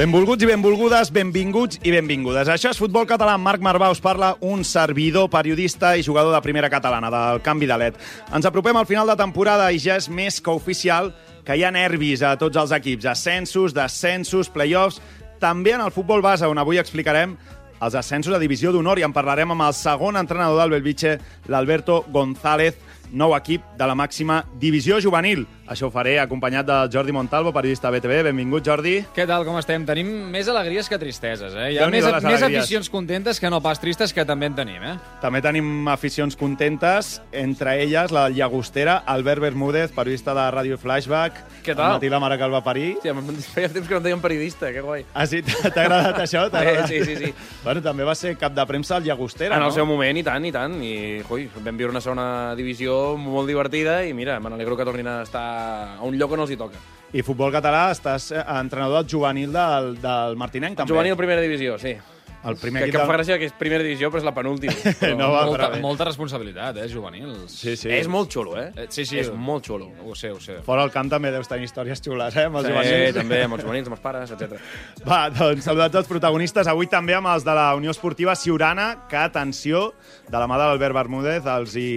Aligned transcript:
Benvolguts 0.00 0.40
i 0.40 0.48
benvolgudes, 0.48 1.10
benvinguts 1.12 1.76
i 1.84 1.90
benvingudes. 1.92 2.48
Això 2.48 2.70
és 2.72 2.78
Futbol 2.80 3.04
Català. 3.04 3.34
Marc 3.36 3.60
Marvà 3.60 3.90
us 3.92 3.98
parla, 4.00 4.30
un 4.40 4.62
servidor, 4.64 5.26
periodista 5.28 5.90
i 5.92 6.06
jugador 6.06 6.32
de 6.32 6.40
primera 6.40 6.70
catalana, 6.72 7.10
del 7.12 7.42
canvi 7.44 7.68
de 7.68 7.76
LED. 7.76 7.98
Ens 8.32 8.48
apropem 8.48 8.78
al 8.80 8.88
final 8.88 9.12
de 9.12 9.18
temporada 9.20 9.66
i 9.68 9.76
ja 9.76 9.98
és 10.00 10.08
més 10.08 10.40
que 10.40 10.54
oficial 10.56 11.10
que 11.44 11.52
hi 11.52 11.66
ha 11.68 11.74
nervis 11.76 12.24
a 12.24 12.32
tots 12.40 12.56
els 12.56 12.72
equips. 12.72 13.10
Ascensos, 13.12 13.76
descensos, 13.76 14.48
play-offs... 14.48 15.02
També 15.40 15.72
en 15.72 15.84
el 15.84 15.92
futbol 15.92 16.20
base, 16.24 16.48
on 16.48 16.58
avui 16.60 16.80
explicarem 16.80 17.36
els 17.80 17.94
ascensos 17.96 18.32
a 18.36 18.40
divisió 18.40 18.72
d'honor 18.72 19.00
i 19.00 19.04
en 19.04 19.12
parlarem 19.12 19.52
amb 19.52 19.64
el 19.64 19.76
segon 19.76 20.16
entrenador 20.20 20.60
del 20.60 20.78
Belvitge, 20.78 21.14
l'Alberto 21.48 22.02
González, 22.12 22.76
nou 23.12 23.32
equip 23.36 23.64
de 23.76 23.88
la 23.88 23.96
màxima 23.96 24.42
divisió 24.60 25.00
juvenil. 25.00 25.46
Això 25.70 25.86
ho 25.86 25.90
faré 25.94 26.16
acompanyat 26.18 26.66
del 26.66 26.88
Jordi 26.90 27.12
Montalvo, 27.14 27.52
periodista 27.54 27.92
BTV. 27.94 28.24
Benvingut, 28.26 28.64
Jordi. 28.66 28.96
Què 29.14 29.22
tal, 29.30 29.44
com 29.46 29.54
estem? 29.60 29.84
Tenim 29.86 30.08
més 30.32 30.48
alegries 30.50 30.88
que 30.90 30.96
tristeses, 30.98 31.54
eh? 31.54 31.68
Hi 31.70 31.78
ha 31.78 31.86
més, 31.92 32.08
més 32.24 32.42
aficions 32.42 32.88
contentes 32.90 33.38
que 33.38 33.46
no 33.54 33.60
pas 33.62 33.78
tristes, 33.78 34.10
que 34.12 34.24
també 34.26 34.48
en 34.50 34.56
tenim, 34.58 34.82
eh? 34.82 34.96
També 35.22 35.38
tenim 35.44 35.86
aficions 35.92 36.34
contentes, 36.34 37.20
entre 37.30 37.76
elles 37.84 38.10
la 38.10 38.24
llagostera, 38.34 38.96
Albert 39.06 39.44
Bermúdez, 39.44 39.92
periodista 39.94 40.34
de 40.34 40.48
Ràdio 40.56 40.78
Flashback. 40.82 41.38
Què 41.62 41.76
tal? 41.78 42.00
Matí 42.00 42.10
la 42.10 42.18
mare 42.18 42.40
que 42.40 42.48
el 42.50 42.56
va 42.56 42.64
parir. 42.66 42.96
Hòstia, 42.96 43.14
em- 43.14 43.38
feia 43.54 43.70
temps 43.70 43.86
que 43.86 43.94
no 43.94 44.02
em 44.02 44.08
deien 44.08 44.24
periodista, 44.26 44.72
que 44.74 44.82
guai. 44.82 45.04
Ah, 45.14 45.28
sí? 45.30 45.38
T'ha 45.46 45.70
agradat 45.84 46.18
això? 46.26 46.48
Agradat? 46.50 46.90
sí, 46.90 46.98
sí, 47.06 47.14
sí. 47.14 47.32
Bueno, 47.62 47.78
també 47.86 48.02
va 48.10 48.16
ser 48.18 48.34
cap 48.42 48.58
de 48.58 48.66
premsa 48.66 48.96
al 48.98 49.06
llagostera, 49.06 49.54
En 49.54 49.62
no? 49.62 49.70
el 49.70 49.78
seu 49.78 49.86
moment, 49.86 50.18
i 50.18 50.26
tant, 50.26 50.50
i 50.50 50.50
tant. 50.50 50.80
I, 50.82 51.22
ui, 51.30 51.46
vam 51.62 51.78
viure 51.78 51.94
una 51.94 52.02
segona 52.02 52.56
divisió 52.58 53.14
molt 53.22 53.46
divertida 53.46 54.00
i 54.02 54.12
mira, 54.18 54.40
me 54.42 54.50
n'alegro 54.50 54.74
que 54.76 54.88
tornin 54.90 55.06
a 55.06 55.20
estar 55.22 55.46
a 55.60 56.06
un 56.06 56.16
lloc 56.20 56.32
on 56.36 56.44
els 56.46 56.54
hi 56.54 56.60
toca. 56.60 56.80
I 57.12 57.24
futbol 57.26 57.50
català, 57.50 57.88
estàs 57.90 58.30
eh, 58.32 58.44
entrenador 58.60 59.02
del 59.02 59.10
juvenil 59.10 59.52
del, 59.52 59.94
del 60.02 60.36
Martinenc, 60.38 60.76
també. 60.78 60.92
Juvenil 60.94 61.16
primera 61.18 61.42
divisió, 61.42 61.78
sí. 61.82 61.96
El 62.40 62.54
primer 62.56 62.86
Que, 62.86 62.92
que 62.94 62.96
em 62.96 63.04
fa 63.04 63.12
gràcia 63.18 63.36
que 63.36 63.44
és 63.44 63.52
primera 63.52 63.84
divisió, 63.84 64.08
però 64.08 64.16
és 64.22 64.24
la 64.24 64.32
penúltima. 64.32 64.72
Però 65.02 65.10
No 65.18 65.26
va, 65.34 65.42
molta, 65.44 65.66
bé. 65.74 65.80
molta 65.82 66.06
responsabilitat, 66.08 66.78
eh, 66.80 66.86
juvenils. 66.88 67.52
Sí, 67.52 67.74
sí. 67.76 67.90
És 67.92 68.08
molt 68.08 68.30
xulo, 68.32 68.54
eh? 68.56 68.70
Eh, 68.80 68.86
sí, 68.88 69.04
sí. 69.04 69.18
És 69.20 69.28
molt 69.34 69.66
xulo. 69.68 69.90
Ho 70.06 70.14
sé, 70.16 70.30
ho 70.32 70.38
sé. 70.40 70.56
Fora 70.64 70.86
el 70.88 70.94
camp 70.94 71.10
també 71.12 71.28
deus 71.34 71.50
tenir 71.50 71.66
històries 71.68 72.00
xules, 72.00 72.38
eh, 72.40 72.46
amb 72.48 72.56
els 72.62 72.70
Sí, 72.70 72.72
juvenils. 72.72 73.18
també, 73.18 73.42
amb 73.44 73.58
els 73.58 73.64
juvenils, 73.66 73.90
amb 73.90 73.98
els 73.98 74.04
pares, 74.06 74.32
etc. 74.32 74.56
Va, 75.04 75.20
doncs 75.36 75.68
saludats 75.68 76.00
els 76.00 76.08
protagonistes. 76.08 76.70
Avui 76.72 76.88
també 76.88 77.18
amb 77.18 77.28
els 77.34 77.44
de 77.44 77.58
la 77.60 77.74
Unió 77.76 77.92
Esportiva 77.92 78.32
Siurana, 78.34 78.88
que, 79.10 79.20
atenció, 79.20 79.90
de 80.30 80.38
la 80.40 80.48
mà 80.48 80.56
de 80.62 80.70
l'Albert 80.70 80.96
Bermúdez, 80.96 81.44
els 81.44 81.76
hi... 81.76 81.90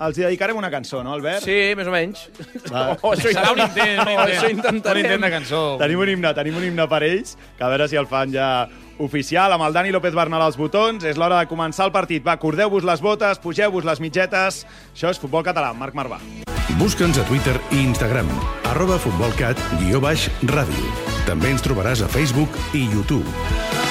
Els 0.00 0.16
hi 0.16 0.22
dedicarem 0.24 0.56
una 0.56 0.70
cançó, 0.72 1.02
no, 1.04 1.12
Albert? 1.12 1.42
Sí, 1.44 1.74
més 1.76 1.86
o 1.86 1.92
menys. 1.92 2.22
Va. 2.72 2.96
Oh, 3.04 3.10
això 3.12 3.28
Serà 3.34 3.50
un 3.52 3.60
intent, 3.60 3.98
un 4.00 4.08
intent. 4.14 4.20
això 4.24 4.46
un 4.48 4.54
intentarem. 4.56 5.04
intent 5.04 5.26
de 5.26 5.30
cançó. 5.34 5.60
Tenim 5.82 6.00
un 6.00 6.08
himne, 6.14 6.30
tenim 6.38 6.56
un 6.56 6.64
himne 6.70 6.86
per 6.88 7.02
ells, 7.04 7.34
que 7.58 7.66
a 7.66 7.68
veure 7.68 7.88
si 7.92 7.98
el 8.00 8.08
fan 8.08 8.32
ja 8.32 8.48
oficial, 9.00 9.52
amb 9.52 9.64
el 9.68 9.76
Dani 9.76 9.92
López 9.92 10.16
Bernal 10.16 10.42
als 10.46 10.56
botons. 10.56 11.04
És 11.04 11.20
l'hora 11.20 11.38
de 11.42 11.48
començar 11.52 11.84
el 11.88 11.92
partit. 11.92 12.24
Va, 12.24 12.38
cordeu-vos 12.40 12.84
les 12.88 13.00
botes, 13.04 13.38
pugeu-vos 13.44 13.84
les 13.84 14.00
mitgetes. 14.00 14.64
Això 14.94 15.12
és 15.12 15.20
Futbol 15.20 15.44
Català. 15.44 15.74
Marc 15.76 15.94
Marvà. 15.96 16.16
Busca'ns 16.80 17.18
a 17.20 17.24
Twitter 17.28 17.58
i 17.76 17.82
Instagram, 17.84 18.28
arroba 18.72 18.96
futbolcat, 19.02 19.60
guió 19.82 20.00
baix, 20.00 20.30
ràdio. 20.48 20.92
També 21.28 21.52
ens 21.52 21.60
trobaràs 21.66 22.00
a 22.00 22.08
Facebook 22.08 22.56
i 22.72 22.86
YouTube. 22.88 23.28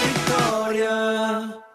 Victòria. 0.01 1.68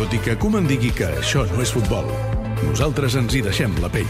Tot 0.00 0.14
i 0.16 0.18
que 0.24 0.32
Koeman 0.40 0.64
digui 0.64 0.88
que 0.96 1.10
això 1.20 1.42
no 1.50 1.58
és 1.60 1.74
futbol, 1.76 2.06
nosaltres 2.62 3.18
ens 3.20 3.34
hi 3.36 3.42
deixem 3.44 3.74
la 3.84 3.90
pell. 3.92 4.08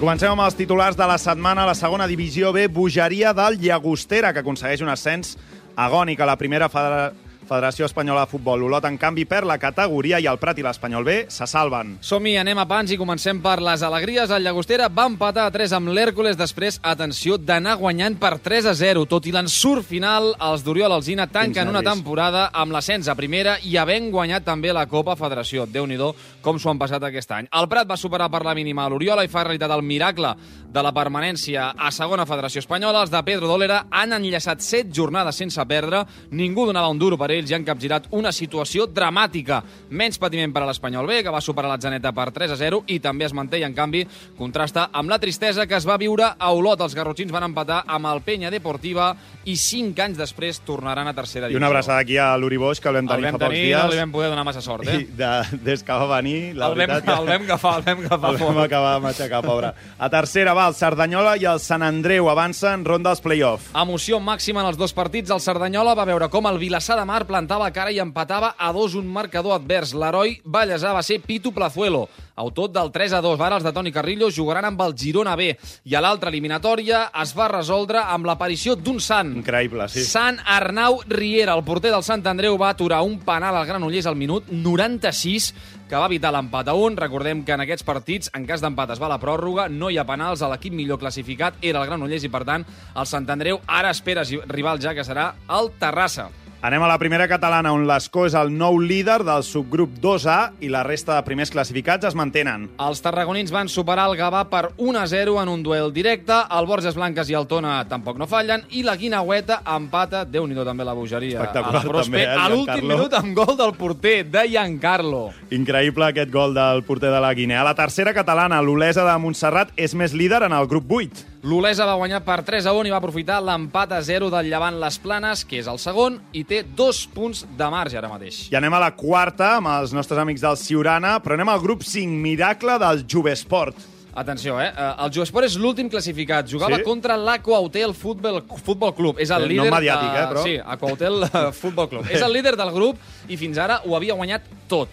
Comencem 0.00 0.32
amb 0.34 0.44
els 0.44 0.58
titulars 0.58 0.96
de 0.98 1.08
la 1.08 1.16
setmana. 1.22 1.64
La 1.64 1.76
segona 1.78 2.04
divisió 2.10 2.52
B, 2.52 2.66
bogeria 2.68 3.32
del 3.32 3.56
Llagostera, 3.62 4.34
que 4.34 4.44
aconsegueix 4.44 4.84
un 4.84 4.92
ascens 4.92 5.38
agònic 5.86 6.20
a 6.20 6.28
la 6.28 6.36
primera 6.36 6.68
federa 6.68 7.10
Federació 7.50 7.88
Espanyola 7.88 8.22
de 8.22 8.30
Futbol. 8.30 8.62
Olot, 8.62 8.84
en 8.86 8.94
canvi, 8.94 9.24
perd 9.26 9.48
la 9.50 9.56
categoria 9.58 10.20
i 10.22 10.26
el 10.30 10.38
Prat 10.38 10.60
i 10.60 10.62
l'Espanyol 10.62 11.02
B 11.02 11.14
se 11.34 11.48
salven. 11.50 11.96
Som-hi, 12.06 12.36
anem 12.38 12.60
a 12.62 12.66
pans 12.70 12.92
i 12.94 12.98
comencem 13.00 13.40
per 13.42 13.56
les 13.64 13.82
alegries. 13.82 14.30
El 14.30 14.44
Llagostera 14.46 14.86
va 14.86 15.08
empatar 15.10 15.48
a 15.48 15.50
3 15.50 15.74
amb 15.74 15.90
l'Hèrcules 15.90 16.38
després, 16.38 16.78
atenció, 16.86 17.40
d'anar 17.42 17.74
guanyant 17.80 18.20
per 18.22 18.36
3 18.38 18.70
a 18.70 18.74
0. 18.78 19.02
Tot 19.10 19.26
i 19.26 19.34
l'ensurt 19.34 19.88
final, 19.88 20.30
els 20.38 20.62
d'Oriol 20.62 20.94
Alzina 20.94 21.26
tanquen 21.26 21.72
una 21.72 21.82
temporada 21.82 22.46
amb 22.54 22.76
l'ascens 22.76 23.10
a 23.10 23.18
primera 23.18 23.56
i 23.66 23.74
havent 23.80 24.12
guanyat 24.14 24.46
també 24.46 24.70
la 24.72 24.86
Copa 24.86 25.18
Federació. 25.18 25.66
déu 25.66 25.86
nhi 25.86 25.98
com 26.40 26.58
s'ho 26.58 26.70
han 26.70 26.78
passat 26.78 27.02
aquest 27.02 27.32
any. 27.32 27.48
El 27.50 27.68
Prat 27.68 27.90
va 27.90 27.96
superar 27.96 28.30
per 28.30 28.44
la 28.44 28.54
mínima 28.54 28.88
l'Oriola 28.88 29.24
i 29.24 29.28
fa 29.28 29.42
realitat 29.42 29.70
el 29.70 29.82
miracle 29.82 30.36
de 30.70 30.82
la 30.86 30.92
permanència 30.94 31.72
a 31.76 31.90
segona 31.90 32.24
Federació 32.28 32.60
Espanyola. 32.62 33.00
Els 33.02 33.10
de 33.10 33.20
Pedro 33.26 33.48
Dólera 33.50 33.80
han 33.90 34.12
enllaçat 34.14 34.60
7 34.62 34.92
jornades 34.94 35.34
sense 35.40 35.64
perdre. 35.66 36.04
Ningú 36.30 36.66
donava 36.68 36.88
un 36.92 36.98
duro 37.00 37.18
per 37.18 37.30
ells 37.34 37.50
i 37.50 37.56
han 37.56 37.64
capgirat 37.66 38.06
una 38.14 38.30
situació 38.32 38.86
dramàtica. 38.86 39.60
Menys 39.90 40.18
patiment 40.22 40.52
per 40.54 40.62
a 40.62 40.68
l'Espanyol 40.68 41.08
B, 41.10 41.20
que 41.26 41.32
va 41.34 41.40
superar 41.42 41.72
l'Atzeneta 41.72 42.12
per 42.14 42.28
3 42.36 42.54
a 42.54 42.58
0 42.60 42.84
i 42.94 43.00
també 43.02 43.26
es 43.26 43.34
manté 43.34 43.58
i, 43.58 43.64
en 43.66 43.74
canvi, 43.74 44.04
contrasta 44.38 44.88
amb 44.92 45.10
la 45.10 45.18
tristesa 45.18 45.66
que 45.66 45.74
es 45.76 45.88
va 45.88 45.98
viure 45.98 46.30
a 46.38 46.52
Olot. 46.54 46.80
Els 46.86 46.94
garrotxins 46.94 47.32
van 47.34 47.48
empatar 47.50 47.82
amb 47.86 48.06
el 48.12 48.22
Penya 48.22 48.50
Deportiva 48.54 49.10
i 49.44 49.56
5 49.56 49.98
anys 50.06 50.18
després 50.20 50.60
tornaran 50.66 51.08
a 51.10 51.14
tercera 51.16 51.48
I 51.48 51.50
divisió. 51.50 51.58
una 51.58 51.66
abraçada 51.72 51.98
aquí 52.04 52.16
a 52.16 52.30
l'Uri 52.38 52.56
Boix, 52.62 52.78
que 52.80 52.88
el 52.88 52.94
vam 53.00 53.08
El 53.10 53.16
tenir 53.16 53.24
vam 53.26 53.32
fa 53.34 53.38
pocs 53.40 53.50
tenir, 53.50 53.66
dies. 53.66 53.82
no 53.82 53.90
li 53.90 53.98
vam 54.04 54.12
poder 54.12 54.30
donar 54.30 54.44
massa 54.44 54.60
sort, 54.62 54.84
I 54.86 54.90
eh? 54.94 55.06
de, 55.18 55.58
des 55.64 55.82
que 55.82 55.92
va 55.92 56.06
venir, 56.16 56.54
la 56.54 56.68
El 56.70 56.78
vam, 56.78 56.86
veritat... 56.94 57.18
el 57.18 57.26
vam 57.26 57.42
agafar, 57.48 57.74
el 57.80 57.84
vam 57.88 58.04
agafar. 58.06 58.30
El 58.30 58.38
vam 58.44 58.58
acabar 58.64 58.94
de 58.98 59.04
matxacar, 59.08 59.42
pobre. 59.42 59.72
A 59.98 60.10
tercera 60.12 60.54
va 60.54 60.59
el 60.68 60.74
Cerdanyola 60.76 61.36
i 61.40 61.46
el 61.48 61.60
Sant 61.62 61.82
Andreu 61.86 62.28
avancen 62.30 62.84
ronda 62.84 63.12
als 63.14 63.22
play-off. 63.24 63.70
Emoció 63.78 64.18
màxima 64.20 64.60
en 64.62 64.68
els 64.70 64.78
dos 64.80 64.92
partits. 64.96 65.32
El 65.32 65.40
Cerdanyola 65.40 65.94
va 65.98 66.06
veure 66.08 66.28
com 66.32 66.48
el 66.50 66.58
Vilassar 66.60 66.98
de 66.98 67.06
Mar 67.08 67.22
plantava 67.28 67.70
cara 67.72 67.92
i 67.94 68.00
empatava 68.02 68.54
a 68.58 68.72
dos 68.76 68.94
un 68.98 69.08
marcador 69.08 69.56
advers. 69.56 69.94
L'heroi 69.94 70.36
ballesà 70.44 70.92
va 70.96 71.02
ser 71.06 71.20
Pitu 71.24 71.52
Plazuelo, 71.56 72.06
autor 72.36 72.70
del 72.74 72.92
3 72.92 73.16
a 73.18 73.22
2. 73.24 73.40
Ara 73.40 73.58
els 73.60 73.66
de 73.66 73.72
Toni 73.72 73.92
Carrillo 73.94 74.30
jugaran 74.30 74.68
amb 74.68 74.84
el 74.84 74.94
Girona 74.98 75.36
B. 75.36 75.50
I 75.84 75.96
a 75.96 76.04
l'altra 76.04 76.30
eliminatòria 76.30 77.06
es 77.22 77.34
va 77.36 77.50
resoldre 77.52 78.04
amb 78.04 78.28
l'aparició 78.28 78.76
d'un 78.76 79.00
sant. 79.00 79.34
Increïble, 79.40 79.88
sí. 79.88 80.04
Sant 80.04 80.38
Arnau 80.44 81.00
Riera, 81.08 81.56
el 81.56 81.64
porter 81.64 81.94
del 81.94 82.06
Sant 82.06 82.26
Andreu, 82.26 82.58
va 82.60 82.74
aturar 82.74 83.02
un 83.02 83.18
penal 83.24 83.56
al 83.56 83.68
Granollers 83.68 84.06
al 84.06 84.18
minut 84.18 84.50
96 84.50 85.52
que 85.90 85.98
va 85.98 86.06
evitar 86.06 86.30
l'empat 86.30 86.68
a 86.70 86.76
un. 86.78 86.94
Recordem 86.96 87.42
que 87.42 87.56
en 87.56 87.64
aquests 87.64 87.86
partits, 87.86 88.30
en 88.38 88.46
cas 88.46 88.62
d'empat 88.62 88.94
es 88.94 89.02
va 89.02 89.10
la 89.10 89.18
pròrroga, 89.18 89.66
no 89.68 89.90
hi 89.90 89.98
ha 89.98 90.06
penals, 90.06 90.44
l'equip 90.46 90.76
millor 90.76 91.00
classificat 91.02 91.58
era 91.60 91.82
el 91.82 91.90
Granollers 91.90 92.24
i, 92.24 92.30
per 92.30 92.44
tant, 92.46 92.66
el 92.94 93.10
Sant 93.10 93.26
Andreu 93.34 93.58
ara 93.66 93.90
espera 93.90 94.22
rival 94.46 94.78
ja 94.78 94.94
que 94.94 95.06
serà 95.06 95.32
el 95.58 95.74
Terrassa. 95.82 96.30
Anem 96.60 96.82
a 96.84 96.88
la 96.90 96.98
primera 97.00 97.24
catalana, 97.24 97.70
on 97.72 97.86
l'Escó 97.88 98.26
és 98.28 98.34
el 98.36 98.50
nou 98.52 98.74
líder 98.84 99.22
del 99.24 99.40
subgrup 99.48 99.94
2A 100.02 100.34
i 100.60 100.68
la 100.68 100.82
resta 100.84 101.14
de 101.14 101.22
primers 101.24 101.48
classificats 101.48 102.04
es 102.04 102.16
mantenen. 102.18 102.66
Els 102.84 103.00
tarragonins 103.00 103.48
van 103.54 103.70
superar 103.72 104.04
el 104.10 104.18
Gavà 104.18 104.42
per 104.52 104.66
1-0 104.76 105.38
en 105.40 105.48
un 105.48 105.62
duel 105.64 105.88
directe, 105.96 106.36
el 106.58 106.68
Borges 106.68 106.98
Blanques 107.00 107.32
i 107.32 107.38
el 107.40 107.48
Tona 107.48 107.78
tampoc 107.88 108.20
no 108.20 108.28
fallen, 108.28 108.66
i 108.76 108.84
la 108.84 108.98
Guinaueta 109.00 109.62
empata, 109.72 110.26
déu 110.28 110.44
nhi 110.44 110.60
també 110.60 110.84
la 110.84 110.98
bogeria, 110.98 111.40
Espectacular, 111.40 111.80
a 111.80 111.86
la 111.86 111.94
Prospe, 111.94 112.12
també, 112.12 112.26
eh, 112.28 112.36
a 112.36 112.52
l'últim 112.52 112.92
minut 112.92 113.16
amb 113.16 113.34
gol 113.40 113.56
del 113.56 113.74
porter, 113.80 114.18
de 114.28 114.44
Giancarlo. 114.52 115.24
Increïble 115.48 116.12
aquest 116.12 116.28
gol 116.28 116.52
del 116.52 116.84
porter 116.84 117.08
de 117.08 117.24
la 117.24 117.32
Guinea. 117.32 117.64
A 117.64 117.70
la 117.72 117.76
tercera 117.78 118.12
catalana, 118.12 118.60
l'Olesa 118.60 119.08
de 119.08 119.16
Montserrat 119.16 119.72
és 119.80 119.96
més 119.96 120.12
líder 120.12 120.44
en 120.44 120.52
el 120.52 120.68
grup 120.68 120.92
8. 120.92 121.29
L'Olesa 121.42 121.86
va 121.88 121.94
guanyar 121.96 122.18
per 122.20 122.42
3 122.44 122.66
a 122.68 122.72
1 122.76 122.90
i 122.90 122.92
va 122.92 122.98
aprofitar 123.00 123.38
l'empat 123.40 123.94
a 123.96 124.00
0 124.04 124.26
del 124.28 124.50
Llevant 124.52 124.76
Les 124.82 124.98
Planes, 125.00 125.44
que 125.48 125.56
és 125.62 125.68
el 125.72 125.78
segon, 125.80 126.18
i 126.36 126.42
té 126.44 126.58
dos 126.76 127.06
punts 127.14 127.46
de 127.56 127.68
marge 127.72 127.96
ara 127.96 128.10
mateix. 128.12 128.42
I 128.52 128.58
anem 128.58 128.74
a 128.76 128.80
la 128.82 128.90
quarta 128.92 129.54
amb 129.56 129.70
els 129.72 129.94
nostres 129.96 130.20
amics 130.20 130.44
del 130.44 130.58
Ciurana, 130.60 131.14
però 131.24 131.38
anem 131.38 131.48
al 131.48 131.62
grup 131.64 131.80
5, 131.88 132.12
Miracle 132.20 132.76
del 132.82 133.06
Jovesport. 133.08 133.80
Atenció, 134.20 134.58
eh? 134.60 134.66
eh, 134.68 134.90
El 135.06 135.12
Jovesport 135.16 135.46
és 135.46 135.56
l'últim 135.56 135.88
classificat. 135.88 136.44
Jugava 136.50 136.76
Sí? 136.76 136.84
contra 136.84 137.16
l'Aquahotel 137.16 137.94
Futbol, 137.94 138.42
Futbol 138.60 138.92
Club. 138.98 139.20
És 139.22 139.30
el 139.30 139.46
Eh, 139.46 139.54
no 139.54 139.62
líder... 139.64 139.72
mediàtic, 139.78 140.12
de... 140.12 140.18
eh, 140.20 140.28
però. 140.34 140.42
Sí, 140.44 140.56
Aquahotel 140.76 141.22
eh, 141.24 141.52
Futbol 141.56 141.88
Club. 141.88 142.10
És 142.10 142.20
el 142.20 142.32
líder 142.36 142.56
del 142.58 142.72
grup 142.74 142.98
i 143.28 143.38
fins 143.40 143.56
ara 143.56 143.80
ho 143.86 143.96
havia 143.96 144.12
guanyat 144.18 144.42
tot. 144.68 144.88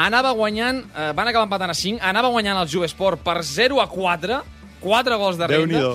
Anava 0.00 0.32
guanyant, 0.32 0.80
eh, 0.96 1.12
van 1.12 1.28
acabar 1.28 1.44
empatant 1.50 1.70
a 1.70 1.76
5, 1.76 2.00
anava 2.00 2.30
guanyant 2.32 2.56
el 2.62 2.68
Jovesport 2.72 3.20
per 3.26 3.42
0 3.44 3.82
a 3.82 3.88
4, 3.90 4.40
4 4.84 5.16
gols 5.20 5.40
de 5.40 5.48
renda. 5.50 5.86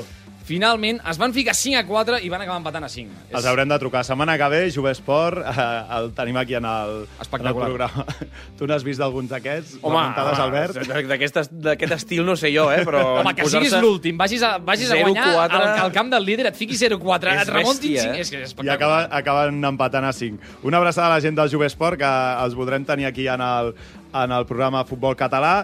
Finalment 0.49 0.97
es 1.05 1.19
van 1.21 1.29
ficar 1.29 1.53
5 1.53 1.77
a 1.77 1.83
4 1.85 2.17
i 2.25 2.29
van 2.33 2.41
acabar 2.41 2.57
empatant 2.57 2.87
a 2.87 2.89
5. 2.89 3.17
Els 3.37 3.45
haurem 3.45 3.69
de 3.69 3.77
trucar. 3.77 4.01
Setmana 4.07 4.33
que 4.41 4.47
ve, 4.49 4.61
Jovesport, 4.73 5.43
eh, 5.45 5.65
el 5.99 6.07
tenim 6.17 6.39
aquí 6.41 6.55
en 6.57 6.65
el, 6.65 6.93
en 7.03 7.03
el 7.03 7.21
Espectacular. 7.21 7.67
programa. 7.67 8.05
Tu 8.57 8.65
n'has 8.65 8.81
vist 8.87 8.97
d'alguns 8.97 9.29
d'aquests? 9.29 9.75
Home, 9.85 10.01
Albert? 10.41 10.79
d'aquest 11.11 11.37
d'aquest 11.67 11.93
estil 11.99 12.25
no 12.25 12.33
sé 12.39 12.49
jo, 12.55 12.65
eh, 12.73 12.81
però... 12.87 13.03
Home, 13.19 13.35
que 13.37 13.45
siguis 13.45 13.75
l'últim, 13.77 14.17
vagis, 14.17 14.41
a, 14.41 14.55
vagis 14.57 14.89
a 14.89 14.97
guanyar 15.03 15.27
0-4. 15.35 15.59
al, 15.59 15.67
al 15.83 15.93
camp 15.99 16.09
del 16.15 16.25
líder, 16.25 16.49
et 16.49 16.57
fiquis 16.57 16.81
0-4, 16.81 17.35
És 17.35 17.43
et 17.45 17.53
remontin 17.53 17.93
bèstia, 17.93 18.09
5... 18.09 18.17
eh? 18.17 18.25
És, 18.25 18.33
que 18.33 18.41
és 18.47 18.57
I 18.65 18.73
acaba, 18.73 19.03
acaben 19.21 19.61
empatant 19.69 20.09
a 20.09 20.15
5. 20.17 20.57
Una 20.65 20.81
abraçada 20.81 21.11
a 21.11 21.19
la 21.19 21.21
gent 21.21 21.37
del 21.37 21.53
Jovesport, 21.53 22.01
que 22.01 22.11
els 22.47 22.57
voldrem 22.57 22.89
tenir 22.89 23.05
aquí 23.05 23.29
en 23.29 23.45
el, 23.45 23.75
en 24.17 24.33
el 24.33 24.49
programa 24.49 24.81
Futbol 24.89 25.13
Català. 25.15 25.59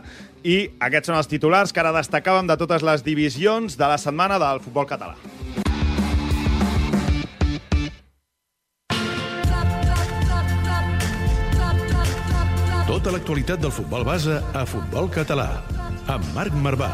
I 0.45 0.57
aquests 0.85 1.09
són 1.09 1.17
els 1.17 1.29
titulars 1.29 1.73
que 1.73 1.81
ara 1.81 1.95
destacàvem 1.95 2.45
de 2.45 2.57
totes 2.61 2.85
les 2.85 3.01
divisions 3.01 3.79
de 3.79 3.87
la 3.89 3.97
setmana 3.97 4.37
del 4.37 4.61
futbol 4.61 4.85
català. 4.85 5.17
Tota 12.85 13.11
l'actualitat 13.11 13.59
del 13.59 13.73
futbol 13.73 14.05
base 14.05 14.37
a 14.53 14.61
Futbol 14.69 15.09
Català. 15.09 15.47
Amb 16.13 16.25
Marc 16.37 16.53
Marvà. 16.61 16.91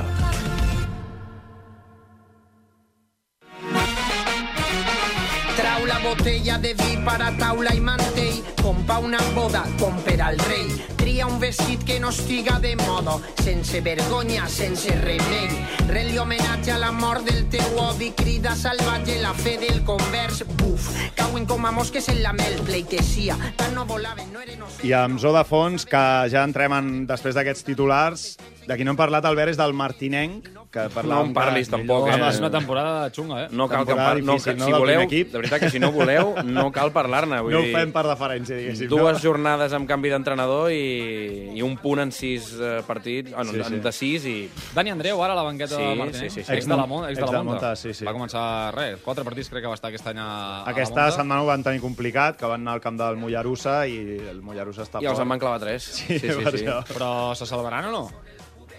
Trau 5.60 5.86
la 5.92 6.00
botella 6.04 6.58
de 6.64 6.72
vi 6.80 6.96
per 7.04 7.18
a 7.20 7.30
taula 7.36 7.76
i 7.76 7.84
mantell, 7.84 8.21
pa 8.92 9.00
una 9.00 9.20
boda, 9.34 9.64
com 9.80 9.96
per 10.04 10.18
al 10.20 10.38
rei. 10.50 10.68
Tria 11.00 11.24
un 11.26 11.38
vestit 11.40 11.84
que 11.88 11.96
no 12.04 12.10
estiga 12.12 12.58
de 12.60 12.74
moda, 12.76 13.14
sense 13.40 13.80
vergonya, 13.80 14.50
sense 14.52 14.92
remei. 15.00 15.48
Rel 15.88 16.12
homenatge 16.20 16.74
a 16.74 16.80
la 16.82 16.92
mort 16.92 17.24
del 17.24 17.46
teu 17.54 17.80
odi, 17.80 18.12
crida 18.20 18.52
salvatge 18.60 19.16
la 19.24 19.32
fe 19.32 19.56
del 19.62 19.80
convers. 19.88 20.44
Buf, 20.60 20.90
cauen 21.16 21.48
com 21.48 21.66
a 21.66 21.72
mosques 21.72 22.10
en 22.12 22.20
la 22.22 22.36
mel, 22.36 22.60
pleitesia. 22.68 23.40
Tant 23.56 23.72
no 23.78 23.88
volaven, 23.88 24.28
no 24.34 24.44
eren. 24.44 24.60
I 24.84 24.92
amb 24.98 25.24
Zo 25.24 25.32
de 25.32 25.46
fons, 25.48 25.88
que 25.88 26.04
ja 26.34 26.44
entrem 26.44 26.76
en, 26.76 26.92
després 27.08 27.38
d'aquests 27.38 27.64
titulars, 27.72 28.34
de 28.72 28.78
qui 28.80 28.86
no 28.88 28.92
hem 28.96 28.98
parlat, 28.98 29.26
Albert, 29.26 29.52
és 29.54 29.58
del 29.60 29.74
Martinenc, 29.78 30.48
que 30.72 30.86
No 30.88 30.94
parlàvem 30.94 31.28
em 31.30 31.34
parlis, 31.36 31.68
que- 31.68 31.76
tampoc, 31.76 32.06
Home, 32.08 32.16
eh? 32.24 32.30
és 32.30 32.40
una 32.40 32.50
temporada 32.50 33.10
xunga, 33.12 33.44
eh? 33.44 33.48
No 33.52 33.68
cal 33.68 33.82
que 33.86 33.92
Temporada 33.92 34.14
par... 34.16 34.24
no, 34.24 34.34
difícil, 34.38 34.54
que, 34.54 34.60
no, 34.60 34.66
si 34.66 34.72
del 34.72 34.80
voleu, 34.80 35.00
primer 35.02 35.08
equip. 35.12 35.32
de 35.34 35.38
veritat 35.42 35.60
que 35.66 35.70
si 35.70 35.80
no 35.80 35.92
voleu, 35.92 36.36
no 36.46 36.72
cal 36.72 36.92
parlar-ne. 36.96 37.42
vull 37.42 37.52
No 37.54 37.60
ho 37.60 37.70
fem 37.74 37.92
per 37.92 38.06
deferència, 38.08 38.56
diguéssim. 38.56 38.88
Dues 38.88 39.18
no? 39.18 39.20
jornades 39.20 39.74
amb 39.74 39.88
canvi 39.90 40.10
d'entrenador 40.14 40.72
i, 40.72 41.52
i 41.58 41.62
un 41.62 41.76
punt 41.78 42.00
en 42.06 42.12
sis 42.16 42.54
eh, 42.60 42.82
partits, 42.88 43.34
ah, 43.36 43.44
no, 43.44 43.52
Sí, 43.52 43.64
sí. 43.68 43.80
de 43.84 43.92
sis 43.92 44.26
i... 44.26 44.36
Dani 44.74 44.92
Andreu, 44.96 45.22
ara 45.24 45.34
a 45.34 45.36
la 45.36 45.44
banqueta 45.44 45.76
Sí, 45.76 45.84
de 45.84 45.96
Martínez. 45.96 46.32
sí, 46.34 46.40
sí, 46.40 46.46
sí. 46.48 46.54
Ex 46.54 46.68
de 46.68 46.78
la, 46.78 46.86
Mon- 46.86 47.10
ex 47.10 47.18
de 47.20 47.26
la 47.26 47.32
Monta. 47.32 47.44
Monta, 47.52 47.76
sí, 47.76 47.94
sí. 47.94 48.06
Va 48.06 48.14
començar, 48.16 48.74
res, 48.74 49.00
quatre 49.04 49.26
partits 49.28 49.50
crec 49.52 49.64
que 49.64 49.68
va 49.68 49.76
estar 49.76 49.90
aquest 49.92 50.08
any 50.08 50.18
a, 50.24 50.30
a 50.64 50.70
Aquesta 50.72 50.96
la 50.96 51.02
Monta. 51.10 51.18
setmana 51.18 51.42
ho 51.44 51.46
van 51.52 51.64
tenir 51.68 51.82
complicat, 51.84 52.38
que 52.40 52.46
van 52.46 52.62
anar 52.62 52.78
al 52.80 52.82
camp 52.82 52.98
del 52.98 53.18
Mollerussa 53.18 53.82
i 53.88 53.98
el 54.32 54.42
Mollerussa 54.42 54.84
està 54.88 55.02
I 55.04 55.12
els 55.12 55.20
en 55.20 55.28
van 55.30 55.40
clavar 55.40 55.60
tres. 55.60 55.84
Sí, 56.02 56.18
sí, 56.20 56.30
sí. 56.32 56.58
sí. 56.60 56.66
Però 56.94 57.36
se 57.36 57.46
salvaran 57.46 57.86
o 57.86 57.92
no? 57.92 58.04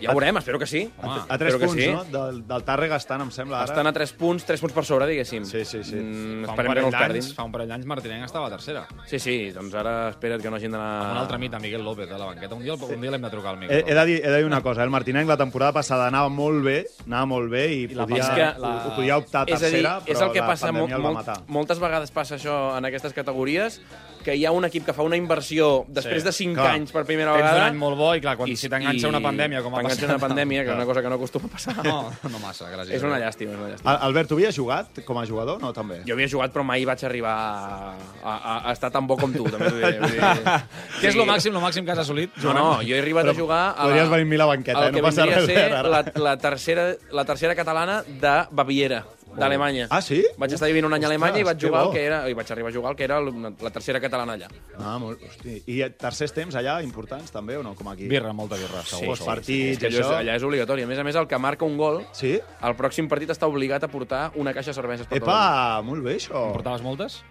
Ja 0.03 0.11
ho 0.13 0.17
veurem, 0.19 0.37
espero 0.41 0.59
que 0.59 0.67
sí. 0.67 0.83
Home, 1.03 1.21
A 1.29 1.39
tres 1.39 1.57
punts, 1.57 1.75
sí. 1.79 1.89
no? 1.93 2.03
Del, 2.13 2.41
del 2.49 2.65
Tàrrega 2.67 2.97
estan, 3.01 3.23
em 3.25 3.31
sembla, 3.35 3.63
ara. 3.63 3.71
Estan 3.73 3.87
a 3.87 3.93
3 3.95 4.13
punts, 4.19 4.45
3 4.49 4.61
punts 4.61 4.75
per 4.75 4.85
sobre, 4.85 5.07
diguéssim. 5.11 5.45
Sí, 5.49 5.65
sí, 5.65 5.83
sí. 5.85 5.97
Mm, 5.97 6.45
Fa 6.47 6.53
un, 6.53 6.59
esperem 6.59 6.73
que 6.75 6.81
no 6.81 6.91
els 6.91 6.97
perdin. 6.99 7.29
fa 7.37 7.47
un 7.49 7.53
parell 7.55 7.69
d'anys 7.73 7.87
Martinenc 7.87 8.25
estava 8.27 8.47
a 8.49 8.51
tercera. 8.51 8.85
Sí, 9.07 9.19
sí, 9.23 9.37
doncs 9.55 9.75
ara 9.79 9.95
espera't 10.11 10.43
que 10.43 10.51
no 10.51 10.57
hagin 10.59 10.73
d'anar... 10.75 11.13
Un 11.13 11.21
altre 11.23 11.39
mit 11.39 11.55
a 11.55 11.61
Miguel 11.63 11.83
López 11.87 12.11
a 12.11 12.19
la 12.19 12.27
banqueta. 12.33 12.55
Un 12.55 12.63
dia, 12.65 12.75
un 12.75 13.01
dia 13.01 13.11
l'hem 13.15 13.23
de 13.23 13.31
trucar 13.31 13.51
al 13.55 13.57
He, 13.57 13.67
Miguel. 13.67 13.85
he, 13.87 13.95
de 13.95 14.05
dir, 14.07 14.19
he 14.25 14.31
de 14.31 14.37
dir 14.43 14.47
una 14.47 14.61
cosa, 14.63 14.81
eh? 14.83 14.85
el 14.85 14.91
Martinenc 14.91 15.29
la 15.29 15.37
temporada 15.37 15.73
passada 15.73 16.07
anava 16.09 16.29
molt 16.29 16.63
bé, 16.65 16.79
anava 17.07 17.27
molt 17.27 17.51
bé 17.51 17.67
i, 17.73 17.83
I 17.91 17.95
la 17.95 18.07
podia, 18.07 18.31
que 18.35 18.49
ho, 18.61 18.73
ho 18.91 18.95
podia 18.97 19.17
optar 19.19 19.45
a 19.47 19.53
és 19.55 19.63
a 19.63 19.67
dir, 19.71 19.83
tercera, 19.83 19.97
és 20.07 20.17
però 20.19 20.27
el 20.27 20.33
que 20.33 20.41
la 20.41 20.47
passa 20.51 20.67
pandèmia 20.73 20.97
el 20.97 21.03
va 21.03 21.09
molt, 21.13 21.21
matar. 21.23 21.37
moltes 21.49 21.79
vegades 21.83 22.11
passa 22.11 22.37
això 22.37 22.57
en 22.77 22.85
aquestes 22.91 23.13
categories, 23.15 23.81
que 24.25 24.35
hi 24.39 24.45
ha 24.47 24.53
un 24.55 24.65
equip 24.69 24.85
que 24.87 24.95
fa 24.97 25.03
una 25.07 25.17
inversió 25.19 25.85
després 25.89 26.23
Sí, 26.23 26.27
de 26.29 26.33
5 26.33 26.55
clar. 26.59 26.75
anys 26.77 26.93
per 26.95 27.05
primera 27.09 27.33
Tens 27.35 27.43
un 27.43 27.49
vegada... 27.51 27.67
any 27.71 27.79
molt 27.81 27.97
bo 27.99 28.11
i, 28.15 28.21
clar, 28.25 28.37
quan, 28.39 28.53
si 28.57 28.69
t'enganxa 28.73 29.09
una 29.11 29.21
pandèmia, 29.25 29.63
com 29.65 29.75
ha 29.75 29.83
T'enganxa 29.83 30.01
passat... 30.07 30.15
una 30.15 30.23
pandèmia, 30.23 30.65
que 30.65 30.71
és 30.71 30.77
una 30.77 30.87
cosa 30.89 31.03
que 31.03 31.09
no 31.13 31.19
acostuma 31.21 31.49
a 31.51 31.53
passar. 31.57 31.77
No, 31.85 31.97
no 32.31 32.39
massa, 32.43 32.71
gràcies. 32.73 32.95
És 32.99 33.03
una 33.07 33.19
llàstima, 33.23 33.53
és 33.55 33.59
una 33.61 33.71
llàstima. 33.73 33.91
Al- 33.95 34.01
Albert, 34.09 34.29
tu 34.33 34.39
havies 34.39 34.57
jugat 34.57 35.03
com 35.07 35.19
a 35.19 35.27
jugador? 35.27 35.61
No, 35.63 35.73
també. 35.77 36.01
Jo 36.09 36.15
havia 36.17 36.29
jugat, 36.31 36.53
però 36.55 36.65
mai 36.67 36.85
vaig 36.89 37.05
arribar 37.09 37.33
a, 37.35 37.95
a, 38.23 38.57
a 38.69 38.73
estar 38.73 38.91
tan 38.95 39.07
bo 39.07 39.17
com 39.21 39.33
tu, 39.35 39.45
també 39.51 39.71
t'ho 39.71 39.81
diré. 39.81 39.93
Dir... 40.03 40.21
Què 41.03 41.11
és 41.13 41.17
lo 41.19 41.27
màxim, 41.29 41.53
lo 41.55 41.61
màxim 41.65 41.85
que 41.87 41.93
has 41.95 42.03
assolit? 42.05 42.31
No, 42.43 42.53
no, 42.57 42.67
jo 42.87 42.95
he 42.95 43.01
arribat 43.03 43.29
a 43.33 43.35
jugar 43.37 43.63
a 43.77 43.89
podries 43.89 44.09
venir 44.13 44.27
amb 44.29 44.35
mi 44.35 44.39
a 44.39 44.43
la 44.45 44.51
banqueta, 44.53 44.87
el 44.87 44.93
eh? 44.93 45.01
No 45.01 45.07
passa 45.09 45.27
res, 45.27 45.51
la, 45.89 46.05
la, 46.29 46.37
tercera, 46.39 46.87
la 47.11 47.25
tercera 47.29 47.55
catalana 47.59 48.03
de 48.07 48.37
Baviera, 48.51 49.03
d'Alemanya. 49.37 49.87
Ah, 49.91 50.01
sí? 50.05 50.23
Vaig 50.39 50.53
estar 50.57 50.69
vivint 50.69 50.87
un 50.87 50.95
any 50.97 51.05
a 51.05 51.09
Alemanya 51.11 51.41
i 51.41 51.47
vaig 51.47 51.61
jugar 51.61 51.87
el 51.87 51.93
que 51.95 52.05
era, 52.05 52.21
i 52.29 52.37
vaig 52.37 52.53
arribar 52.53 52.71
a 52.71 52.75
jugar 52.75 52.93
el 52.93 52.99
que 52.99 53.05
era 53.05 53.21
la, 53.21 53.71
tercera 53.75 54.01
catalana 54.01 54.37
allà. 54.39 54.49
Ah, 54.79 54.97
molt, 55.03 55.23
hosti. 55.29 55.59
I 55.73 55.81
tercers 55.99 56.35
temps 56.37 56.57
allà 56.59 56.79
importants, 56.85 57.33
també, 57.35 57.57
o 57.57 57.63
no? 57.67 57.75
Com 57.79 57.89
aquí? 57.93 58.09
Birra, 58.11 58.33
molta 58.37 58.59
birra, 58.61 58.83
segur. 58.87 59.17
Sí, 59.17 59.25
partits, 59.27 59.83
és, 59.83 59.99
això. 59.99 60.19
allà 60.21 60.37
és 60.37 60.47
obligatori. 60.47 60.85
A 60.85 60.91
més 60.91 60.99
a 60.99 61.05
més, 61.07 61.17
el 61.17 61.29
que 61.31 61.39
marca 61.39 61.65
un 61.65 61.77
gol, 61.81 62.03
Sí? 62.13 62.39
al 62.61 62.77
pròxim 62.77 63.09
partit 63.09 63.31
està 63.31 63.49
obligat 63.49 63.85
a 63.85 63.89
portar 63.89 64.31
una 64.37 64.53
caixa 64.53 64.71
de 64.73 64.81
cerveses 64.81 65.07
per. 65.07 65.23
Epa, 65.23 65.81
molt 65.85 66.05
bé, 66.05 66.17
això. 66.17 66.49
En 66.49 66.59
portaves 66.59 66.83
moltes? 66.85 67.23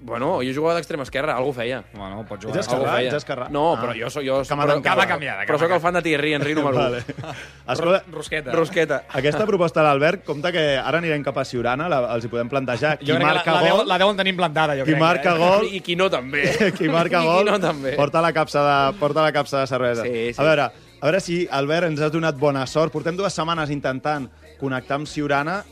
Bueno, 0.00 0.36
jo 0.46 0.52
jugava 0.54 0.76
d'extrema 0.76 1.02
esquerra, 1.02 1.34
algú 1.34 1.50
feia. 1.52 1.80
Bueno, 1.92 2.20
pots 2.28 2.44
Ets 2.44 2.52
jugar. 2.52 2.60
esquerrà? 2.62 2.78
Algú 2.84 2.96
feia. 2.96 3.08
ets 3.08 3.16
esquerrà? 3.18 3.48
No, 3.50 3.64
Ah. 3.74 3.80
però 3.82 3.94
jo 3.98 4.08
soc... 4.10 4.22
Jo, 4.22 4.36
Cama 4.46 4.64
però. 4.64 4.76
Cama 4.80 5.06
canviada, 5.10 5.44
Però 5.44 5.58
sóc 5.58 5.72
el 5.74 5.80
fan 5.80 5.94
de 5.94 6.02
Thierry 6.02 6.34
Henry 6.34 6.54
número 6.54 6.76
1. 6.76 6.84
Vale. 6.84 7.04
Escolta, 7.74 8.04
Rosqueta. 8.12 8.52
Rosqueta. 8.52 9.02
aquesta 9.12 9.44
proposta 9.44 9.80
de 9.80 9.86
l'Albert, 9.88 10.22
compte 10.24 10.52
que 10.52 10.62
ara 10.78 10.98
anirem 10.98 11.22
cap 11.26 11.36
a 11.38 11.44
Siurana, 11.44 11.88
la, 11.88 11.98
els 12.14 12.24
hi 12.24 12.28
podem 12.28 12.48
plantejar. 12.48 12.96
Qui 13.00 13.06
Jo 13.10 13.18
marca 13.18 13.52
la, 13.52 13.60
la, 13.62 13.70
gol, 13.74 13.88
la 13.88 13.98
deuen 13.98 14.16
tenir 14.16 14.30
implantada, 14.36 14.76
jo 14.78 14.84
qui 14.84 14.92
crec. 14.92 15.00
marca 15.02 15.34
eh? 15.34 15.38
gol, 15.38 15.66
I 15.74 15.80
qui 15.80 15.96
no 15.96 16.08
també. 16.08 16.44
qui 16.78 16.88
marca 16.88 17.20
I 17.20 17.26
gol, 17.26 17.44
qui 17.44 17.50
no 17.50 17.58
també. 17.58 17.96
porta 17.96 18.22
la 18.22 18.32
capsa 18.32 18.62
de, 18.68 18.98
porta 19.00 19.22
la 19.26 19.32
capsa 19.32 19.60
de 19.60 19.66
cervesa. 19.66 20.02
Sí, 20.06 20.32
sí. 20.32 20.40
A 20.40 20.44
veure, 20.44 20.62
a 21.00 21.04
veure 21.06 21.20
si, 21.20 21.40
Albert, 21.50 21.88
ens 21.90 22.00
has 22.00 22.12
donat 22.14 22.38
bona 22.38 22.64
sort. 22.70 22.92
Portem 22.94 23.16
dues 23.18 23.34
setmanes 23.34 23.68
intentant 23.74 24.30
connectar 24.60 24.94
amb 25.02 25.06
Siurana. 25.10 25.64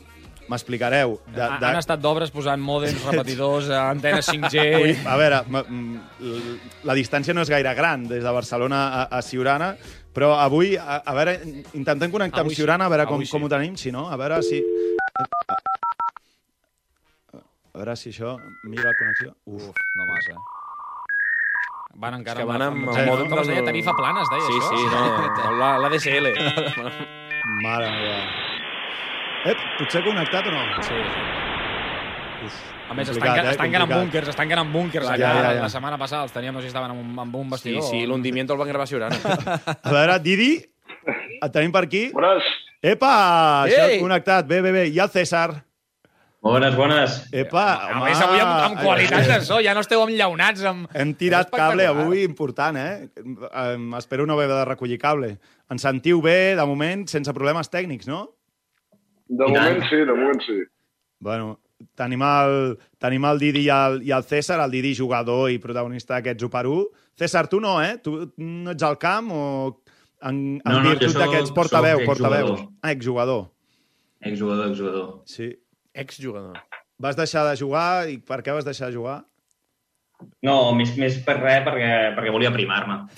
M'explicareu. 0.47 1.17
De, 1.35 1.41
Ha- 1.43 1.57
Han 1.71 1.77
estat 1.81 1.99
d'obres 1.99 2.31
posant 2.31 2.61
mòdems, 2.63 3.01
repetidors, 3.09 3.67
eh, 3.69 3.75
antenes 3.77 4.29
5G... 4.31 4.63
A 5.11 5.17
veure, 5.19 5.41
la 6.87 6.95
distància 6.95 7.33
no 7.35 7.43
és 7.43 7.51
gaire 7.51 7.73
gran 7.75 8.05
des 8.07 8.23
de 8.23 8.31
Barcelona 8.31 8.79
a, 8.87 9.01
a 9.17 9.21
Siurana, 9.21 9.73
però 10.15 10.33
avui, 10.39 10.75
a, 10.79 11.01
a 11.05 11.13
veure, 11.17 11.35
intentem 11.77 12.09
connectar 12.13 12.41
Avui 12.41 12.53
amb 12.53 12.55
sí. 12.55 12.61
Siurana, 12.63 12.87
a 12.87 12.93
veure 12.93 13.05
com, 13.11 13.21
sí. 13.25 13.31
com 13.31 13.43
ho 13.43 13.49
tenim, 13.51 13.75
si 13.77 13.91
no, 13.91 14.07
a 14.09 14.15
veure 14.17 14.39
si... 14.45 14.63
A, 15.19 15.25
a 17.75 17.77
veure 17.77 17.95
si 17.99 18.09
això... 18.15 18.37
Mira 18.65 18.87
la 18.89 18.95
connexió. 18.97 19.35
Uf. 19.45 19.67
Uf, 19.69 19.83
no 19.99 20.07
massa. 20.13 20.39
Van 21.97 22.13
encara 22.19 22.39
que 22.41 22.45
van 22.45 22.61
amb 22.61 22.77
amb, 22.77 22.89
el 22.89 22.95
com, 22.95 23.07
mòdem 23.11 23.29
com 23.31 23.39
es 23.41 23.47
deia? 23.51 23.63
Tarifa 23.65 23.93
plana, 23.97 24.21
es 24.21 24.29
deia 24.29 24.47
Sí, 24.47 24.57
això? 24.57 24.69
sí, 24.69 24.81
no, 24.93 25.53
la- 25.61 25.77
l'ADSL. 25.83 26.27
Mare 27.63 27.87
meva. 27.93 28.19
Ep, 29.45 29.57
potser 29.79 30.01
connectat 30.03 30.47
o 30.47 30.51
no? 30.51 30.63
Sí. 30.83 30.97
Uf, 32.47 32.57
A 32.89 32.93
més, 32.95 33.09
es 33.11 33.17
tanquen, 33.19 33.45
eh? 33.45 33.51
es 33.51 33.57
tanquen 33.59 33.81
en 33.83 33.89
búnkers, 33.91 34.27
es 34.31 34.35
tanquen 34.35 34.59
en 34.61 34.71
búnkers. 34.71 35.07
Allà. 35.07 35.17
ja, 35.17 35.33
ja, 35.43 35.53
ja. 35.57 35.61
La 35.65 35.69
setmana 35.69 35.97
passada 35.99 36.23
els 36.23 36.31
teníem, 36.31 36.53
no 36.55 36.61
sé 36.61 36.67
si 36.69 36.73
estaven 36.73 36.91
en 36.91 36.97
un, 37.03 37.11
en 37.19 37.35
un 37.35 37.43
Sí, 37.45 37.51
vestidor. 37.51 37.83
sí, 37.83 38.03
o- 38.03 38.07
l'hundimiento 38.07 38.53
el 38.53 38.59
van 38.59 38.67
gravar 38.69 38.83
a 38.83 38.87
Siurana. 38.87 39.17
A 39.83 39.91
veure, 39.91 40.19
Didi, 40.23 40.51
et 41.41 41.51
tenim 41.51 41.71
per 41.71 41.83
aquí. 41.83 42.09
Bones. 42.13 42.43
Epa, 42.81 43.65
això 43.65 43.87
Ei! 43.89 43.99
connectat. 43.99 44.47
Bé, 44.47 44.61
bé, 44.61 44.71
bé. 44.71 44.85
I 44.87 44.99
el 44.99 45.09
César. 45.09 45.63
Bones, 46.39 46.75
bones. 46.77 47.15
Epa, 47.33 47.63
A 47.91 47.99
més, 48.05 48.21
avui 48.21 48.39
amb, 48.39 48.51
amb 48.69 48.79
qualitat 48.79 49.25
de 49.27 49.39
so, 49.43 49.57
ja 49.59 49.73
no 49.75 49.81
esteu 49.83 50.03
enllaunats 50.05 50.61
amb... 50.69 50.87
Hem 50.95 51.11
tirat 51.17 51.49
cable 51.51 51.87
avui 51.89 52.21
important, 52.23 52.77
eh? 52.77 53.09
Espero 53.97 54.25
no 54.29 54.37
haver 54.37 54.47
de 54.47 54.63
recollir 54.69 54.99
cable. 55.01 55.39
Ens 55.73 55.81
sentiu 55.83 56.21
bé, 56.21 56.55
de 56.55 56.63
moment, 56.69 57.03
sense 57.09 57.33
problemes 57.35 57.67
tècnics, 57.73 58.07
no? 58.07 58.36
De 59.27 59.45
I 59.45 59.51
moment 59.51 59.79
tant. 59.81 59.89
sí, 59.89 59.95
de 60.07 60.13
moment 60.15 60.41
sí. 60.45 60.57
Bueno, 61.19 61.57
tenim 61.97 62.21
el, 62.23 62.77
tenim 63.01 63.25
el 63.25 63.39
Didi 63.41 63.65
i 63.65 63.69
el, 63.73 63.99
i 64.05 64.11
el 64.15 64.23
César, 64.23 64.59
el 64.63 64.71
Didi 64.71 64.93
jugador 64.97 65.49
i 65.51 65.57
protagonista 65.59 66.15
d'aquest 66.17 66.41
1 66.47 66.51
per 66.53 66.65
1. 66.69 66.85
César, 67.17 67.47
tu 67.51 67.59
no, 67.63 67.77
eh? 67.83 67.97
Tu 68.03 68.13
no 68.37 68.71
ets 68.73 68.83
al 68.85 68.97
camp 69.01 69.31
o 69.33 69.43
en, 70.21 70.35
en 70.57 70.61
No, 70.65 70.79
no, 70.81 70.89
virtut 70.93 71.17
d'aquests 71.17 71.51
portaveu, 71.53 72.03
portaveus? 72.05 72.61
Ah, 72.81 72.91
exjugador. 72.95 73.47
Exjugador, 74.21 74.69
exjugador. 74.71 75.07
Sí. 75.29 75.51
Exjugador. 75.93 76.57
Vas 76.97 77.15
deixar 77.17 77.45
de 77.49 77.57
jugar 77.59 78.07
i 78.09 78.17
per 78.21 78.41
què 78.45 78.53
vas 78.53 78.65
deixar 78.65 78.89
de 78.89 78.95
jugar? 78.97 79.23
No, 80.41 80.73
més, 80.73 80.95
més 80.97 81.17
per 81.21 81.35
res, 81.37 81.61
perquè, 81.65 81.89
perquè 82.17 82.31
volia 82.33 82.49
primar-me. 82.53 83.03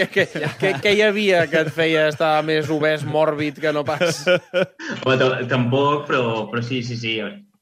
Què, 0.00 0.06
què, 0.08 0.24
què, 0.60 0.72
què 0.80 0.92
hi 0.96 1.02
havia 1.04 1.42
que 1.50 1.60
et 1.66 1.70
feia 1.76 2.06
estar 2.08 2.38
més 2.46 2.70
obès, 2.72 3.04
mòrbid, 3.04 3.60
que 3.60 3.72
no 3.76 3.82
pas... 3.84 4.22
Home, 5.04 5.16
tampoc, 5.50 6.06
però, 6.08 6.22
però 6.48 6.62
sí, 6.64 6.80
sí, 6.86 6.96
sí. 6.96 7.18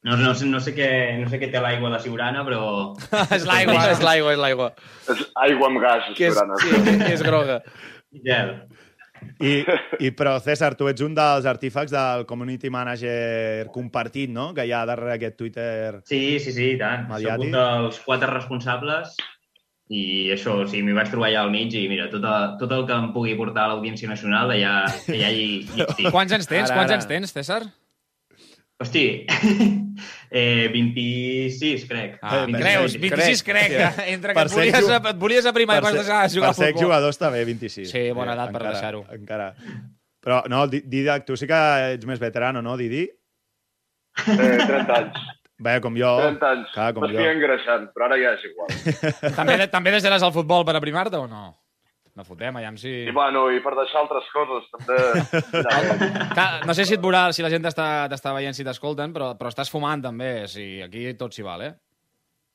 No, 0.07 0.15
no, 0.17 0.31
sé, 0.39 0.47
no, 0.47 0.61
sé 0.63 0.77
què, 0.77 0.89
no 1.19 1.27
sé 1.29 1.41
què 1.43 1.49
té 1.51 1.59
l'aigua 1.61 1.91
de 1.97 1.99
Siurana, 2.05 2.45
però... 2.47 2.61
és 3.37 3.47
l'aigua. 3.49 3.81
és 3.91 4.03
l'aigua, 4.05 4.35
és 4.37 4.43
l'aigua. 4.45 4.69
És 5.11 5.25
aigua 5.43 5.71
amb 5.73 5.81
gas, 5.83 6.13
Que 6.15 6.29
és, 6.29 6.37
Siurana. 6.37 6.61
sí, 6.63 6.71
que, 6.77 6.99
que 7.03 7.15
és 7.17 7.25
groga. 7.27 7.59
Gel. 8.29 8.53
I, 9.43 9.57
I, 9.99 10.13
però, 10.15 10.37
César, 10.39 10.77
tu 10.79 10.87
ets 10.87 11.03
un 11.03 11.17
dels 11.19 11.49
artífecs 11.51 11.91
del 11.91 12.23
community 12.31 12.71
manager 12.71 13.67
compartit, 13.75 14.31
no?, 14.31 14.53
que 14.55 14.69
hi 14.69 14.71
ha 14.71 14.85
darrere 14.87 15.17
aquest 15.17 15.35
Twitter. 15.41 15.99
Sí, 16.07 16.39
sí, 16.39 16.55
sí, 16.55 16.71
i 16.77 16.79
tant. 16.79 17.09
Mediàtic. 17.11 17.35
Soc 17.35 17.49
un 17.49 17.59
dels 17.59 18.01
quatre 18.07 18.31
responsables 18.31 19.19
i 19.89 20.29
això, 20.35 20.59
o 20.63 20.67
sigui, 20.69 20.83
m'hi 20.85 20.93
vaig 20.97 21.09
trobar 21.09 21.31
allà 21.31 21.43
al 21.47 21.51
mig 21.51 21.73
i 21.75 21.87
mira, 21.89 22.11
tot, 22.13 22.25
a, 22.29 22.57
tot 22.61 22.73
el 22.77 22.85
que 22.87 22.93
em 22.93 23.13
pugui 23.15 23.35
portar 23.39 23.65
a 23.65 23.69
l'Audiència 23.73 24.09
Nacional, 24.11 24.51
allà, 24.53 24.73
allà 25.09 25.31
hi, 25.33 25.63
hi 25.65 25.85
estic. 25.87 26.11
Quants 26.15 26.33
anys 26.37 26.47
tens? 26.51 26.69
Ara, 26.71 26.77
Quants 26.77 26.91
ara. 26.93 26.99
anys 27.01 27.07
tens, 27.09 27.33
César? 27.33 27.63
Hosti, 28.79 29.05
eh, 30.31 30.69
26, 30.73 31.87
crec. 31.89 32.13
Eh, 32.15 32.19
Ah, 32.23 32.45
Vint- 32.47 32.61
creus? 32.61 32.93
crec. 32.95 33.11
26 33.17 33.43
crec. 33.43 33.73
Crec. 33.73 34.03
Entre 34.15 34.35
Per 34.35 34.45
que 34.45 34.47
et 34.47 34.55
ser 34.55 34.61
volies, 34.61 34.87
ju- 34.87 35.09
et 35.11 35.19
volies 35.25 35.47
aprimar 35.51 35.79
i 35.81 35.83
vas 35.83 35.93
ser- 35.97 36.03
deixar 36.05 36.21
de 36.29 36.35
jugar 36.37 36.51
per 36.53 36.55
a 36.55 36.59
ser 36.61 36.69
futbol. 36.73 36.85
jugador 36.85 37.11
està 37.17 37.31
bé, 37.35 37.45
26. 37.49 37.91
Sí, 37.91 38.05
bona 38.15 38.35
edat 38.37 38.53
per 38.53 38.61
encara, 38.63 38.75
deixar-ho. 38.77 39.05
Encara. 39.17 39.49
Però, 40.23 40.43
no, 40.53 40.67
Di- 40.71 40.83
Didac, 40.87 41.25
tu 41.27 41.37
sí 41.37 41.47
que 41.49 41.59
ets 41.97 42.07
més 42.07 42.21
veterano, 42.21 42.61
no, 42.63 42.77
Didi? 42.77 43.03
Eh, 44.19 44.59
30 44.69 44.97
anys. 45.01 45.19
Bé, 45.59 45.79
com 45.83 45.97
jo. 45.99 46.11
30 46.23 46.51
anys. 46.55 46.75
Clar, 46.75 46.91
com 46.95 47.03
M'estic 47.03 47.25
jo. 47.25 47.31
engreixant, 47.35 47.89
però 47.95 48.07
ara 48.07 48.19
ja 48.21 48.35
és 48.37 48.45
igual. 48.47 48.69
També, 49.39 49.57
també 49.73 49.95
deixaràs 49.97 50.23
el 50.27 50.35
futbol 50.37 50.63
per 50.69 50.77
aprimar-te 50.79 51.19
o 51.19 51.27
no? 51.31 51.49
No 52.19 52.25
fotem, 52.27 52.57
aviam 52.59 52.75
si... 52.79 52.91
I 53.07 53.13
bueno, 53.15 53.45
i 53.55 53.61
per 53.63 53.77
deixar 53.79 54.01
altres 54.01 54.27
coses, 54.35 54.65
també. 54.75 54.97
Ja, 55.55 55.75
Clar, 56.37 56.47
no 56.67 56.75
sé 56.75 56.87
si 56.87 56.97
et 56.97 57.03
veurà, 57.03 57.29
si 57.35 57.45
la 57.47 57.51
gent 57.53 57.63
t'està 57.63 58.33
veient, 58.35 58.57
si 58.59 58.67
t'escolten, 58.67 59.13
però, 59.15 59.29
però 59.39 59.53
estàs 59.53 59.71
fumant 59.71 60.03
també, 60.03 60.33
si 60.51 60.81
aquí 60.83 61.13
tot 61.19 61.35
s'hi 61.35 61.47
val, 61.47 61.63
eh? 61.63 61.77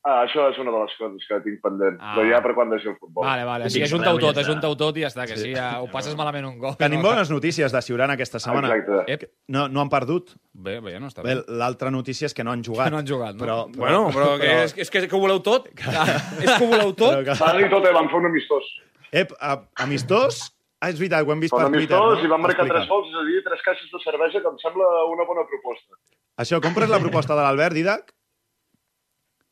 Ah, 0.04 0.22
això 0.26 0.46
és 0.52 0.58
una 0.60 0.72
de 0.76 0.80
les 0.84 0.94
coses 1.00 1.26
que 1.30 1.38
tinc 1.46 1.62
pendent. 1.64 1.98
Ah. 2.00 2.14
Però 2.18 2.26
ja 2.30 2.40
per 2.44 2.54
quan 2.58 2.70
deixi 2.74 2.90
el 2.92 2.96
futbol. 3.00 3.24
Vale, 3.26 3.46
vale, 3.48 3.70
sí, 3.70 3.80
Estic 3.80 3.86
ajuntau 3.88 4.18
fora, 4.18 4.26
tot, 4.28 4.38
està. 4.38 4.44
ajuntau 4.50 4.76
tot 4.80 4.98
i 5.00 5.06
ja 5.06 5.10
està, 5.12 5.26
que 5.30 5.38
sí, 5.40 5.52
ja 5.56 5.68
ho 5.82 5.88
passes 5.92 6.16
malament 6.20 6.48
un 6.50 6.58
gol. 6.62 6.76
Tenim 6.80 7.02
bones 7.06 7.32
notícies 7.32 7.72
de 7.72 7.82
Ciurana 7.86 8.18
aquesta 8.18 8.40
setmana. 8.44 8.72
Exacte. 8.76 9.30
No, 9.48 9.68
no 9.72 9.82
han 9.84 9.90
perdut. 9.94 10.34
bé, 10.54 10.80
bé, 10.84 11.00
no 11.00 11.08
està 11.12 11.24
Bé, 11.24 11.36
bé. 11.36 11.44
l'altra 11.60 11.92
notícia 11.92 12.26
és 12.28 12.34
que 12.34 12.44
no 12.44 12.52
han 12.52 12.64
jugat. 12.64 12.88
Que 12.90 12.92
no 12.96 13.02
han 13.04 13.08
jugat, 13.08 13.36
no? 13.36 13.46
Però, 13.46 13.58
Bueno, 13.76 14.08
però, 14.12 14.34
que, 14.40 14.52
és, 14.64 14.74
és, 14.78 14.90
que, 14.90 15.00
és 15.04 15.08
que 15.10 15.16
ho 15.16 15.20
voleu 15.24 15.40
tot? 15.42 15.68
és 16.44 16.50
que 16.50 16.64
ho 16.64 16.68
voleu 16.68 16.94
tot? 16.94 17.14
Però 17.16 17.24
que... 17.24 17.38
Van 17.40 17.60
i 17.64 17.70
tot, 17.72 17.86
eh, 17.88 17.94
van 17.96 18.10
fer 18.12 18.20
un 18.20 18.28
amistós. 18.32 18.68
Ep, 19.14 19.32
a, 19.40 19.56
amistós? 19.86 20.50
Ah, 20.84 20.90
és 20.92 20.98
veritat, 21.00 21.24
ho 21.24 21.32
hem 21.32 21.40
vist 21.40 21.54
Fa 21.56 21.62
per 21.64 21.70
Twitter, 21.72 21.96
amistós 21.96 22.20
no? 22.20 22.26
i 22.28 22.32
van 22.34 22.42
marcar 22.44 22.66
Explica. 22.66 22.82
tres 22.82 22.90
gols, 22.92 23.08
és 23.08 23.16
a 23.16 23.24
dir, 23.30 23.38
tres 23.46 23.62
caixes 23.64 23.88
de 23.94 24.00
cervesa, 24.04 24.42
que 24.44 24.50
em 24.52 24.58
sembla 24.60 24.88
una 25.14 25.24
bona 25.30 25.46
proposta. 25.48 25.96
Això, 26.44 26.60
compres 26.60 26.90
la 26.92 27.00
proposta 27.00 27.38
de 27.38 27.46
l'Albert, 27.46 27.78
Didac? 27.78 28.12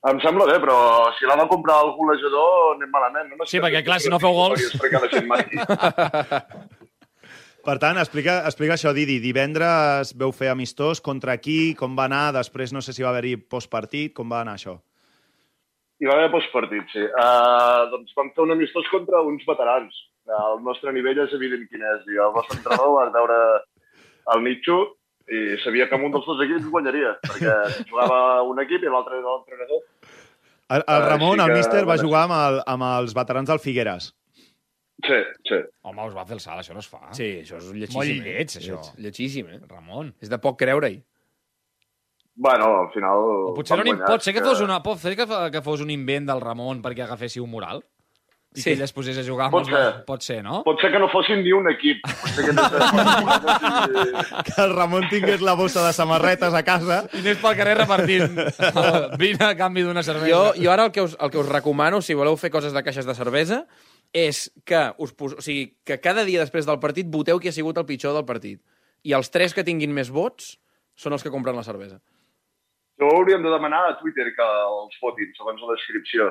Em 0.09 0.17
sembla 0.23 0.47
bé, 0.49 0.55
però 0.57 0.75
si 1.13 1.27
l'ha 1.29 1.35
de 1.37 1.43
comprar 1.49 1.75
el 1.85 1.91
golejador, 1.93 2.75
anem 2.75 2.89
malament. 2.89 3.35
No 3.37 3.45
Sí, 3.45 3.59
perquè, 3.61 3.83
clar, 3.85 3.99
si 4.01 4.09
no 4.09 4.17
feu 4.21 4.33
gols-. 4.33 4.73
Per 7.61 7.75
tant, 7.77 7.99
explica, 8.01 8.39
explica 8.49 8.73
això, 8.73 8.89
Didi. 8.97 9.19
Divendres 9.21 10.15
veu 10.17 10.31
fer 10.33 10.49
amistós, 10.49 10.97
contra 11.05 11.35
qui, 11.37 11.75
com 11.77 11.93
va 11.97 12.07
anar, 12.09 12.31
després 12.33 12.73
no 12.73 12.81
sé 12.81 12.95
si 12.97 13.05
va 13.05 13.11
haver-hi 13.11 13.35
postpartit, 13.37 14.15
com 14.17 14.31
va 14.33 14.39
anar 14.41 14.55
això? 14.57 14.79
Hi 16.01 16.09
va 16.09 16.15
haver 16.17 16.31
postpartit, 16.33 16.89
sí. 16.89 17.03
Uh, 17.05 17.85
doncs 17.93 18.17
vam 18.17 18.33
fer 18.33 18.41
un 18.47 18.55
amistós 18.55 18.89
contra 18.89 19.21
uns 19.21 19.45
veterans. 19.45 19.93
El 20.25 20.65
nostre 20.65 20.89
nivell 20.95 21.21
és 21.21 21.37
evident 21.37 21.69
quin 21.69 21.85
és. 21.85 22.01
I 22.09 22.17
el 22.25 22.33
nostre 22.33 22.57
entrenador 22.57 22.97
va 22.97 23.05
veure 23.13 23.37
el 24.33 24.41
Nicho 24.47 24.79
i 25.31 25.55
sabia 25.61 25.85
que 25.87 25.95
amb 25.95 26.07
un 26.07 26.13
dels 26.15 26.25
dos 26.27 26.41
equips 26.43 26.65
guanyaria, 26.73 27.13
perquè 27.23 27.53
jugava 27.87 28.41
un 28.49 28.57
equip 28.63 28.81
i 28.83 28.89
l'altre 28.89 29.19
era 29.19 29.35
l'entrenador. 29.35 29.83
El, 30.71 30.83
el 30.87 31.05
Ramon, 31.09 31.37
sí 31.37 31.43
el 31.43 31.51
que 31.51 31.59
míster, 31.59 31.85
va 31.89 31.97
jugar 31.99 32.25
amb, 32.27 32.35
el, 32.37 32.59
amb 32.73 32.87
els 32.93 33.15
veterans 33.17 33.49
del 33.51 33.59
Figueres. 33.59 34.11
Sí, 35.01 35.17
sí. 35.49 35.57
Home, 35.87 36.03
us 36.05 36.15
va 36.15 36.25
fer 36.29 36.37
el 36.37 36.43
salt, 36.43 36.61
això 36.61 36.75
no 36.77 36.83
es 36.83 36.89
fa. 36.89 37.01
Sí, 37.17 37.27
això 37.41 37.57
és 37.57 37.71
lletjíssim. 37.73 37.97
Molt 37.97 38.11
eh? 38.13 38.35
lleig, 38.35 38.57
això. 38.59 38.81
Lletjíssim, 39.01 39.49
eh? 39.49 39.61
Ramon. 39.69 40.13
És 40.21 40.29
de 40.31 40.37
poc 40.41 40.59
creure-hi. 40.61 40.99
Bueno, 42.41 42.67
al 42.83 42.91
final... 42.93 43.25
O 43.49 43.55
potser 43.57 43.79
guanyar, 43.81 44.05
pot 44.07 44.23
ser 44.23 44.33
que 44.37 44.43
fos, 44.45 44.61
una, 44.63 44.79
pot 44.85 45.01
ser 45.01 45.15
que, 45.17 45.25
que 45.53 45.61
fos 45.65 45.83
un 45.83 45.91
invent 45.93 46.29
del 46.29 46.41
Ramon 46.41 46.79
perquè 46.85 47.03
agaféssiu 47.05 47.47
moral? 47.49 47.83
I 48.53 48.59
Sí. 48.59 48.63
que 48.65 48.73
ell 48.75 48.81
es 48.83 48.91
posés 48.91 49.15
a 49.15 49.23
jugar 49.23 49.45
amb 49.47 49.53
Pot 49.55 49.69
els... 49.69 49.71
ser. 49.71 50.03
Pot 50.05 50.21
ser, 50.25 50.37
no? 50.43 50.57
Pot 50.65 50.81
ser 50.83 50.89
que 50.91 50.99
no 50.99 51.07
fossin 51.07 51.39
ni 51.39 51.53
un 51.55 51.69
equip. 51.71 52.01
Que 52.35 52.51
no. 52.51 52.65
Que 54.47 54.57
el 54.65 54.73
Ramon 54.75 55.07
tingués 55.09 55.39
la 55.41 55.53
bossa 55.55 55.85
de 55.85 55.93
samarretes 55.95 56.53
a 56.53 56.63
casa. 56.67 56.97
I 57.15 57.21
anés 57.23 57.39
pel 57.39 57.55
carrer 57.55 57.77
repartint 57.79 58.35
vine 59.21 59.45
a 59.47 59.55
canvi 59.55 59.85
d'una 59.87 60.03
cervesa. 60.03 60.27
Jo, 60.33 60.41
jo 60.59 60.73
ara 60.73 60.89
el 60.89 60.91
que, 60.91 61.05
us, 61.07 61.15
el 61.19 61.31
que 61.31 61.39
us 61.39 61.47
recomano, 61.47 62.01
si 62.03 62.13
voleu 62.17 62.35
fer 62.35 62.51
coses 62.51 62.75
de 62.75 62.83
caixes 62.83 63.07
de 63.07 63.15
cervesa, 63.15 63.61
és 64.11 64.49
que, 64.67 64.83
us 64.99 65.15
pos... 65.15 65.37
o 65.39 65.41
sigui, 65.45 65.77
que 65.87 66.01
cada 66.03 66.25
dia 66.27 66.43
després 66.43 66.67
del 66.67 66.81
partit 66.83 67.07
voteu 67.07 67.39
qui 67.39 67.47
ha 67.47 67.55
sigut 67.55 67.79
el 67.79 67.87
pitjor 67.87 68.13
del 68.17 68.27
partit. 68.27 68.59
I 69.07 69.15
els 69.15 69.31
tres 69.31 69.55
que 69.55 69.63
tinguin 69.63 69.95
més 69.95 70.11
vots 70.11 70.57
són 70.99 71.15
els 71.15 71.23
que 71.23 71.31
compren 71.31 71.55
la 71.55 71.63
cervesa. 71.63 72.01
Ho 73.01 73.15
hauríem 73.15 73.41
de 73.41 73.49
demanar 73.49 73.79
a 73.87 73.95
Twitter 73.97 74.27
que 74.35 74.45
els 74.67 74.99
votin, 75.01 75.31
segons 75.39 75.63
la 75.63 75.71
descripció. 75.73 76.27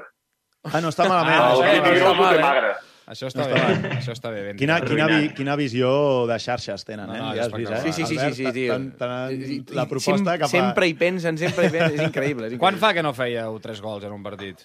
Ah, 0.69 0.81
no 0.85 0.91
està 0.93 1.07
malament. 1.09 1.37
Ah, 1.41 1.53
no 1.55 1.63
el 1.63 1.65
està 1.65 1.83
malament. 1.83 2.01
Grosso 2.01 2.15
mal, 2.21 2.33
té 2.35 2.39
eh? 2.41 2.45
magre. 2.45 2.73
Això 3.11 3.27
està 3.27 3.43
bé, 3.51 3.61
això 3.97 4.13
està 4.15 4.31
bé. 4.31 4.43
Ben 4.51 4.59
Quina, 4.61 4.77
quina, 4.87 5.07
vi, 5.11 5.31
quina 5.35 5.55
visió 5.59 5.89
de 6.31 6.37
xarxes 6.39 6.85
tenen, 6.87 7.09
No, 7.09 7.15
eh? 7.17 7.19
no, 7.19 7.31
ja 7.35 7.47
has 7.49 7.55
vist, 7.57 7.73
eh? 7.75 7.81
Sí, 7.89 7.93
sí, 7.97 8.05
sí, 8.07 8.19
sí, 8.21 8.35
sí, 8.39 8.53
tio. 8.55 8.75
Tan, 8.77 8.85
tan, 9.01 9.33
I- 9.35 9.65
la 9.75 9.87
proposta 9.91 10.21
sem 10.21 10.29
cap 10.39 10.47
a... 10.47 10.51
Sempre 10.53 10.87
hi 10.87 10.95
pensen, 10.95 11.39
sempre 11.41 11.67
hi 11.67 11.73
pensen. 11.75 11.97
És 11.97 12.05
increïble. 12.07 12.47
És 12.47 12.53
increïble. 12.55 12.61
Quan 12.63 12.79
fa 12.79 12.93
que 12.95 13.03
no 13.03 13.11
fèieu 13.17 13.57
tres 13.65 13.81
gols 13.83 14.05
en 14.07 14.13
un 14.15 14.23
partit? 14.23 14.63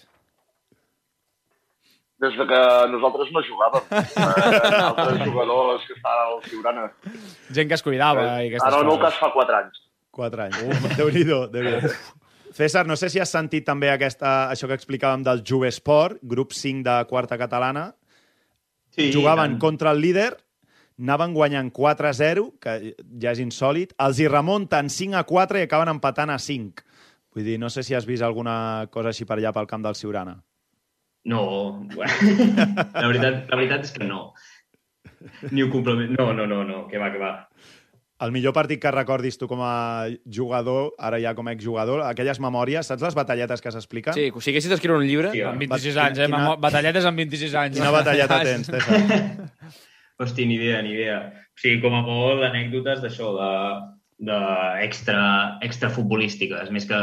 Des 2.22 2.32
de 2.38 2.46
que 2.48 2.60
nosaltres 2.94 3.32
no 3.34 3.42
jugàvem. 3.44 3.90
Eh, 4.16 4.84
altres 4.84 5.18
jugadors 5.26 5.82
que 5.88 5.96
estaven 5.98 6.22
al 6.36 6.38
Ciurana. 6.46 6.86
Gent 7.58 7.68
que 7.68 7.76
es 7.76 7.82
cuidava 7.84 8.22
i 8.44 8.48
aquestes 8.52 8.68
Ara 8.70 8.84
no, 8.86 8.94
coses. 8.94 9.02
cas 9.10 9.18
fa 9.20 9.32
4 9.34 9.58
anys. 9.58 9.82
Quatre 10.16 10.46
anys. 10.46 10.62
Uh, 10.62 10.94
Déu-n'hi-do, 10.96 11.42
déu 11.52 11.66
nhi 11.66 11.74
César, 12.56 12.86
no 12.88 12.96
sé 12.96 13.10
si 13.12 13.20
has 13.20 13.28
sentit 13.34 13.66
també 13.68 13.90
aquesta, 13.92 14.46
això 14.48 14.64
que 14.64 14.76
explicàvem 14.78 15.20
del 15.26 15.42
Juvesport, 15.44 16.22
grup 16.24 16.54
5 16.56 16.86
de 16.86 16.94
quarta 17.10 17.36
catalana. 17.36 17.90
Sí, 18.96 19.10
Jugaven 19.12 19.58
tant. 19.58 19.60
contra 19.60 19.92
el 19.92 20.00
líder, 20.00 20.30
anaven 20.96 21.34
guanyant 21.36 21.68
4-0, 21.76 22.46
que 22.56 22.94
ja 23.20 23.34
és 23.36 23.42
insòlid, 23.44 23.92
els 24.00 24.22
hi 24.22 24.30
remunten 24.32 24.88
5-4 24.88 25.60
i 25.60 25.66
acaben 25.68 25.92
empatant 25.92 26.32
a 26.32 26.38
5. 26.40 26.86
Vull 27.36 27.44
dir, 27.44 27.58
no 27.60 27.68
sé 27.68 27.84
si 27.84 27.92
has 27.92 28.08
vist 28.08 28.24
alguna 28.24 28.88
cosa 28.88 29.12
així 29.12 29.28
per 29.28 29.36
allà 29.36 29.52
pel 29.52 29.68
camp 29.68 29.84
del 29.84 29.98
Ciurana. 30.00 30.38
No, 31.28 31.42
la 32.00 33.08
veritat, 33.10 33.50
la 33.50 33.58
veritat 33.58 33.84
és 33.84 33.92
que 33.92 34.08
no. 34.08 34.30
Ni 35.50 35.60
ho 35.60 35.68
complement... 35.68 36.16
No, 36.16 36.32
no, 36.32 36.48
no, 36.48 36.64
no, 36.64 36.86
que 36.88 36.96
va, 36.96 37.12
que 37.12 37.20
va. 37.20 37.34
El 38.24 38.32
millor 38.32 38.54
partit 38.56 38.80
que 38.80 38.90
recordis 38.94 39.36
tu 39.36 39.44
com 39.48 39.60
a 39.60 40.06
jugador, 40.24 40.94
ara 40.96 41.18
ja 41.20 41.34
com 41.36 41.48
a 41.48 41.52
exjugador, 41.52 42.00
aquelles 42.06 42.38
memòries, 42.40 42.88
saps 42.88 43.02
les 43.04 43.16
batalletes 43.18 43.60
que 43.60 43.72
s'expliquen? 43.74 44.16
Sí, 44.16 44.30
si 44.40 44.54
haguessis 44.54 44.72
d'escriure 44.72 45.02
un 45.02 45.04
llibre... 45.04 45.34
Sí, 45.34 45.42
Amb 45.44 45.60
va. 45.60 45.76
26 45.76 45.98
anys, 46.00 46.22
eh? 46.24 46.28
Quina-. 46.30 46.54
Batalletes 46.64 47.04
amb 47.04 47.20
26 47.20 47.56
anys. 47.60 47.76
Quina 47.76 47.92
batalleta 47.92 48.38
tens, 48.40 48.70
César? 48.72 49.02
Hosti, 50.24 50.46
ni 50.48 50.56
idea, 50.56 50.80
ni 50.80 50.94
idea. 50.96 51.18
O 51.52 51.60
sigui, 51.60 51.82
com 51.84 51.92
a 51.92 52.00
molt 52.06 52.40
anècdotes 52.48 53.04
d'això, 53.04 53.34
de, 53.36 53.52
de 54.32 54.40
extra, 54.86 55.58
extra 55.60 55.92
futbolístiques, 55.92 56.72
més 56.72 56.88
que... 56.88 57.02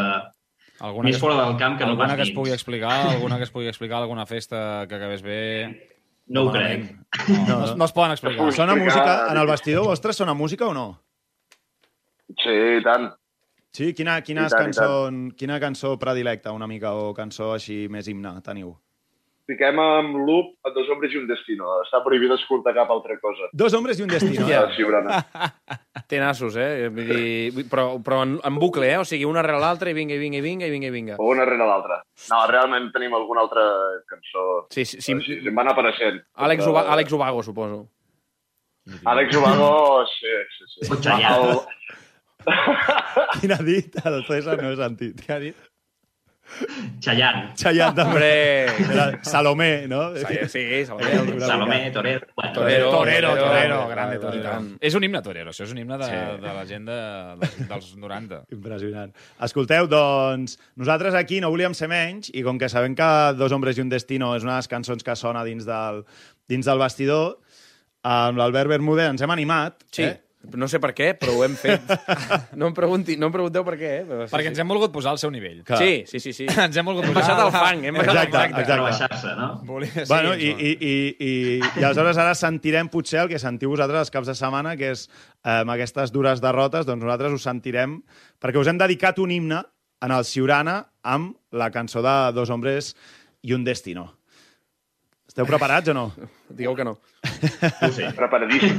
Alguna 0.84 1.06
Més 1.12 1.14
que, 1.14 1.20
es, 1.20 1.22
fora 1.22 1.36
del 1.46 1.54
camp 1.62 1.78
que 1.78 1.86
no 1.86 1.94
alguna 1.94 2.08
pas 2.10 2.18
que 2.18 2.26
es 2.26 2.34
pugui 2.34 2.52
explicar, 2.52 2.96
alguna 3.14 3.38
que 3.38 3.46
es 3.46 3.52
pugui 3.54 3.70
explicar, 3.70 4.02
alguna 4.02 4.26
festa 4.26 4.88
que 4.90 4.98
acabés 4.98 5.22
bé... 5.22 5.40
No 6.34 6.48
ho 6.48 6.52
crec. 6.52 6.90
No, 7.30 7.38
no, 7.46 7.60
no, 7.60 7.76
no 7.76 7.86
es 7.86 7.92
poden 7.94 8.12
explicar. 8.16 8.50
Sona 8.56 8.74
Explicar- 8.74 8.78
música? 8.82 9.32
En 9.32 9.38
el 9.38 9.48
vestidor 9.48 9.86
vostre 9.86 10.14
sona 10.14 10.34
música 10.34 10.66
o 10.66 10.74
no? 10.74 11.03
Sí, 12.42 12.56
i 12.80 12.84
tant. 12.86 13.12
Sí? 13.74 13.92
Quina, 13.98 14.20
quina, 14.22 14.48
tant, 14.50 14.70
cançó, 14.70 15.10
quina 15.38 15.60
cançó 15.60 15.96
predilecta, 16.00 16.52
una 16.54 16.68
mica, 16.70 16.94
o 16.94 17.14
cançó 17.18 17.54
així 17.56 17.88
més 17.90 18.08
himne, 18.08 18.36
teniu? 18.46 18.76
Fiquem 19.50 19.76
amb 19.82 20.14
loop 20.24 20.54
a 20.64 20.70
dos 20.72 20.88
hombres 20.94 21.12
i 21.12 21.18
un 21.20 21.26
destino. 21.28 21.66
Està 21.84 22.00
prohibit 22.06 22.32
escoltar 22.32 22.72
cap 22.78 22.92
altra 22.94 23.18
cosa. 23.20 23.50
Dos 23.52 23.74
hombres 23.76 24.00
i 24.00 24.06
un 24.06 24.14
destino. 24.14 24.46
Ja. 24.48 24.62
eh? 24.70 24.76
Ciurana. 24.78 25.18
Té 26.08 26.22
nassos, 26.22 26.56
eh? 26.56 26.88
Vull 26.94 27.10
dir, 27.10 27.66
però, 27.68 27.98
però 28.06 28.22
en, 28.24 28.38
en 28.40 28.60
bucle, 28.62 28.88
eh? 28.94 29.02
O 29.02 29.04
sigui, 29.04 29.26
una 29.28 29.44
rere 29.44 29.60
l'altra 29.60 29.92
i 29.92 29.98
vinga, 29.98 30.16
i 30.16 30.22
vinga, 30.22 30.40
i 30.40 30.46
vinga, 30.46 30.70
i 30.70 30.72
vinga, 30.72 30.88
i 30.88 30.96
vinga. 30.96 31.18
O 31.20 31.28
una 31.34 31.44
rere 31.50 31.68
l'altra. 31.68 32.00
No, 32.32 32.40
realment 32.54 32.88
tenim 32.96 33.18
alguna 33.20 33.44
altra 33.44 33.66
cançó. 34.08 34.46
Sí, 34.72 34.86
sí, 34.86 35.02
Sí. 35.02 35.10
sí. 35.10 35.18
Així, 35.18 35.40
em 35.52 35.60
van 35.60 35.74
apareixent. 35.74 36.22
Àlex, 36.40 36.64
Uba, 36.72 36.86
Àlex 36.96 37.12
Ubago, 37.20 37.44
suposo. 37.44 37.82
Àlex 39.04 39.36
Ubago, 39.42 40.06
sí, 40.08 40.32
sí, 40.56 40.72
sí. 40.72 40.88
El, 40.88 41.58
Quin 43.40 43.54
ha 43.56 43.62
dit? 43.64 43.96
El 44.06 44.24
César 44.30 44.58
no 44.62 44.72
he 44.74 44.80
sentit. 44.80 45.22
Què 45.26 45.36
ha 45.36 45.40
dit? 45.44 45.70
Chayanne. 47.02 47.54
Chayanne 47.58 47.96
també. 47.98 48.28
Era 48.84 49.06
Salomé, 49.26 49.88
no? 49.90 50.02
Sí, 50.20 50.38
sí, 50.52 50.64
Salomé. 50.86 51.40
Salomé, 51.48 51.80
Torero. 51.96 52.28
Bueno, 52.36 52.54
Torero, 52.54 52.90
Torero, 52.92 53.30
Torero, 53.30 53.48
Torero, 53.48 53.88
grande 53.88 54.20
Torero. 54.20 54.44
Torero. 54.44 54.78
És 54.84 54.94
un 55.00 55.08
himne 55.08 55.22
Torero, 55.26 55.54
això 55.54 55.66
és 55.66 55.72
un 55.74 55.80
himne 55.82 55.98
de, 56.02 56.10
Sí. 56.12 56.20
de 56.44 56.54
la 56.60 56.66
gent 56.70 56.86
de, 56.90 57.00
de, 57.42 57.50
dels 57.72 57.90
90. 57.98 58.42
Impressionant. 58.54 59.16
Escolteu, 59.48 59.88
doncs, 59.90 60.60
nosaltres 60.80 61.18
aquí 61.18 61.40
no 61.42 61.50
volíem 61.54 61.74
ser 61.78 61.90
menys 61.92 62.30
i 62.34 62.44
com 62.46 62.60
que 62.62 62.70
sabem 62.70 62.94
que 63.00 63.10
Dos 63.40 63.56
hombres 63.56 63.80
i 63.80 63.86
un 63.86 63.90
destino 63.90 64.36
és 64.38 64.46
una 64.46 64.58
de 64.60 64.62
les 64.66 64.70
cançons 64.72 65.04
que 65.04 65.16
sona 65.18 65.42
dins 65.48 65.66
del, 65.66 66.04
dins 66.52 66.68
del 66.70 66.78
vestidor, 66.84 67.40
amb 68.04 68.38
l'Albert 68.38 68.70
Bermúdez 68.70 69.10
ens 69.16 69.24
hem 69.26 69.32
animat. 69.34 69.80
Sí. 69.96 70.06
Eh? 70.12 70.20
No 70.60 70.68
sé 70.68 70.78
per 70.84 70.90
què, 70.92 71.14
però 71.16 71.38
ho 71.38 71.44
hem 71.46 71.54
fet. 71.56 71.86
No 72.60 72.68
em, 72.68 72.74
pregunti, 72.76 73.16
no 73.18 73.30
em 73.30 73.34
pregunteu 73.34 73.64
per 73.66 73.74
què, 73.80 73.92
eh? 74.02 74.04
Però 74.08 74.26
sí, 74.28 74.34
Perquè 74.34 74.50
sí. 74.50 74.52
ens 74.52 74.60
hem 74.60 74.70
volgut 74.74 74.92
posar 74.94 75.14
al 75.16 75.20
seu 75.22 75.32
nivell. 75.32 75.62
Clar. 75.66 75.80
Sí, 75.80 76.04
sí, 76.10 76.20
sí. 76.20 76.34
sí. 76.36 76.48
Ens 76.66 76.76
hem 76.78 76.86
volgut 76.90 77.08
Hem 77.08 77.14
posar... 77.16 77.34
baixat 77.38 77.42
al 77.46 77.52
fang, 77.56 77.86
hem 77.88 77.96
baixat 77.98 78.20
Exacte, 78.28 78.60
al 78.60 78.84
fang. 78.84 78.90
exacte. 78.92 79.32
no? 79.40 79.48
Volia... 79.70 80.06
Bueno, 80.10 80.34
sí, 80.36 80.50
i, 80.52 80.52
i, 80.52 80.74
i, 80.74 80.96
i, 81.28 81.34
i 81.64 81.84
aleshores 81.88 82.20
ara 82.22 82.36
sentirem 82.38 82.92
potser 82.94 83.24
el 83.24 83.32
que 83.32 83.40
sentiu 83.42 83.72
vosaltres 83.74 84.04
els 84.06 84.14
caps 84.14 84.30
de 84.34 84.36
setmana, 84.38 84.76
que 84.80 84.92
és 84.94 85.06
eh, 85.08 85.62
amb 85.62 85.74
aquestes 85.78 86.12
dures 86.14 86.44
derrotes, 86.44 86.86
doncs 86.90 87.02
nosaltres 87.08 87.40
us 87.40 87.48
sentirem, 87.48 88.02
perquè 88.44 88.60
us 88.60 88.68
hem 88.72 88.82
dedicat 88.84 89.24
un 89.24 89.32
himne 89.32 89.64
en 90.04 90.12
el 90.12 90.28
Ciurana 90.28 90.82
amb 91.08 91.38
la 91.56 91.72
cançó 91.72 92.04
de 92.04 92.18
Dos 92.36 92.52
hombres 92.52 92.92
i 93.48 93.56
un 93.56 93.64
destino. 93.64 94.10
Esteu 95.34 95.48
preparats 95.50 95.90
o 95.90 95.94
no? 95.98 96.06
Digueu 96.58 96.76
que 96.78 96.86
no. 96.86 97.00
Sé. 97.90 98.12
preparadíssim. 98.14 98.78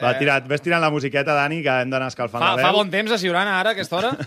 Va, 0.00 0.14
eh, 0.14 0.18
tira't, 0.18 0.46
ves 0.48 0.62
tirant 0.64 0.80
la 0.80 0.88
musiqueta, 0.90 1.34
Dani, 1.36 1.58
que 1.64 1.74
hem 1.82 1.90
d'anar 1.92 2.08
escalfant 2.08 2.40
Fa, 2.40 2.54
la 2.56 2.62
fa 2.64 2.70
veu. 2.70 2.78
bon 2.80 2.90
temps 2.94 3.12
a 3.12 3.18
Siurana, 3.20 3.58
ara, 3.60 3.74
a 3.74 3.76
aquesta 3.76 4.00
hora? 4.00 4.14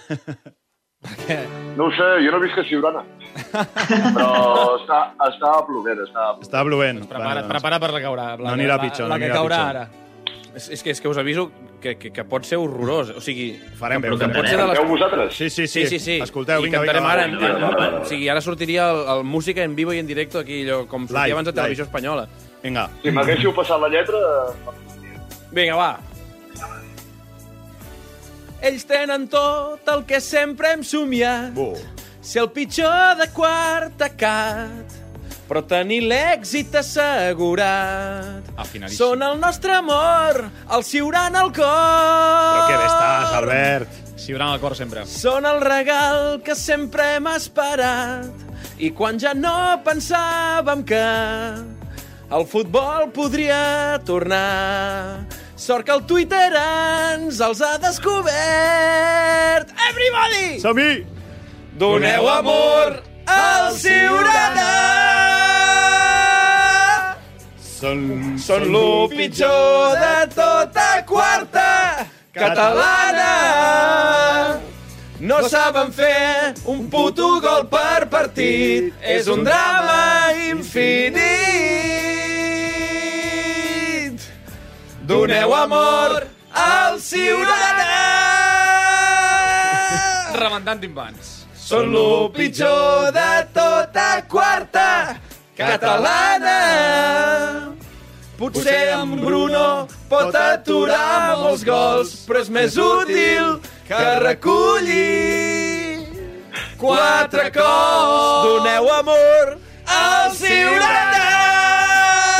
No 1.78 1.86
ho 1.86 1.92
sé, 1.94 2.06
jo 2.26 2.32
no 2.34 2.40
visc 2.42 2.58
a 2.58 2.64
Siurana. 2.66 3.02
Però 3.52 4.30
està, 4.80 5.00
està 5.28 5.52
plovent, 5.68 6.00
està 6.02 6.24
plovent. 6.32 6.46
Està 6.48 6.64
plovent. 6.66 7.02
Prepara, 7.12 7.42
doncs, 7.44 7.52
prepara 7.52 7.78
per 7.84 7.90
la 7.94 8.00
que 8.00 8.06
caurà. 8.08 8.26
La, 8.40 8.48
No 8.48 8.54
anirà 8.56 8.78
la, 8.80 8.82
pitjor, 8.88 9.10
La, 9.12 9.20
no 9.20 9.22
que 9.22 9.28
anirà 9.28 9.38
caurà 9.38 9.60
pitjor. 9.60 9.82
ara. 9.84 10.54
És, 10.56 10.70
és, 10.74 10.82
que, 10.82 10.96
és 10.96 11.02
que 11.04 11.12
us 11.12 11.20
aviso 11.22 11.50
que, 11.86 11.94
que, 12.02 12.12
que 12.16 12.26
pot 12.26 12.46
ser 12.48 12.58
horrorós. 12.58 13.12
O 13.20 13.22
sigui, 13.22 13.52
Farem 13.78 14.02
bé, 14.02 14.10
que, 14.10 14.16
ho 14.16 14.20
que 14.20 14.30
pot 14.34 14.50
ser 14.50 14.58
de 14.58 14.66
les... 14.66 14.80
Canteu 14.80 14.90
vosaltres? 14.90 15.38
Sí, 15.38 15.50
sí, 15.54 15.68
sí. 15.68 15.86
Sí, 15.86 15.88
sí, 15.94 16.00
sí. 16.00 16.18
Escolteu, 16.26 16.64
vinga, 16.66 16.82
vinga. 16.82 17.04
ara. 17.12 17.28
En, 17.30 17.38
o 18.02 18.06
sigui, 18.10 18.30
ara 18.34 18.42
sortiria 18.42 18.90
el, 18.92 19.04
el 19.18 19.24
música 19.36 19.64
en 19.64 19.76
vivo 19.78 19.94
i 19.94 20.02
en 20.02 20.10
directo 20.10 20.42
aquí, 20.42 20.64
allò, 20.66 20.84
com 20.90 21.06
sortia 21.06 21.28
Live, 21.28 21.38
abans 21.38 21.52
de 21.52 21.54
Televisió 21.54 21.86
live. 21.86 21.92
Espanyola. 21.92 22.28
Vinga. 22.66 22.90
Si 23.04 23.14
m'haguéssiu 23.14 23.54
passat 23.54 23.82
la 23.82 23.92
lletra... 23.94 24.22
Vinga, 25.54 25.78
va. 25.78 25.92
Ells 28.66 28.86
tenen 28.90 29.28
tot 29.30 29.86
el 29.94 30.06
que 30.10 30.18
sempre 30.24 30.74
hem 30.74 30.82
somiat. 30.84 31.52
Bu. 31.54 31.76
Ser 32.26 32.42
el 32.42 32.50
pitjor 32.50 33.20
de 33.20 33.28
quartecat, 33.36 34.85
però 35.50 35.62
tenir 35.68 36.02
l'èxit 36.10 36.74
assegurat. 36.80 38.48
Afinadíssim. 38.58 38.98
Són 38.98 39.22
el 39.26 39.38
nostre 39.42 39.76
amor, 39.78 40.42
el 40.74 40.86
ciuran 40.88 41.38
al 41.38 41.52
cor. 41.54 41.68
Però 41.70 42.66
què 42.70 42.80
bé 42.80 42.88
estàs, 42.90 43.38
Albert. 43.42 44.02
Siurana 44.26 44.56
al 44.56 44.62
cor 44.64 44.74
sempre. 44.78 45.04
Són 45.06 45.46
el 45.46 45.60
regal 45.62 46.40
que 46.44 46.56
sempre 46.58 47.16
hem 47.18 47.28
esperat 47.36 48.46
i 48.82 48.90
quan 48.96 49.20
ja 49.22 49.36
no 49.38 49.78
pensàvem 49.86 50.84
que 50.88 51.04
el 52.36 52.46
futbol 52.50 53.12
podria 53.14 54.00
tornar. 54.08 55.26
Sort 55.56 55.86
que 55.88 55.94
el 55.94 56.04
Twitter 56.08 56.50
ens 56.58 57.40
els 57.44 57.62
ha 57.64 57.76
descobert. 57.80 59.72
Everybody! 59.92 60.58
Som-hi! 60.64 61.06
Doneu 61.80 62.28
amor 62.32 63.15
al 63.26 63.76
Ciurana! 63.78 64.72
Són, 67.76 68.38
Són 68.40 68.64
lo 68.72 69.08
pitjor 69.12 69.98
de 70.00 70.28
tota 70.34 71.04
quarta 71.10 72.08
catalana. 72.34 73.32
No 75.20 75.40
saben 75.50 75.92
fer 75.96 76.54
un 76.72 76.90
puto 76.92 77.40
gol 77.44 77.68
per 77.72 78.08
partit. 78.12 78.94
És 79.02 79.28
un 79.32 79.44
drama 79.48 80.32
infinit. 80.50 81.26
Doneu 85.06 85.54
amor 85.56 86.28
al 86.52 87.00
Ciurana! 87.00 87.90
Rebentant 90.44 90.82
timpans. 90.84 91.35
Són 91.66 91.88
lo 91.90 92.30
pitjor 92.30 93.10
de 93.10 93.42
tota 93.50 94.22
quarta 94.30 95.18
catalana. 95.58 96.60
Potser 98.38 98.94
en 98.94 99.16
Bruno 99.18 99.88
pot 100.06 100.30
aturar 100.38 101.40
molts 101.40 101.64
gols, 101.66 102.12
però 102.28 102.44
és 102.44 102.52
més 102.54 102.78
útil 102.78 103.56
que 103.88 104.02
reculli 104.22 106.06
quatre 106.78 107.48
cols. 107.56 108.46
Doneu 108.46 108.92
amor 109.00 109.56
al 109.90 110.38
Ciurana! 110.38 111.26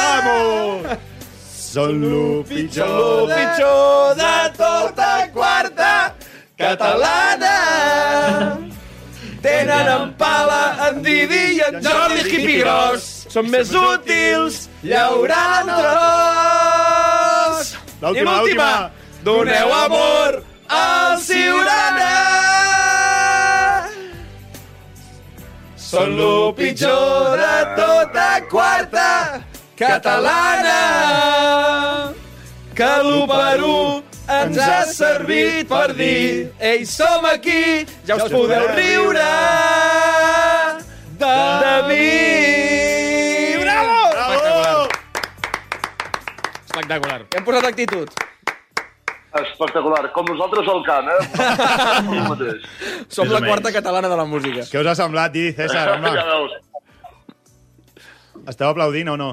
Vamos! 0.04 1.02
Són 1.50 1.98
lo 2.04 2.44
pitjor. 2.46 2.94
lo 2.94 3.26
pitjor 3.34 4.14
de 4.22 4.38
tota 4.62 5.10
quarta 5.34 6.14
catalana. 6.62 7.58
Tenen 9.46 9.88
en 9.88 10.14
Pala, 10.18 10.90
en 10.90 11.04
Didi 11.06 11.44
i 11.54 11.60
en 11.62 11.76
Jordi 11.86 12.22
Hipigros. 12.26 13.04
Són 13.30 13.46
més 13.54 13.70
útils, 13.78 14.56
llaurant 14.82 15.70
tros. 15.70 17.68
I 18.10 18.24
l'última, 18.26 18.90
doneu 19.28 19.70
amor 19.84 20.40
al 20.74 21.22
Ciurana. 21.22 22.16
Són 25.78 26.18
lo 26.18 26.50
pitjor 26.58 27.38
de 27.38 27.58
tota 27.78 28.28
quarta 28.50 29.12
catalana. 29.78 30.82
Que 32.74 32.92
l'1 33.06 33.30
per 33.30 33.62
1 33.62 34.15
ens 34.28 34.58
ha 34.58 34.82
servit 34.90 35.68
per 35.70 35.94
dir 35.96 36.52
Ei, 36.60 36.86
som 36.86 37.26
aquí, 37.30 37.86
ja 38.08 38.16
us 38.18 38.32
podeu 38.32 38.68
riure 38.74 39.26
de, 41.16 41.36
de 41.64 41.76
mi. 41.88 42.08
Bravo! 43.62 44.00
Bravo! 44.12 44.88
Espectacular. 46.66 47.22
Hem 47.38 47.46
posat 47.48 47.68
actitud. 47.70 48.10
Espectacular. 49.36 50.10
Com 50.16 50.28
nosaltres 50.32 50.68
al 50.72 50.82
camp, 50.88 51.08
eh? 51.12 51.22
Som 53.16 53.32
la 53.32 53.42
quarta 53.46 53.72
catalana 53.72 54.12
de 54.12 54.18
la 54.20 54.26
música. 54.28 54.64
Què 54.68 54.80
us 54.84 54.88
ha 54.92 54.96
semblat, 55.00 55.32
Didi, 55.32 55.54
César? 55.56 55.86
Ja 55.88 55.96
Home, 56.00 56.12
veus. 56.20 56.52
esteu 58.48 58.68
aplaudint 58.70 59.10
o 59.12 59.18
no? 59.20 59.30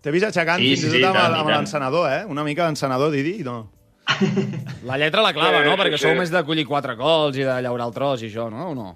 T'he 0.00 0.12
vist 0.14 0.24
aixecant 0.28 0.60
Sí, 0.60 0.72
fins 0.72 0.80
sí, 0.80 0.88
i 0.88 0.90
sí, 0.96 1.02
tot 1.04 1.16
amb, 1.20 1.36
amb 1.42 1.52
l'encenador, 1.52 2.08
eh? 2.12 2.22
Una 2.32 2.44
mica 2.48 2.64
d'encenador, 2.64 3.12
Didi, 3.12 3.42
no? 3.44 3.58
La 4.88 4.96
lletra 4.98 5.22
la 5.22 5.32
clava, 5.32 5.60
Sí, 5.60 5.68
no? 5.68 5.74
sí, 5.76 5.80
Perquè 5.82 5.98
sí. 5.98 6.04
sou 6.06 6.14
més 6.18 6.30
de 6.32 6.42
collir 6.48 6.66
quatre 6.68 6.96
cols 6.98 7.36
i 7.38 7.44
de 7.46 7.58
llaurar 7.64 7.86
el 7.90 7.94
tros 7.96 8.22
i 8.24 8.30
això, 8.30 8.48
no? 8.52 8.70
O 8.70 8.74
no? 8.74 8.88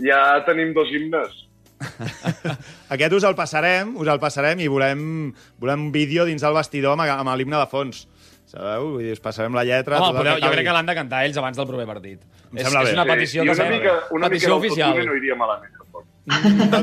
Ja 0.00 0.40
tenim 0.46 0.72
dos 0.76 0.88
himnes. 0.94 1.46
Aquest 2.94 3.12
us 3.16 3.24
el 3.28 3.34
passarem, 3.36 3.94
us 4.00 4.08
el 4.08 4.20
passarem 4.20 4.60
i 4.60 4.68
volem, 4.68 5.02
volem 5.60 5.86
un 5.88 5.92
vídeo 5.92 6.26
dins 6.28 6.42
del 6.44 6.56
vestidor 6.56 6.96
amb, 6.98 7.06
amb 7.08 7.36
l'himne 7.36 7.56
de 7.60 7.68
fons. 7.70 8.06
Sabeu? 8.50 8.96
Vull 8.96 9.04
dir, 9.06 9.12
us 9.14 9.22
passarem 9.22 9.54
la 9.54 9.62
lletra... 9.62 10.00
Home, 10.02 10.18
podeu, 10.18 10.40
jo 10.42 10.48
crec 10.50 10.66
que 10.66 10.72
l'han 10.74 10.88
de 10.88 10.94
cantar 10.98 11.20
ells 11.26 11.36
abans 11.38 11.56
del 11.60 11.68
proper 11.68 11.86
partit. 11.86 12.24
Em 12.50 12.58
És, 12.58 12.64
sembla 12.66 12.80
és 12.82 12.88
bé. 12.88 12.94
una 12.96 13.04
Sí, 13.04 13.10
petició 13.12 13.44
I 13.44 13.46
que 13.46 13.52
una 13.54 13.68
mica, 13.70 13.92
una 14.10 14.26
mica 14.26 14.30
petició 14.32 14.48
del 14.50 14.58
oficial. 14.58 15.04
No 15.06 15.14
iria 15.20 15.36
malament, 15.38 15.76
tampoc. 15.78 16.08
No, 16.30 16.80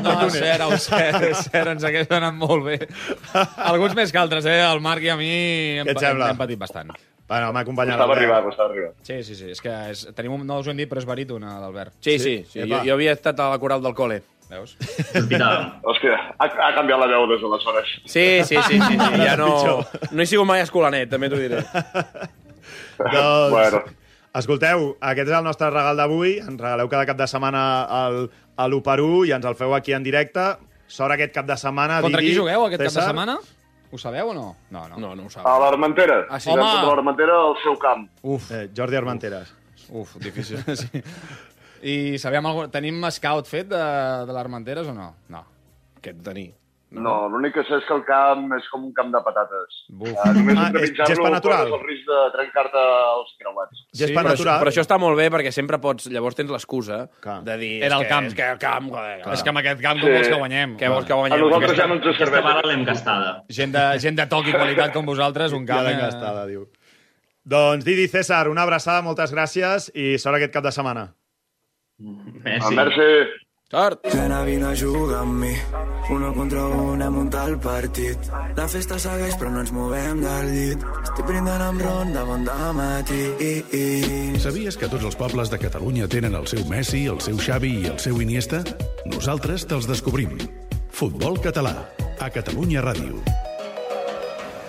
ara 0.54 0.66
ho 0.70 0.78
sé, 0.80 1.02
és 1.28 1.42
cert, 1.50 1.68
ens 1.74 1.84
hagués 1.84 2.08
anat 2.16 2.34
molt 2.40 2.64
bé. 2.70 2.78
Alguns 3.68 3.94
més 4.00 4.10
que 4.12 4.18
altres, 4.22 4.48
eh? 4.48 4.56
El 4.64 4.80
Marc 4.84 5.04
i 5.04 5.12
a 5.12 5.18
mi 5.20 5.28
hem, 5.82 5.92
hem, 5.92 6.24
hem 6.30 6.40
patit 6.40 6.58
bastant. 6.64 6.94
Bueno, 7.28 7.52
m'ha 7.52 7.60
acompanyat 7.60 7.98
Costava 7.98 8.14
l'Albert. 8.14 8.22
arribar, 8.24 8.42
costava 8.48 8.70
arribar. 8.72 8.90
Sí, 9.04 9.18
sí, 9.22 9.34
sí. 9.36 9.50
És 9.52 9.60
que 9.60 9.72
és, 9.92 10.06
tenim 10.16 10.32
un, 10.38 10.46
no 10.48 10.58
us 10.62 10.66
ho 10.66 10.72
hem 10.72 10.78
dit, 10.80 10.88
però 10.88 11.02
és 11.02 11.06
baríton, 11.08 11.44
l'Albert. 11.44 11.92
Sí, 12.00 12.18
sí. 12.18 12.34
sí. 12.48 12.62
Epa. 12.64 12.78
Jo, 12.78 12.82
jo 12.88 12.94
havia 12.96 13.12
estat 13.12 13.40
a 13.44 13.50
la 13.52 13.58
coral 13.60 13.82
del 13.84 13.92
col·le. 13.98 14.22
Veus? 14.48 14.70
Hòstia, 14.80 16.14
ha, 16.40 16.46
ha 16.48 16.70
canviat 16.72 17.02
la 17.02 17.06
veu 17.10 17.26
des 17.28 17.42
d'aleshores. 17.44 17.90
Sí, 18.08 18.26
sí, 18.48 18.56
sí, 18.56 18.78
sí, 18.80 18.80
sí. 18.80 18.96
ja 19.28 19.34
no, 19.36 19.50
no 20.10 20.22
he 20.22 20.26
sigut 20.26 20.48
mai 20.48 20.62
escolanet, 20.64 21.10
també 21.12 21.28
t'ho 21.28 21.36
diré. 21.40 21.60
Doncs, 22.98 23.50
Bueno. 23.52 23.82
Escolteu, 24.38 24.82
aquest 25.02 25.30
és 25.30 25.34
el 25.36 25.44
nostre 25.46 25.68
regal 25.72 25.96
d'avui. 25.98 26.36
Ens 26.42 26.60
regaleu 26.60 26.88
cada 26.92 27.06
cap 27.08 27.16
de 27.18 27.26
setmana 27.30 27.62
el, 28.06 28.18
a 28.60 28.66
l'1 28.68 28.82
per 28.86 28.98
1 29.02 29.22
i 29.28 29.32
ens 29.34 29.46
el 29.48 29.56
feu 29.58 29.72
aquí 29.74 29.94
en 29.96 30.04
directe. 30.04 30.44
Sort 30.88 31.12
aquest 31.16 31.32
cap 31.34 31.46
de 31.48 31.56
setmana. 31.58 32.00
Contra 32.04 32.20
Didi, 32.20 32.32
qui 32.32 32.38
jugueu 32.38 32.66
aquest 32.66 32.82
cap 32.82 32.88
de 32.88 32.92
César. 32.92 33.08
setmana? 33.10 33.38
Ho 33.90 33.98
sabeu 33.98 34.28
o 34.30 34.34
no? 34.34 34.56
No, 34.70 34.86
no. 34.88 34.96
No, 35.00 35.14
no 35.16 35.22
ho 35.24 35.26
A 35.26 35.30
sabeu. 35.30 35.60
l'Armentera. 35.64 36.26
Ah, 36.28 36.38
sí? 36.40 36.50
Home! 36.50 36.62
contra 36.62 36.86
l'Armentera 36.90 37.36
al 37.46 37.56
seu 37.62 37.76
camp. 37.78 38.08
Uf, 38.22 38.50
Eh, 38.52 38.68
Jordi 38.76 38.96
Armenteres. 38.96 39.54
uf, 39.90 40.16
difícil. 40.20 40.58
sí. 40.76 41.02
I 41.82 42.18
sabem 42.18 42.44
algun... 42.46 42.70
tenim 42.70 42.98
scout 43.10 43.46
fet 43.46 43.68
de, 43.70 43.82
de 44.26 44.32
l'Armenteres 44.34 44.88
o 44.88 44.94
no? 44.94 45.14
No. 45.28 45.44
Aquest 45.98 46.18
de 46.18 46.24
tenir. 46.30 46.48
No, 46.90 47.28
l'únic 47.28 47.52
que 47.52 47.62
sé 47.68 47.76
és 47.76 47.84
que 47.84 47.92
el 47.92 48.00
camp 48.08 48.46
és 48.56 48.64
com 48.72 48.84
un 48.86 48.92
camp 48.96 49.10
de 49.12 49.20
patates. 49.20 49.74
Buf. 49.92 50.08
Uh, 50.08 50.30
només 50.32 50.56
Ah, 50.56 50.68
hem 50.68 50.72
de 50.72 50.80
és 50.86 50.90
pitjar-lo 50.90 51.10
gespa 51.14 51.30
natural. 51.34 51.68
corres 51.68 51.82
el 51.82 51.88
risc 51.90 52.06
de 52.08 52.20
trencar-te 52.32 52.84
els 53.18 53.32
creuats. 53.42 53.82
Gespa 53.92 54.06
Sí, 54.08 54.14
Però, 54.14 54.22
això, 54.22 54.38
natural. 54.38 54.60
però 54.62 54.72
això 54.72 54.84
està 54.86 54.98
molt 54.98 55.16
bé 55.20 55.26
perquè 55.30 55.52
sempre 55.52 55.78
pots... 55.78 56.06
Llavors 56.08 56.34
tens 56.38 56.50
l'excusa 56.50 57.10
Clar. 57.20 57.42
de 57.44 57.56
dir... 57.60 57.72
Era 57.82 57.86
és 57.96 58.00
el 58.00 58.06
que, 58.06 58.08
camp. 58.08 58.26
És 58.26 58.34
que 58.34 58.46
el 58.54 58.58
camp, 58.58 58.88
joder. 58.94 59.20
És 59.36 59.42
que 59.42 59.48
amb 59.52 59.58
aquest 59.58 59.82
camp 59.82 60.00
com 60.00 60.08
Sí. 60.08 60.14
vols 60.16 60.28
que 60.28 60.38
guanyem? 60.38 60.76
Què 60.78 60.88
vols 60.94 61.04
que 61.04 61.12
A 61.12 61.16
guanyem? 61.16 61.40
nosaltres 61.44 61.76
ja 61.76 61.86
no 61.86 61.94
ens 61.98 62.06
Aquesta 62.06 62.24
serveix. 62.24 62.44
bala 62.44 62.62
l'hem 62.72 62.84
gastada. 62.88 63.34
Gent 63.48 63.72
de, 63.76 63.84
gent 63.98 64.16
de 64.16 64.26
toc 64.26 64.46
i 64.48 64.52
qualitat 64.52 64.92
com 64.94 65.04
vosaltres, 65.04 65.52
un 65.52 65.66
Ja 65.66 65.74
camp... 65.74 65.86
l'hem 65.88 65.98
eh, 65.98 66.02
gastada, 66.08 66.46
diu. 66.46 66.64
Doncs 67.44 67.84
Didi 67.84 68.08
César, 68.08 68.48
una 68.48 68.62
abraçada, 68.62 69.02
moltes 69.02 69.32
gràcies 69.32 69.90
i 69.94 70.16
sort 70.18 70.36
aquest 70.36 70.52
cap 70.52 70.64
de 70.64 70.72
setmana. 70.72 71.12
Messi. 71.98 72.74
Merci. 72.74 73.10
Sort! 73.70 74.00
Nena, 74.14 74.44
vine 74.48 74.64
a 74.64 74.74
jugar 74.74 75.18
amb 75.20 75.42
mi. 75.42 75.52
Uno 76.08 76.32
contra 76.32 76.62
un, 76.72 77.02
hem 77.04 77.12
muntat 77.12 77.50
el 77.50 77.58
partit. 77.60 78.30
La 78.56 78.64
festa 78.64 78.96
segueix, 78.96 79.34
però 79.36 79.50
no 79.52 79.60
ens 79.60 79.72
movem 79.76 80.22
del 80.22 80.48
llit. 80.54 80.86
Estic 81.02 81.26
brindant 81.28 81.60
amb 81.66 81.84
ron 81.84 82.14
de 82.14 82.22
bon 82.24 82.48
matí. 82.78 83.20
Sabies 84.40 84.80
que 84.80 84.88
tots 84.88 85.04
els 85.04 85.18
pobles 85.20 85.52
de 85.52 85.58
Catalunya 85.60 86.08
tenen 86.08 86.34
el 86.34 86.48
seu 86.48 86.64
Messi, 86.64 87.04
el 87.12 87.20
seu 87.20 87.36
Xavi 87.36 87.74
i 87.82 87.90
el 87.92 87.98
seu 88.00 88.22
Iniesta? 88.24 88.62
Nosaltres 89.04 89.68
te'ls 89.68 89.84
descobrim. 89.84 90.38
Futbol 90.88 91.36
català, 91.36 91.76
a 92.24 92.30
Catalunya 92.32 92.80
Ràdio. 92.80 93.20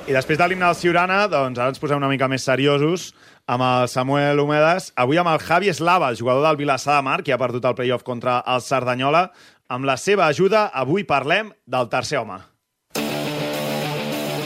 I 0.10 0.12
després 0.12 0.40
de 0.42 0.46
l'himne 0.50 0.66
del 0.66 0.76
Ciurana, 0.76 1.24
doncs 1.32 1.60
ara 1.62 1.72
ens 1.72 1.80
posem 1.80 2.02
una 2.02 2.12
mica 2.12 2.28
més 2.28 2.44
seriosos 2.44 3.14
amb 3.50 3.64
el 3.66 3.88
Samuel 3.90 4.40
Humedes. 4.40 4.92
Avui 4.94 5.18
amb 5.18 5.32
el 5.32 5.40
Javi 5.42 5.72
Eslava, 5.72 6.12
el 6.14 6.20
jugador 6.20 6.46
del 6.46 6.60
Vilassar 6.60 7.00
de 7.00 7.06
Mar, 7.08 7.24
que 7.26 7.34
ha 7.34 7.42
perdut 7.42 7.66
el 7.66 7.74
playoff 7.74 8.06
contra 8.06 8.44
el 8.46 8.62
Cerdanyola. 8.62 9.32
Amb 9.74 9.90
la 9.90 9.98
seva 9.98 10.28
ajuda, 10.30 10.68
avui 10.70 11.04
parlem 11.04 11.50
del 11.66 11.90
tercer 11.90 12.22
home. 12.22 12.38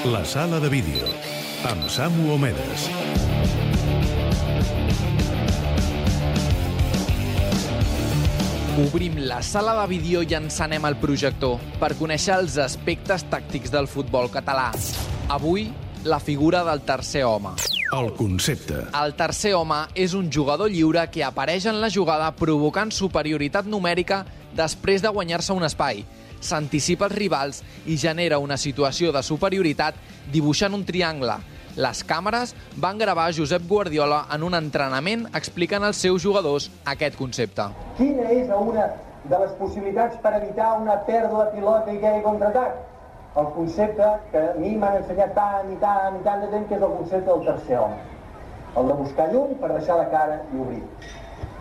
La 0.08 0.24
sala 0.24 0.60
de 0.63 0.72
vídeo, 0.72 1.12
amb 1.68 1.84
Samu 1.92 2.32
Omedes. 2.38 2.88
Obrim 8.88 9.20
la 9.28 9.44
sala 9.44 9.76
de 9.82 9.88
vídeo 9.92 10.24
i 10.24 10.34
encenem 10.39 10.88
el 10.88 10.96
projector 11.04 11.60
per 11.80 11.92
conèixer 12.00 12.39
els 12.39 12.56
aspectes 12.58 13.28
tàctics 13.30 13.72
del 13.72 13.92
futbol 13.92 14.32
català. 14.32 14.72
Avui, 15.32 15.68
la 16.04 16.20
figura 16.20 16.63
del 16.63 16.82
tercer 16.82 17.24
home. 17.24 17.50
El 17.92 18.13
concepte. 18.13 18.76
El 19.04 19.13
tercer 19.16 19.54
home 19.56 19.86
és 19.96 20.13
un 20.13 20.30
jugador 20.32 20.72
lliure 20.72 21.06
que 21.12 21.24
apareix 21.24 21.66
en 21.70 21.80
la 21.82 21.89
jugada 21.94 22.32
provocant 22.36 22.92
superioritat 22.92 23.70
numèrica 23.70 24.24
després 24.56 25.02
de 25.02 25.12
guanyar-se 25.13 25.56
un 25.56 25.63
espai. 25.63 26.04
S'anticipa 26.44 27.08
els 27.08 27.16
rivals 27.16 27.63
i 27.88 27.98
genera 27.98 28.42
una 28.44 28.58
situació 28.58 29.13
de 29.16 29.24
superioritat 29.24 29.96
dibuixant 30.34 30.76
un 30.76 30.84
triangle. 30.84 31.39
Les 31.80 32.04
càmeres 32.06 32.52
van 32.78 33.00
gravar 33.00 33.32
Josep 33.34 33.63
Guardiola 33.68 34.26
en 34.34 34.44
un 34.44 34.54
entrenament 34.54 35.26
explicant 35.34 35.88
als 35.88 36.04
seus 36.04 36.22
jugadors 36.22 36.70
aquest 36.86 37.16
concepte. 37.18 37.70
Quina 37.98 38.28
és 38.30 38.52
una 38.52 38.92
de 39.24 39.39
les 39.39 39.56
possibilitats 39.58 40.20
per 40.22 40.36
evitar 40.42 40.74
una 40.82 41.00
pèrdua 41.08 41.46
de 41.46 41.56
pilota 41.56 41.94
i 41.94 42.02
que 42.02 42.10
hi 42.10 42.12
hagi 42.18 42.26
contraatac? 42.28 42.92
El 43.36 43.48
concepte 43.56 44.08
que 44.32 44.38
a 44.38 44.54
mi 44.62 44.76
m'han 44.78 45.00
ensenyat 45.00 45.32
tant 45.34 45.72
i 45.74 45.78
tant 45.82 46.19
i 46.19 46.24
tant 46.26 46.43
de 46.43 46.50
temps, 46.52 46.67
que 46.69 46.76
és 46.78 46.84
el 46.86 46.91
concepte 47.00 47.30
del 47.30 47.46
tercer 47.48 47.80
home. 47.82 47.96
El 48.78 48.91
de 48.91 48.98
buscar 49.00 49.26
llum 49.32 49.56
per 49.62 49.72
deixar 49.72 49.96
la 49.98 50.10
cara 50.12 50.36
i 50.54 50.60
obrir. 50.62 50.84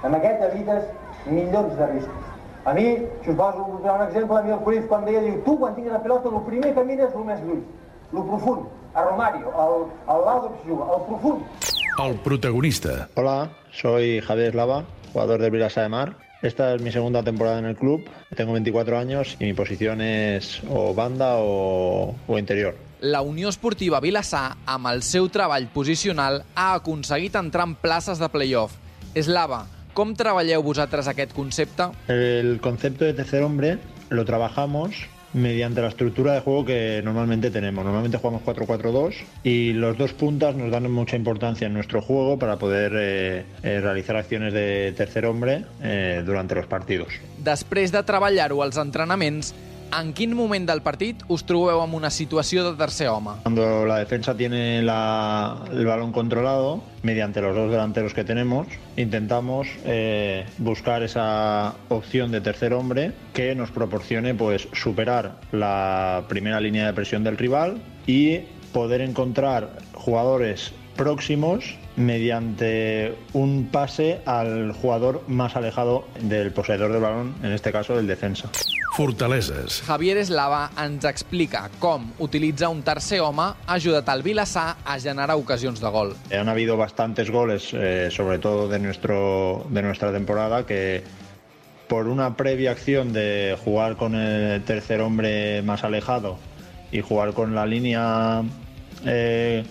Amb 0.04 0.18
aquest 0.18 0.42
evites 0.50 0.90
milions 1.26 1.72
de 1.78 1.86
riscos. 1.94 2.28
A 2.64 2.74
mi, 2.76 2.84
si 3.24 3.30
us 3.30 3.36
poso 3.36 3.64
un 3.64 4.02
exemple, 4.06 4.36
a 4.38 4.42
mi 4.42 4.52
el 4.54 4.60
Cruyff 4.66 4.84
quan 4.90 5.06
deia, 5.08 5.22
diu, 5.24 5.38
tu 5.46 5.56
quan 5.58 5.74
tinguis 5.74 5.94
la 5.96 6.02
pilota, 6.02 6.28
el 6.28 6.44
primer 6.46 6.74
que 6.76 6.84
mires 6.84 7.08
és 7.08 7.16
el 7.18 7.24
més 7.26 7.40
lluny, 7.46 7.62
el 8.12 8.26
profund, 8.28 8.66
a 8.94 9.04
Romario, 9.06 9.54
al, 9.64 9.86
al 10.14 10.24
lado 10.26 10.52
que 10.52 10.68
juga, 10.68 10.90
el 10.94 11.06
profund. 11.08 11.70
El 12.04 12.14
protagonista. 12.22 13.08
Hola, 13.16 13.50
soy 13.72 14.20
Javier 14.20 14.52
Eslava, 14.52 14.84
jugador 15.12 15.40
del 15.40 15.50
Vilassar 15.50 15.88
de 15.88 15.88
Mar. 15.96 16.08
Esta 16.42 16.74
es 16.74 16.82
mi 16.82 16.90
segunda 16.90 17.22
temporada 17.22 17.60
en 17.60 17.66
el 17.66 17.76
club. 17.76 18.04
Tengo 18.36 18.52
24 18.52 18.98
años 18.98 19.36
y 19.38 19.44
mi 19.44 19.54
posición 19.54 20.00
es 20.00 20.60
o 20.68 20.92
banda 20.92 21.36
o, 21.36 22.16
o 22.26 22.38
interior. 22.38 22.74
La 23.00 23.22
Unió 23.22 23.48
Esportiva 23.48 24.00
Vilassar, 24.00 24.56
amb 24.66 24.90
el 24.90 25.02
seu 25.02 25.28
treball 25.30 25.68
posicional, 25.74 26.42
ha 26.54 26.74
aconseguit 26.74 27.34
entrar 27.38 27.66
en 27.66 27.76
places 27.78 28.18
de 28.22 28.28
playoff. 28.30 28.74
Eslava, 29.14 29.64
com 29.94 30.14
treballeu 30.18 30.62
vosaltres 30.66 31.10
aquest 31.10 31.34
concepte? 31.34 31.90
El 32.10 32.58
concepto 32.62 33.04
de 33.04 33.14
tercer 33.14 33.42
hombre 33.42 33.78
lo 34.10 34.24
trabajamos 34.24 35.06
mediante 35.34 35.80
la 35.80 35.88
estructura 35.88 36.34
de 36.34 36.40
juego 36.40 36.64
que 36.64 37.00
normalmente 37.04 37.50
tenemos. 37.50 37.84
Normalmente 37.84 38.18
jugamos 38.18 38.42
4-4-2 38.42 39.14
y 39.42 39.72
los 39.72 39.96
dos 39.96 40.12
puntas 40.12 40.54
nos 40.54 40.70
dan 40.70 40.90
mucha 40.90 41.16
importancia 41.16 41.66
en 41.66 41.74
nuestro 41.74 42.02
juego 42.02 42.38
para 42.38 42.56
poder 42.56 42.92
eh, 42.94 43.44
eh, 43.62 43.80
realizar 43.80 44.16
acciones 44.16 44.52
de 44.52 44.92
tercer 44.96 45.26
hombre 45.26 45.64
eh, 45.82 46.22
durante 46.24 46.54
los 46.54 46.66
partidos. 46.66 47.08
Després 47.42 47.90
de 47.90 48.02
treballar-ho 48.06 48.62
als 48.62 48.76
entrenaments, 48.78 49.54
en 50.00 50.12
quin 50.14 50.34
moment 50.34 50.66
del 50.68 50.80
partit 50.82 51.22
us 51.28 51.44
trobeu 51.44 51.82
en 51.84 51.92
una 51.94 52.10
situació 52.10 52.64
de 52.70 52.76
tercer 52.78 53.08
home? 53.08 53.30
Cuando 53.42 53.84
la 53.86 53.98
defensa 53.98 54.34
tiene 54.36 54.82
la- 54.82 55.64
el 55.70 55.84
balón 55.86 56.12
controlado, 56.12 56.82
mediante 57.02 57.40
los 57.40 57.54
dos 57.54 57.70
delanteros 57.70 58.14
que 58.14 58.24
tenemos, 58.24 58.66
intentamos 58.96 59.68
eh, 59.84 60.46
buscar 60.58 61.02
esa 61.02 61.74
opción 61.88 62.30
de 62.30 62.40
tercer 62.40 62.72
hombre 62.72 63.12
que 63.34 63.54
nos 63.54 63.70
proporcione 63.70 64.34
pues, 64.34 64.68
superar 64.72 65.36
la 65.52 66.24
primera 66.28 66.60
línea 66.60 66.86
de 66.86 66.92
presión 66.92 67.24
del 67.24 67.36
rival 67.36 67.82
y 68.06 68.38
poder 68.72 69.00
encontrar 69.02 69.70
jugadores 69.94 70.72
próximos 70.96 71.76
mediante 71.96 73.14
un 73.34 73.68
pase 73.70 74.20
al 74.24 74.72
jugador 74.72 75.22
más 75.28 75.56
alejado 75.56 76.06
del 76.20 76.52
poseedor 76.52 76.92
del 76.92 77.02
balón, 77.02 77.34
en 77.42 77.52
este 77.52 77.70
caso 77.72 77.98
el 77.98 78.06
defensa. 78.06 78.48
Fortaleses. 78.92 79.80
Javier 79.86 80.18
Eslava 80.20 80.66
ens 80.76 81.06
explica 81.08 81.62
com 81.80 82.10
utilitzar 82.20 82.68
un 82.68 82.82
tercer 82.84 83.22
home 83.24 83.46
ha 83.64 83.76
ajudat 83.78 84.10
el 84.12 84.20
Vilassar 84.22 84.76
a 84.84 84.98
generar 85.00 85.38
ocasions 85.40 85.80
de 85.80 85.88
gol. 85.88 86.12
Han 86.28 86.50
habido 86.52 86.76
bastantes 86.76 87.30
goles, 87.30 87.70
eh, 87.72 88.10
sobre 88.10 88.38
todo 88.38 88.68
de, 88.68 88.78
nuestro, 88.78 89.64
de 89.70 89.82
nuestra 89.82 90.12
temporada, 90.12 90.66
que 90.66 91.04
por 91.88 92.06
una 92.06 92.36
previa 92.36 92.72
acción 92.72 93.14
de 93.14 93.56
jugar 93.64 93.96
con 93.96 94.14
el 94.14 94.62
tercer 94.64 95.00
hombre 95.00 95.62
más 95.62 95.84
alejado 95.84 96.36
y 96.90 97.00
jugar 97.00 97.32
con 97.32 97.54
la 97.54 97.64
línea 97.64 98.42
eh, 99.06 99.64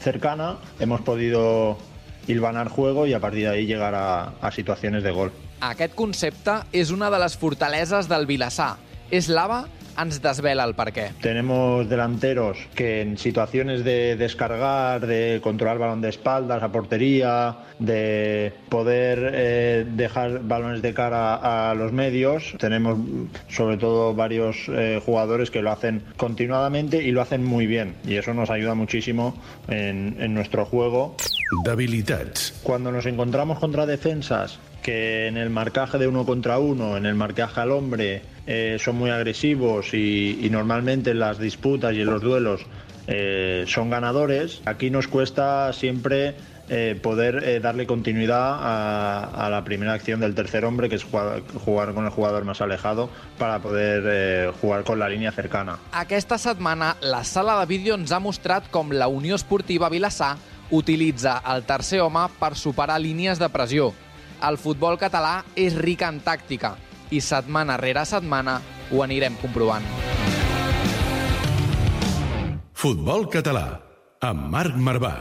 cercana, 0.00 0.56
hemos 0.80 1.00
podido 1.00 1.78
hilvanar 2.26 2.68
juego 2.68 3.06
y 3.06 3.12
a 3.12 3.20
partir 3.20 3.42
de 3.42 3.50
ahí 3.50 3.66
llegar 3.66 3.94
a, 3.94 4.34
a 4.40 4.50
situaciones 4.50 5.04
de 5.04 5.12
gol. 5.12 5.32
Aquest 5.64 5.94
concepte 5.96 6.58
és 6.76 6.90
una 6.92 7.08
de 7.08 7.18
les 7.22 7.38
fortaleses 7.40 8.10
del 8.10 8.26
Vilassar. 8.28 8.74
Eslava 9.14 9.62
ens 10.02 10.18
desvela 10.20 10.64
el 10.66 10.74
perquè. 10.76 11.06
Tenemos 11.22 11.88
delanteros 11.88 12.58
que 12.74 13.00
en 13.00 13.16
situaciones 13.16 13.84
de 13.84 14.16
descargar, 14.16 15.06
de 15.06 15.40
controlar 15.42 15.78
balón 15.78 16.02
de 16.02 16.10
espaldas 16.10 16.62
a 16.62 16.70
portería, 16.72 17.56
de 17.78 18.52
poder 18.68 19.30
eh, 19.32 19.86
dejar 19.88 20.40
balones 20.42 20.82
de 20.82 20.92
cara 20.92 21.70
a 21.70 21.74
los 21.74 21.92
medios, 21.92 22.54
tenemos 22.58 22.98
sobre 23.48 23.78
todo 23.78 24.14
varios 24.14 24.68
eh, 24.68 25.00
jugadores 25.04 25.50
que 25.50 25.62
lo 25.62 25.70
hacen 25.70 26.02
continuadamente 26.16 27.02
y 27.02 27.10
lo 27.12 27.22
hacen 27.22 27.44
muy 27.44 27.66
bien. 27.66 27.94
Y 28.04 28.16
eso 28.16 28.34
nos 28.34 28.50
ayuda 28.50 28.74
muchísimo 28.74 29.34
en, 29.68 30.16
en 30.18 30.34
nuestro 30.34 30.66
juego. 30.66 31.16
Debilitats. 31.64 32.52
Cuando 32.62 32.90
nos 32.90 33.06
encontramos 33.06 33.60
contra 33.60 33.86
defensas 33.86 34.58
que 34.84 35.26
en 35.26 35.38
el 35.38 35.48
marcaje 35.48 35.96
de 35.96 36.06
uno 36.06 36.26
contra 36.26 36.58
uno, 36.58 36.98
en 36.98 37.06
el 37.06 37.14
marcaje 37.14 37.58
al 37.58 37.72
hombre, 37.72 38.22
eh, 38.46 38.76
son 38.78 38.96
muy 38.96 39.10
agresivos 39.10 39.94
y, 39.94 40.46
normalmente 40.50 41.12
en 41.12 41.20
las 41.20 41.38
disputas 41.38 41.94
y 41.94 42.02
en 42.02 42.06
los 42.06 42.20
duelos 42.20 42.60
eh, 43.06 43.64
son 43.66 43.88
ganadores, 43.88 44.60
aquí 44.66 44.90
nos 44.90 45.08
cuesta 45.08 45.72
siempre 45.72 46.34
eh, 46.68 46.98
poder 47.02 47.62
darle 47.62 47.86
continuidad 47.86 48.58
a, 48.60 49.48
la 49.50 49.64
primera 49.64 49.94
acción 49.94 50.20
del 50.20 50.34
tercer 50.34 50.66
hombre, 50.66 50.90
que 50.90 50.96
es 50.96 51.04
jugar, 51.04 51.94
con 51.94 52.04
el 52.04 52.10
jugador 52.10 52.44
más 52.44 52.60
alejado, 52.60 53.08
para 53.38 53.60
poder 53.60 54.52
jugar 54.60 54.84
con 54.84 54.98
la 54.98 55.08
línea 55.08 55.32
cercana. 55.32 55.78
Aquesta 55.92 56.36
setmana, 56.36 56.98
la 57.00 57.24
sala 57.24 57.58
de 57.60 57.66
vídeo 57.66 57.94
ens 57.94 58.12
ha 58.12 58.20
com 58.70 58.92
la 58.92 59.08
Unió 59.08 59.34
Esportiva 59.34 59.88
Vilassar 59.88 60.36
utilitza 60.70 61.42
el 61.54 61.64
tercer 61.64 62.00
home 62.00 62.28
per 62.40 62.54
superar 62.56 63.00
línies 63.00 63.38
de 63.38 63.48
pressió. 63.48 63.94
El 64.44 64.58
futbol 64.60 64.98
català 65.00 65.38
és 65.56 65.76
ric 65.80 66.02
en 66.04 66.18
tàctica 66.24 66.74
i 67.16 67.20
setmana 67.24 67.78
rere 67.80 68.02
setmana 68.04 68.58
ho 68.92 69.00
anirem 69.04 69.38
comprovant. 69.40 69.86
Futbol 72.84 73.24
català, 73.32 73.64
amb 74.20 74.50
Marc 74.52 74.76
Marvà. 74.76 75.14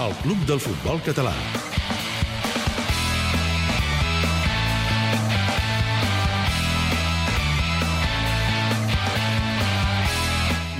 El 0.00 0.14
Club 0.22 0.46
del 0.48 0.62
Futbol 0.64 1.02
Català. 1.04 1.34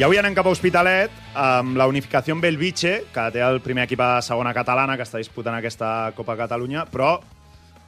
I 0.00 0.04
avui 0.06 0.16
anem 0.16 0.32
cap 0.32 0.46
a 0.48 0.52
Hospitalet 0.54 1.12
amb 1.36 1.74
la 1.76 1.84
unificació 1.90 2.32
Belviche, 2.40 3.02
que 3.12 3.24
té 3.34 3.42
el 3.44 3.58
primer 3.60 3.82
equip 3.84 4.00
a 4.00 4.22
segona 4.24 4.54
catalana 4.56 4.94
que 4.96 5.04
està 5.04 5.20
disputant 5.20 5.58
aquesta 5.58 6.14
Copa 6.16 6.38
Catalunya, 6.38 6.86
però 6.88 7.10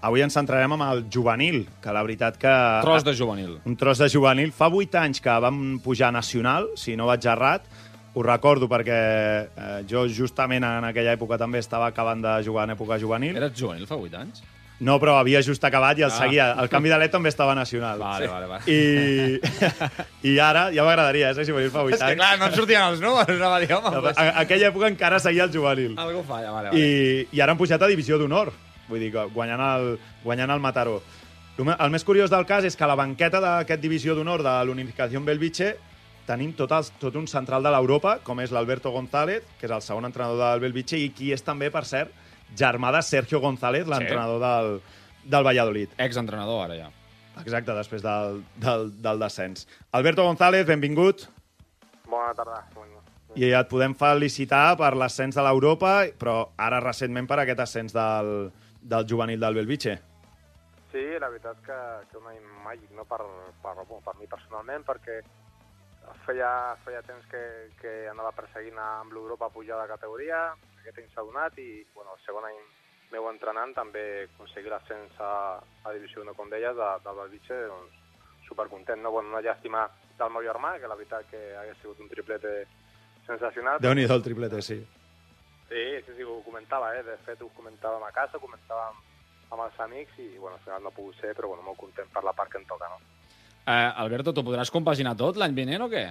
avui 0.04 0.20
ens 0.20 0.36
centrarem 0.36 0.74
amb 0.76 0.84
el 0.90 1.00
juvenil, 1.08 1.62
que 1.80 1.96
la 1.96 2.02
veritat 2.04 2.36
que... 2.36 2.52
Tros 2.84 3.08
de 3.08 3.16
juvenil. 3.16 3.54
Un 3.64 3.80
tros 3.80 4.04
de 4.04 4.10
juvenil. 4.12 4.52
Fa 4.52 4.68
vuit 4.68 4.92
anys 4.92 5.24
que 5.24 5.38
vam 5.40 5.78
pujar 5.80 6.10
a 6.12 6.18
nacional, 6.18 6.68
si 6.76 6.98
no 7.00 7.08
vaig 7.08 7.24
errat. 7.32 7.64
Ho 8.12 8.28
recordo 8.28 8.68
perquè 8.68 9.02
eh, 9.48 9.76
jo 9.88 10.04
justament 10.04 10.68
en 10.68 10.92
aquella 10.92 11.16
època 11.16 11.40
també 11.40 11.64
estava 11.64 11.88
acabant 11.88 12.20
de 12.28 12.42
jugar 12.44 12.68
en 12.68 12.76
època 12.76 13.00
juvenil. 13.00 13.40
Eres 13.40 13.56
juvenil 13.56 13.88
fa 13.88 13.96
8 13.96 14.20
anys? 14.20 14.44
No, 14.82 14.96
però 14.98 15.14
havia 15.20 15.38
just 15.46 15.62
acabat 15.64 15.98
i 16.00 16.02
el 16.02 16.10
Ah. 16.10 16.16
seguia. 16.18 16.46
El 16.58 16.68
canvi 16.68 16.90
de 16.90 16.96
l'Et 16.98 17.12
també 17.14 17.28
estava 17.30 17.54
nacional. 17.54 18.00
Vale, 18.02 18.26
vale, 18.26 18.46
vale. 18.50 18.62
I, 18.66 19.38
I 20.32 20.38
ara, 20.42 20.64
ja 20.74 20.82
m'agradaria, 20.82 21.30
eh, 21.30 21.34
ser 21.38 21.44
juvenil 21.46 21.70
fa 21.70 21.84
8 21.86 21.94
És 21.94 22.00
que 22.00 22.08
anys. 22.10 22.18
clar, 22.18 22.38
no 22.40 22.46
em 22.48 22.54
sortien 22.56 22.82
els 22.88 23.00
números, 23.00 23.36
anava 23.36 23.56
a 23.56 23.60
dir, 23.62 23.70
home, 23.76 24.00
pues, 24.00 24.18
a, 24.18 24.40
aquella 24.42 24.70
època 24.72 24.88
encara 24.90 25.20
seguia 25.22 25.44
el 25.44 25.52
juvenil. 25.54 25.94
algú 25.98 26.24
falla, 26.26 26.50
vale, 26.50 26.70
vale. 26.70 26.80
I, 26.82 27.28
I 27.32 27.40
ara 27.40 27.52
han 27.54 27.58
pujat 27.58 27.82
a 27.82 27.86
divisió 27.86 28.18
d'honor, 28.18 28.50
vull 28.88 28.98
dir, 29.00 29.12
guanyant 29.12 29.60
el, 29.68 29.98
guanyant 30.24 30.50
el 30.50 30.60
Mataró. 30.60 30.98
El, 31.62 31.90
més 31.92 32.02
curiós 32.02 32.30
del 32.32 32.46
cas 32.48 32.64
és 32.64 32.74
que 32.74 32.82
a 32.82 32.88
la 32.90 32.96
banqueta 32.98 33.38
d'aquest 33.38 33.80
divisió 33.80 34.14
d'honor 34.16 34.42
de 34.42 34.54
l'Unificació 34.66 35.20
Belviche 35.22 35.76
tenim 36.26 36.54
tot, 36.56 36.72
el, 36.72 36.84
tot 36.98 37.14
un 37.18 37.26
central 37.28 37.62
de 37.62 37.70
l'Europa, 37.70 38.16
com 38.24 38.40
és 38.40 38.50
l'Alberto 38.50 38.90
González, 38.90 39.42
que 39.60 39.66
és 39.66 39.72
el 39.74 39.82
segon 39.82 40.06
entrenador 40.06 40.38
del 40.42 40.60
Belviche, 40.60 40.96
i 40.98 41.10
qui 41.10 41.30
és 41.34 41.42
també, 41.44 41.70
per 41.70 41.84
cert, 41.84 42.10
germà 42.58 42.92
de 42.92 43.02
Sergio 43.02 43.40
González, 43.40 43.86
l'entrenador 43.88 44.40
del, 44.42 44.80
del 45.24 45.46
Valladolid. 45.46 45.94
Exentrenador, 45.98 46.64
ara 46.66 46.76
ja. 46.76 46.90
Exacte, 47.40 47.72
després 47.72 48.02
del, 48.04 48.42
del, 48.60 48.90
del 49.02 49.22
descens. 49.22 49.66
Alberto 49.92 50.24
González, 50.26 50.66
benvingut. 50.68 51.26
Bona 52.06 52.34
tarda. 52.36 52.60
I 53.34 53.48
et 53.48 53.68
podem 53.70 53.94
felicitar 53.96 54.76
per 54.76 54.92
l'ascens 55.00 55.38
de 55.38 55.44
l'Europa, 55.46 56.02
però 56.20 56.50
ara 56.60 56.82
recentment 56.84 57.24
per 57.30 57.38
aquest 57.40 57.62
ascens 57.64 57.94
del, 57.96 58.50
del 58.82 59.06
juvenil 59.08 59.40
del 59.40 59.54
Belviche. 59.62 60.00
sí, 60.92 61.00
la 61.18 61.30
veritat 61.32 61.56
que, 61.64 61.78
que 62.10 62.18
un 62.20 62.26
any 62.28 62.40
màgic, 62.66 62.90
no 62.92 63.06
per, 63.08 63.22
per, 63.62 63.72
bueno, 63.88 64.02
per 64.04 64.12
mi 64.20 64.26
personalment, 64.28 64.84
perquè 64.84 65.22
feia, 66.26 66.50
feia 66.84 67.00
temps 67.06 67.24
que, 67.30 67.40
que 67.80 67.92
anava 68.10 68.34
perseguint 68.36 68.76
amb 68.76 69.14
l'Europa 69.16 69.48
pujar 69.54 69.80
de 69.80 69.88
categoria, 69.88 70.42
aquest 70.82 70.98
any 70.98 71.10
s'ha 71.14 71.24
donat 71.26 71.58
i 71.62 71.68
bueno, 71.94 72.16
el 72.16 72.24
segon 72.26 72.46
any 72.50 72.60
meu 73.12 73.28
entrenant 73.28 73.74
també 73.76 74.04
aconseguir 74.24 74.72
l'ascens 74.72 75.18
a, 75.20 75.60
a 75.60 75.92
Divisió 75.94 76.24
1, 76.24 76.34
com 76.38 76.48
deies, 76.50 76.74
de, 76.76 76.88
del 77.04 77.18
Belvitge, 77.20 77.58
doncs 77.68 77.98
supercontent, 78.48 79.02
no? 79.04 79.12
Bueno, 79.12 79.30
una 79.34 79.42
llàstima 79.44 79.84
del 80.18 80.32
meu 80.32 80.44
germà, 80.46 80.74
que 80.80 80.88
la 80.90 80.96
veritat 80.98 81.28
que 81.30 81.42
hagués 81.60 81.78
sigut 81.82 82.00
un 82.00 82.10
triplete 82.10 82.54
sensacional. 83.28 83.80
Déu-n'hi-do 83.84 84.18
el 84.18 84.24
triplete, 84.24 84.62
sí. 84.64 84.80
Sí, 85.68 85.84
sí, 86.06 86.16
sí, 86.16 86.24
ho 86.24 86.40
comentava, 86.44 86.92
eh? 86.96 87.04
De 87.06 87.16
fet, 87.26 87.40
ho 87.44 87.52
comentàvem 87.56 88.02
a 88.04 88.12
casa, 88.16 88.36
ho 88.36 88.44
comentàvem 88.44 88.98
amb 89.52 89.62
els 89.66 89.78
amics 89.84 90.18
i, 90.20 90.32
bueno, 90.38 90.56
al 90.56 90.64
final 90.64 90.82
no 90.84 90.92
ha 90.92 90.96
pogut 90.96 91.20
ser, 91.20 91.36
però, 91.36 91.52
bueno, 91.52 91.64
molt 91.68 91.80
content 91.80 92.08
per 92.12 92.24
la 92.24 92.34
part 92.36 92.52
que 92.52 92.60
em 92.60 92.68
toca, 92.68 92.88
no? 92.92 93.00
Eh, 93.62 93.90
Alberto, 94.02 94.32
tu 94.34 94.44
podràs 94.44 94.72
compaginar 94.74 95.14
tot 95.20 95.38
l'any 95.38 95.54
vinent 95.54 95.84
o 95.84 95.92
què? 95.92 96.08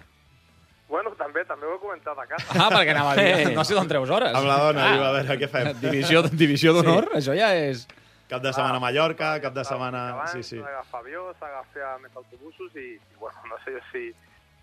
Bueno, 0.91 1.13
també 1.15 1.45
també 1.47 1.65
ho 1.69 1.77
he 1.77 1.79
comentat 1.79 2.17
a 2.19 2.25
casa. 2.27 2.51
Ah, 2.59 2.67
perquè 2.73 2.91
anava 2.91 3.13
a 3.13 3.15
dir, 3.15 3.53
no 3.55 3.63
sé 3.63 3.73
d'on 3.77 3.87
treus 3.87 4.09
hores. 4.11 4.33
Amb 4.35 4.47
la 4.49 4.57
dona, 4.59 4.83
Ah. 4.85 4.91
diu, 4.91 5.03
a 5.07 5.11
veure, 5.15 5.37
què 5.39 5.47
fem? 5.49 5.69
Divisió, 5.79 6.21
divisió 6.43 6.73
d'honor, 6.75 7.07
Sí. 7.13 7.17
això 7.21 7.35
ja 7.37 7.53
és... 7.55 7.87
Cap 8.31 8.39
de 8.43 8.51
setmana 8.55 8.77
a 8.77 8.83
Mallorca, 8.83 9.29
cap 9.43 9.53
de 9.55 9.63
setmana... 9.67 10.01
Abans 10.13 10.31
Sí, 10.31 10.43
sí. 10.43 10.57
s'ha 10.59 10.67
d'agafar 10.67 10.99
avió, 11.01 11.23
s'ha 11.39 11.47
d'agafar 11.47 11.95
més 12.03 12.13
autobusos 12.15 12.75
i, 12.79 12.93
i, 12.95 13.15
bueno, 13.19 13.39
no 13.49 13.57
sé 13.65 13.73
jo 13.75 13.81
si, 13.91 14.03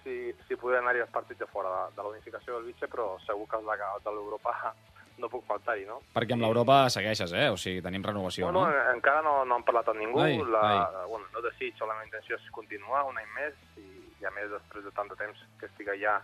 si, 0.05 0.15
si 0.49 0.57
podré 0.57 0.79
anar-hi 0.79 1.01
als 1.05 1.11
partits 1.13 1.41
de 1.41 1.47
fora 1.53 1.69
de, 1.75 1.97
de 1.97 2.03
la 2.03 2.09
unificació 2.15 2.55
del 2.57 2.65
Vitge, 2.71 2.89
però 2.89 3.11
segur 3.27 3.45
que 3.49 3.57
els 3.61 3.67
de, 3.69 3.91
de 4.07 4.15
l'Europa 4.17 4.55
no 5.21 5.29
puc 5.29 5.45
faltar-hi, 5.49 5.85
no? 5.85 5.99
Perquè 6.17 6.33
amb 6.37 6.45
l'Europa 6.47 6.79
segueixes, 6.95 7.33
eh? 7.37 7.49
O 7.53 7.57
sigui, 7.61 7.83
tenim 7.85 8.05
renovació, 8.05 8.47
Bueno, 8.49 8.65
no? 8.65 8.73
en- 8.73 8.97
encara 8.97 9.21
no, 9.27 9.45
no 9.45 9.57
han 9.61 9.65
parlat 9.69 9.89
amb 9.93 10.01
ningú. 10.01 10.21
Ai, 10.25 10.39
la, 10.49 10.61
ai. 10.71 11.07
Bueno, 11.11 11.27
no 11.35 11.43
desitjo, 11.45 11.85
la 11.89 11.93
meva 11.99 12.07
intenció 12.09 12.37
és 12.41 12.49
continuar 12.51 13.05
un 13.05 13.19
any 13.21 13.29
més 13.37 13.53
i, 13.77 13.98
i 14.21 14.27
a 14.27 14.31
més 14.35 14.51
després 14.51 14.85
de 14.85 14.91
tant 14.97 15.09
de 15.09 15.17
temps 15.17 15.39
que 15.61 15.67
estic 15.67 15.89
allà 15.93 16.19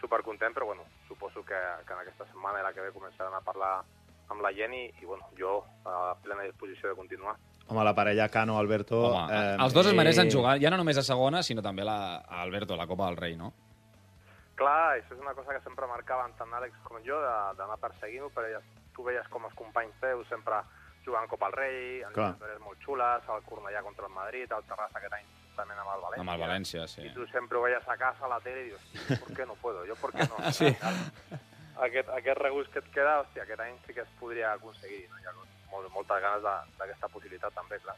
supercontent, 0.00 0.54
però 0.54 0.66
bueno, 0.66 0.84
suposo 1.08 1.42
que, 1.44 1.58
que 1.86 1.92
en 1.92 2.00
aquesta 2.04 2.26
setmana 2.26 2.60
i 2.60 2.66
la 2.66 2.72
que 2.72 2.80
ve 2.84 2.92
començaran 2.94 3.34
a 3.34 3.40
parlar 3.42 3.80
amb 4.28 4.42
la 4.44 4.52
Jenny 4.52 4.84
i 5.00 5.06
bueno, 5.08 5.24
jo 5.38 5.64
a 5.88 6.14
plena 6.22 6.44
disposició 6.44 6.90
de 6.90 6.94
continuar. 6.98 7.34
Home, 7.68 7.82
la 7.84 7.94
parella 7.94 8.28
Cano-Alberto... 8.28 8.98
Home, 9.10 9.32
eh, 9.34 9.56
els 9.60 9.74
dos 9.74 9.86
es 9.90 9.94
mereixen 9.96 10.28
eh, 10.28 10.32
jugar, 10.32 10.58
ja 10.60 10.70
no 10.70 10.78
només 10.80 10.96
a 11.00 11.02
segona, 11.04 11.42
sinó 11.42 11.62
també 11.64 11.84
la, 11.84 12.16
a 12.20 12.42
Alberto, 12.42 12.76
la 12.76 12.86
Copa 12.86 13.08
del 13.10 13.16
Rei, 13.16 13.36
no? 13.36 13.52
Clar, 14.58 14.98
això 14.98 15.14
és 15.14 15.20
una 15.22 15.34
cosa 15.38 15.54
que 15.54 15.60
sempre 15.64 15.86
marcaven 15.86 16.32
tant 16.38 16.52
Àlex 16.58 16.78
com 16.84 16.98
jo, 17.06 17.18
de- 17.22 17.54
d'anar 17.58 17.76
perseguint-ho, 17.82 18.30
però 18.34 18.48
ja, 18.50 18.60
tu 18.96 19.04
veies 19.06 19.26
com 19.30 19.44
els 19.46 19.54
companys 19.54 19.94
teus 20.00 20.26
sempre 20.28 20.62
jugant 21.04 21.28
Copa 21.30 21.46
al 21.46 21.52
Rei, 21.54 22.00
en 22.02 22.12
Clar. 22.16 22.32
molt 22.64 22.80
xules, 22.84 23.28
el 23.34 23.44
Cornellà 23.46 23.82
contra 23.86 24.06
el 24.08 24.12
Madrid, 24.16 24.50
el 24.50 24.64
Terrassa 24.68 24.98
aquest 24.98 25.14
any 25.20 25.28
també 25.58 25.74
amb 25.74 25.90
el 25.96 26.00
València. 26.06 26.22
Amb 26.24 26.32
el 26.36 26.40
València, 26.46 26.86
sí. 26.88 27.04
I 27.08 27.12
tu 27.16 27.26
sempre 27.34 27.58
ho 27.58 27.62
veies 27.66 27.84
a 27.90 27.96
casa, 28.00 28.24
a 28.24 28.32
la 28.32 28.40
tele, 28.44 28.62
i 28.62 28.70
dius, 28.70 28.80
"Hosti, 28.94 29.16
¿por 29.24 29.34
qué 29.36 29.46
no 29.46 29.54
puedo? 29.60 29.84
Jo, 29.86 29.96
¿por 30.00 30.12
qué 30.14 30.24
no? 30.30 30.38
Sí. 30.60 30.70
Aquest, 31.78 32.08
aquest 32.10 32.38
regust 32.42 32.72
que 32.74 32.80
et 32.82 32.88
queda, 32.94 33.20
hòstia, 33.22 33.44
aquest 33.44 33.60
any 33.62 33.76
sí 33.86 33.94
que 33.94 34.02
es 34.02 34.08
podria 34.18 34.52
aconseguir. 34.56 35.04
No? 35.10 35.18
Hi 35.22 35.28
ha 35.30 35.34
molt, 35.70 35.90
moltes 35.94 36.22
ganes 36.24 36.42
de- 36.42 36.76
d'aquesta 36.80 37.08
possibilitat, 37.12 37.54
també, 37.54 37.78
clar. 37.84 37.94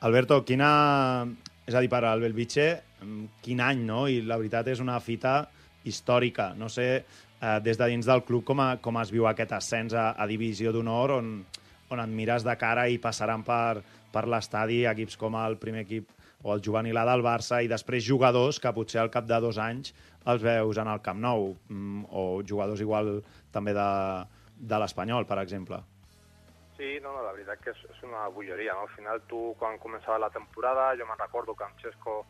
Alberto, 0.00 0.42
quina... 0.48 1.26
És 1.68 1.74
a 1.76 1.82
dir, 1.84 1.90
per 1.92 2.00
al 2.08 2.22
Belviche, 2.24 2.68
mm, 3.02 3.24
quin 3.44 3.60
any, 3.60 3.82
no? 3.84 4.06
I 4.08 4.22
la 4.24 4.38
veritat 4.40 4.70
és 4.72 4.80
una 4.80 4.96
fita 5.04 5.42
històrica. 5.84 6.54
No 6.56 6.70
sé, 6.72 7.04
eh, 7.04 7.60
des 7.60 7.76
de 7.76 7.86
dins 7.92 8.06
del 8.08 8.22
club, 8.24 8.44
com, 8.48 8.60
a, 8.64 8.78
com 8.80 8.96
es 9.02 9.10
viu 9.12 9.26
aquest 9.28 9.52
ascens 9.52 9.92
a, 9.92 10.14
a 10.16 10.26
Divisió 10.26 10.72
d'Honor, 10.72 11.12
on, 11.18 11.44
on 11.92 12.00
et 12.00 12.08
mires 12.08 12.46
de 12.46 12.56
cara 12.56 12.86
i 12.88 12.96
passaran 12.98 13.44
per, 13.44 13.82
per 14.12 14.24
l'estadi 14.26 14.86
equips 14.88 15.18
com 15.20 15.36
el 15.36 15.58
primer 15.60 15.84
equip 15.84 16.08
o 16.42 16.54
el 16.54 16.62
juvenil 16.64 16.96
A 16.96 17.04
del 17.08 17.22
Barça 17.22 17.62
i 17.64 17.68
després 17.68 18.04
jugadors 18.06 18.60
que 18.62 18.72
potser 18.72 19.00
al 19.02 19.10
cap 19.10 19.26
de 19.26 19.40
dos 19.42 19.58
anys 19.58 19.92
els 20.26 20.42
veus 20.42 20.78
en 20.78 20.88
el 20.88 21.00
Camp 21.02 21.18
Nou 21.18 21.54
mm, 21.68 22.04
o 22.10 22.42
jugadors 22.46 22.80
igual 22.80 23.22
també 23.50 23.74
de, 23.74 23.88
de 24.58 24.78
l'Espanyol, 24.78 25.26
per 25.26 25.38
exemple. 25.42 25.80
Sí, 26.78 26.98
no, 27.02 27.10
no, 27.10 27.24
la 27.26 27.32
veritat 27.34 27.58
que 27.64 27.72
és, 27.74 27.80
és 27.90 28.02
una 28.06 28.28
bogeria, 28.30 28.74
no? 28.78 28.84
Al 28.86 28.94
final 28.94 29.22
tu, 29.26 29.54
quan 29.58 29.80
començava 29.82 30.18
la 30.22 30.30
temporada, 30.30 30.92
jo 30.94 31.06
me'n 31.08 31.18
recordo 31.18 31.56
que 31.58 31.64
amb 31.66 31.80
Xesco 31.82 32.20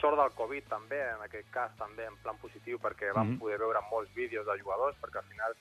sort 0.00 0.18
del 0.20 0.34
Covid 0.36 0.68
també, 0.68 1.00
en 1.14 1.24
aquest 1.24 1.48
cas 1.54 1.72
també 1.78 2.04
en 2.04 2.16
plan 2.20 2.36
positiu, 2.42 2.78
perquè 2.78 3.14
vam 3.16 3.32
Mhm. 3.34 3.38
poder 3.40 3.58
veure 3.58 3.80
molts 3.90 4.12
vídeos 4.14 4.44
de 4.46 4.58
jugadors, 4.60 4.96
perquè 5.00 5.18
al 5.18 5.28
final 5.32 5.56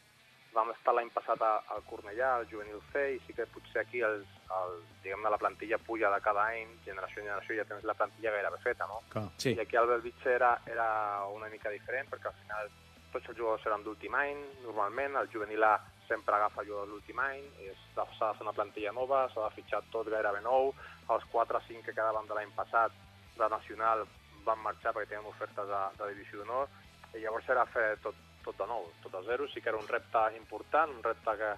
vam 0.53 0.71
estar 0.71 0.93
l'any 0.95 1.09
passat 1.13 1.41
a- 1.41 1.61
al 1.75 1.83
Cornellà, 1.85 2.35
al 2.35 2.47
Juvenil 2.49 2.81
C, 2.91 3.15
i 3.15 3.19
sí 3.27 3.33
que 3.33 3.45
potser 3.47 3.81
aquí 3.81 4.01
els, 4.01 4.25
el, 4.49 4.79
diguem-ne, 5.03 5.29
la 5.29 5.37
plantilla 5.37 5.77
puja 5.77 6.09
de 6.09 6.21
cada 6.21 6.47
any, 6.47 6.67
generació 6.85 7.21
en 7.21 7.27
generació, 7.27 7.55
ja 7.55 7.65
tens 7.69 7.83
la 7.83 7.93
plantilla 7.93 8.31
gairebé 8.31 8.57
feta, 8.63 8.87
no? 8.87 9.01
Clar. 9.09 9.27
Sí. 9.37 9.53
I 9.53 9.59
aquí 9.61 9.75
al 9.77 9.87
Belvitge 9.87 10.33
era, 10.33 10.59
era 10.65 11.23
una 11.27 11.49
mica 11.49 11.69
diferent, 11.69 12.09
perquè 12.09 12.27
al 12.31 12.39
final 12.41 12.69
tots 13.11 13.29
els 13.29 13.37
jugadors 13.37 13.65
eren 13.65 13.83
d'últim 13.83 14.13
any, 14.15 14.41
normalment, 14.63 15.15
el 15.17 15.29
juvenil 15.29 15.63
A 15.63 15.79
sempre 16.07 16.35
agafa 16.35 16.63
jugadors 16.65 16.89
d'últim 16.89 17.19
any, 17.19 17.45
és- 17.69 17.85
s'ha 17.93 18.31
de 18.31 18.37
fer 18.37 18.41
una 18.41 18.53
plantilla 18.53 18.91
nova, 18.91 19.27
s'ha 19.29 19.43
de 19.49 19.55
fitxar 19.55 19.83
tot 19.91 20.07
gairebé 20.09 20.41
nou, 20.41 20.73
els 21.09 21.25
4 21.31 21.57
o 21.57 21.61
5 21.67 21.83
que 21.85 21.93
quedaven 21.93 22.27
de 22.27 22.33
l'any 22.33 22.51
passat 22.55 22.91
de 23.37 23.49
Nacional 23.49 24.07
van 24.45 24.59
marxar 24.63 24.93
perquè 24.93 25.09
tenien 25.09 25.25
ofertes 25.29 25.67
de, 25.67 25.81
de 25.97 26.09
Divisió 26.13 26.39
d'Honor, 26.39 26.67
i 27.13 27.19
llavors 27.21 27.49
era 27.49 27.65
fer 27.65 27.97
tot, 28.01 28.15
tot 28.49 28.63
de 28.63 28.69
nou, 28.69 28.87
tot 29.03 29.13
de 29.13 29.21
zero, 29.27 29.47
sí 29.53 29.61
que 29.61 29.69
era 29.69 29.77
un 29.77 29.87
repte 29.87 30.23
important, 30.37 30.95
un 30.97 31.05
repte 31.05 31.35
que, 31.41 31.51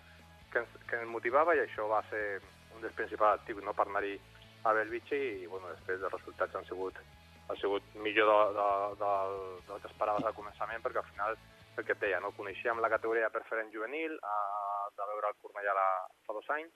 que, 0.52 0.64
ens, 0.64 0.76
que 0.90 1.00
ens 1.00 1.10
motivava 1.10 1.56
i 1.56 1.64
això 1.64 1.88
va 1.88 2.04
ser 2.10 2.42
un 2.76 2.84
dels 2.84 2.96
principals 2.98 3.40
actius 3.40 3.64
no, 3.64 3.74
per 3.78 3.88
anar-hi 3.88 4.18
a 4.68 4.76
Belvitge 4.78 5.18
i 5.18 5.48
bueno, 5.48 5.72
després 5.72 6.04
els 6.04 6.14
resultats 6.14 6.60
han 6.60 6.68
sigut, 6.68 7.00
han 7.48 7.58
sigut 7.64 7.96
millor 8.04 8.30
de, 8.30 8.60
de, 8.60 8.70
del, 9.02 9.36
del 9.70 9.82
que 9.82 9.92
esperaves 9.94 10.28
al 10.28 10.38
començament 10.38 10.84
perquè 10.84 11.02
al 11.02 11.10
final 11.14 11.40
el 11.80 11.88
que 11.88 11.96
et 11.96 12.04
deia, 12.04 12.20
no? 12.20 12.34
coneixíem 12.36 12.84
la 12.84 12.92
categoria 12.92 13.32
preferent 13.34 13.72
juvenil 13.74 14.18
eh, 14.20 14.86
de 14.98 15.12
veure 15.14 15.32
el 15.32 15.40
Cornellà 15.42 15.76
la, 15.78 15.90
fa 16.28 16.36
dos 16.36 16.50
anys 16.58 16.76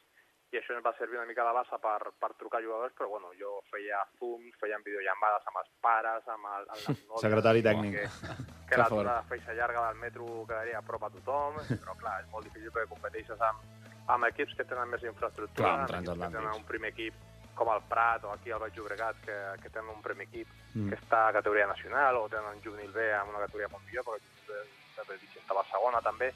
i 0.53 0.59
això 0.61 0.75
ens 0.75 0.85
va 0.85 0.93
servir 0.97 1.19
una 1.19 1.27
mica 1.27 1.43
de 1.43 1.53
base 1.57 1.77
per, 1.83 2.11
per 2.21 2.29
trucar 2.39 2.61
jugadors, 2.63 2.93
però 2.95 3.09
bueno, 3.11 3.33
jo 3.35 3.57
feia 3.71 3.99
zooms, 4.19 4.55
feien 4.61 4.83
videollamades 4.85 5.49
amb 5.51 5.59
els 5.61 5.71
pares, 5.83 6.29
amb, 6.31 6.51
el, 6.57 6.69
amb 6.69 6.85
les 6.85 7.01
nòvies, 7.09 7.25
Secretari 7.25 7.65
tècnic. 7.65 7.97
Que, 7.97 8.45
Que 8.69 8.77
la 8.77 8.89
durada 8.89 9.23
feixa 9.29 9.53
llarga 9.53 9.87
del 9.87 9.99
metro 10.01 10.25
quedaria 10.47 10.79
a 10.79 10.81
prop 10.81 11.03
a 11.03 11.09
tothom, 11.13 11.59
però 11.81 11.95
clar, 12.01 12.19
és 12.23 12.31
molt 12.31 12.47
difícil 12.49 12.71
perquè 12.71 12.89
competeixes 12.89 13.41
amb, 13.41 13.61
amb 14.07 14.25
equips 14.31 14.55
que 14.57 14.65
tenen 14.65 14.89
més 14.89 15.03
infraestructura, 15.03 15.85
Clar, 15.85 16.01
equips 16.01 16.19
que 16.19 16.29
tenen 16.37 16.53
un 16.55 16.65
primer 16.65 16.91
equip 16.95 17.13
com 17.55 17.69
el 17.71 17.81
Prat 17.87 18.25
o 18.25 18.33
aquí 18.33 18.51
al 18.51 18.59
Baix 18.59 18.75
Llobregat, 18.75 19.21
que, 19.23 19.35
que 19.63 19.69
tenen 19.69 19.93
un 19.95 20.01
primer 20.03 20.27
equip 20.27 20.47
Mm. 20.75 20.89
que 20.91 20.97
està 20.99 21.29
a 21.29 21.31
categoria 21.31 21.67
nacional, 21.67 22.17
o 22.19 22.25
tenen 22.27 22.59
juvenil 22.61 22.91
B 22.91 23.03
amb 23.15 23.29
una 23.31 23.45
categoria 23.45 23.69
molt 23.71 23.85
millor, 23.87 24.03
perquè 24.03 24.19
el 24.19 24.25
juvenil 24.27 24.49
B 24.49 24.97
de 24.97 25.05
Bellvitge 25.07 25.39
estava 25.39 25.61
a 25.61 25.69
segona 25.71 26.01
també, 26.03 26.33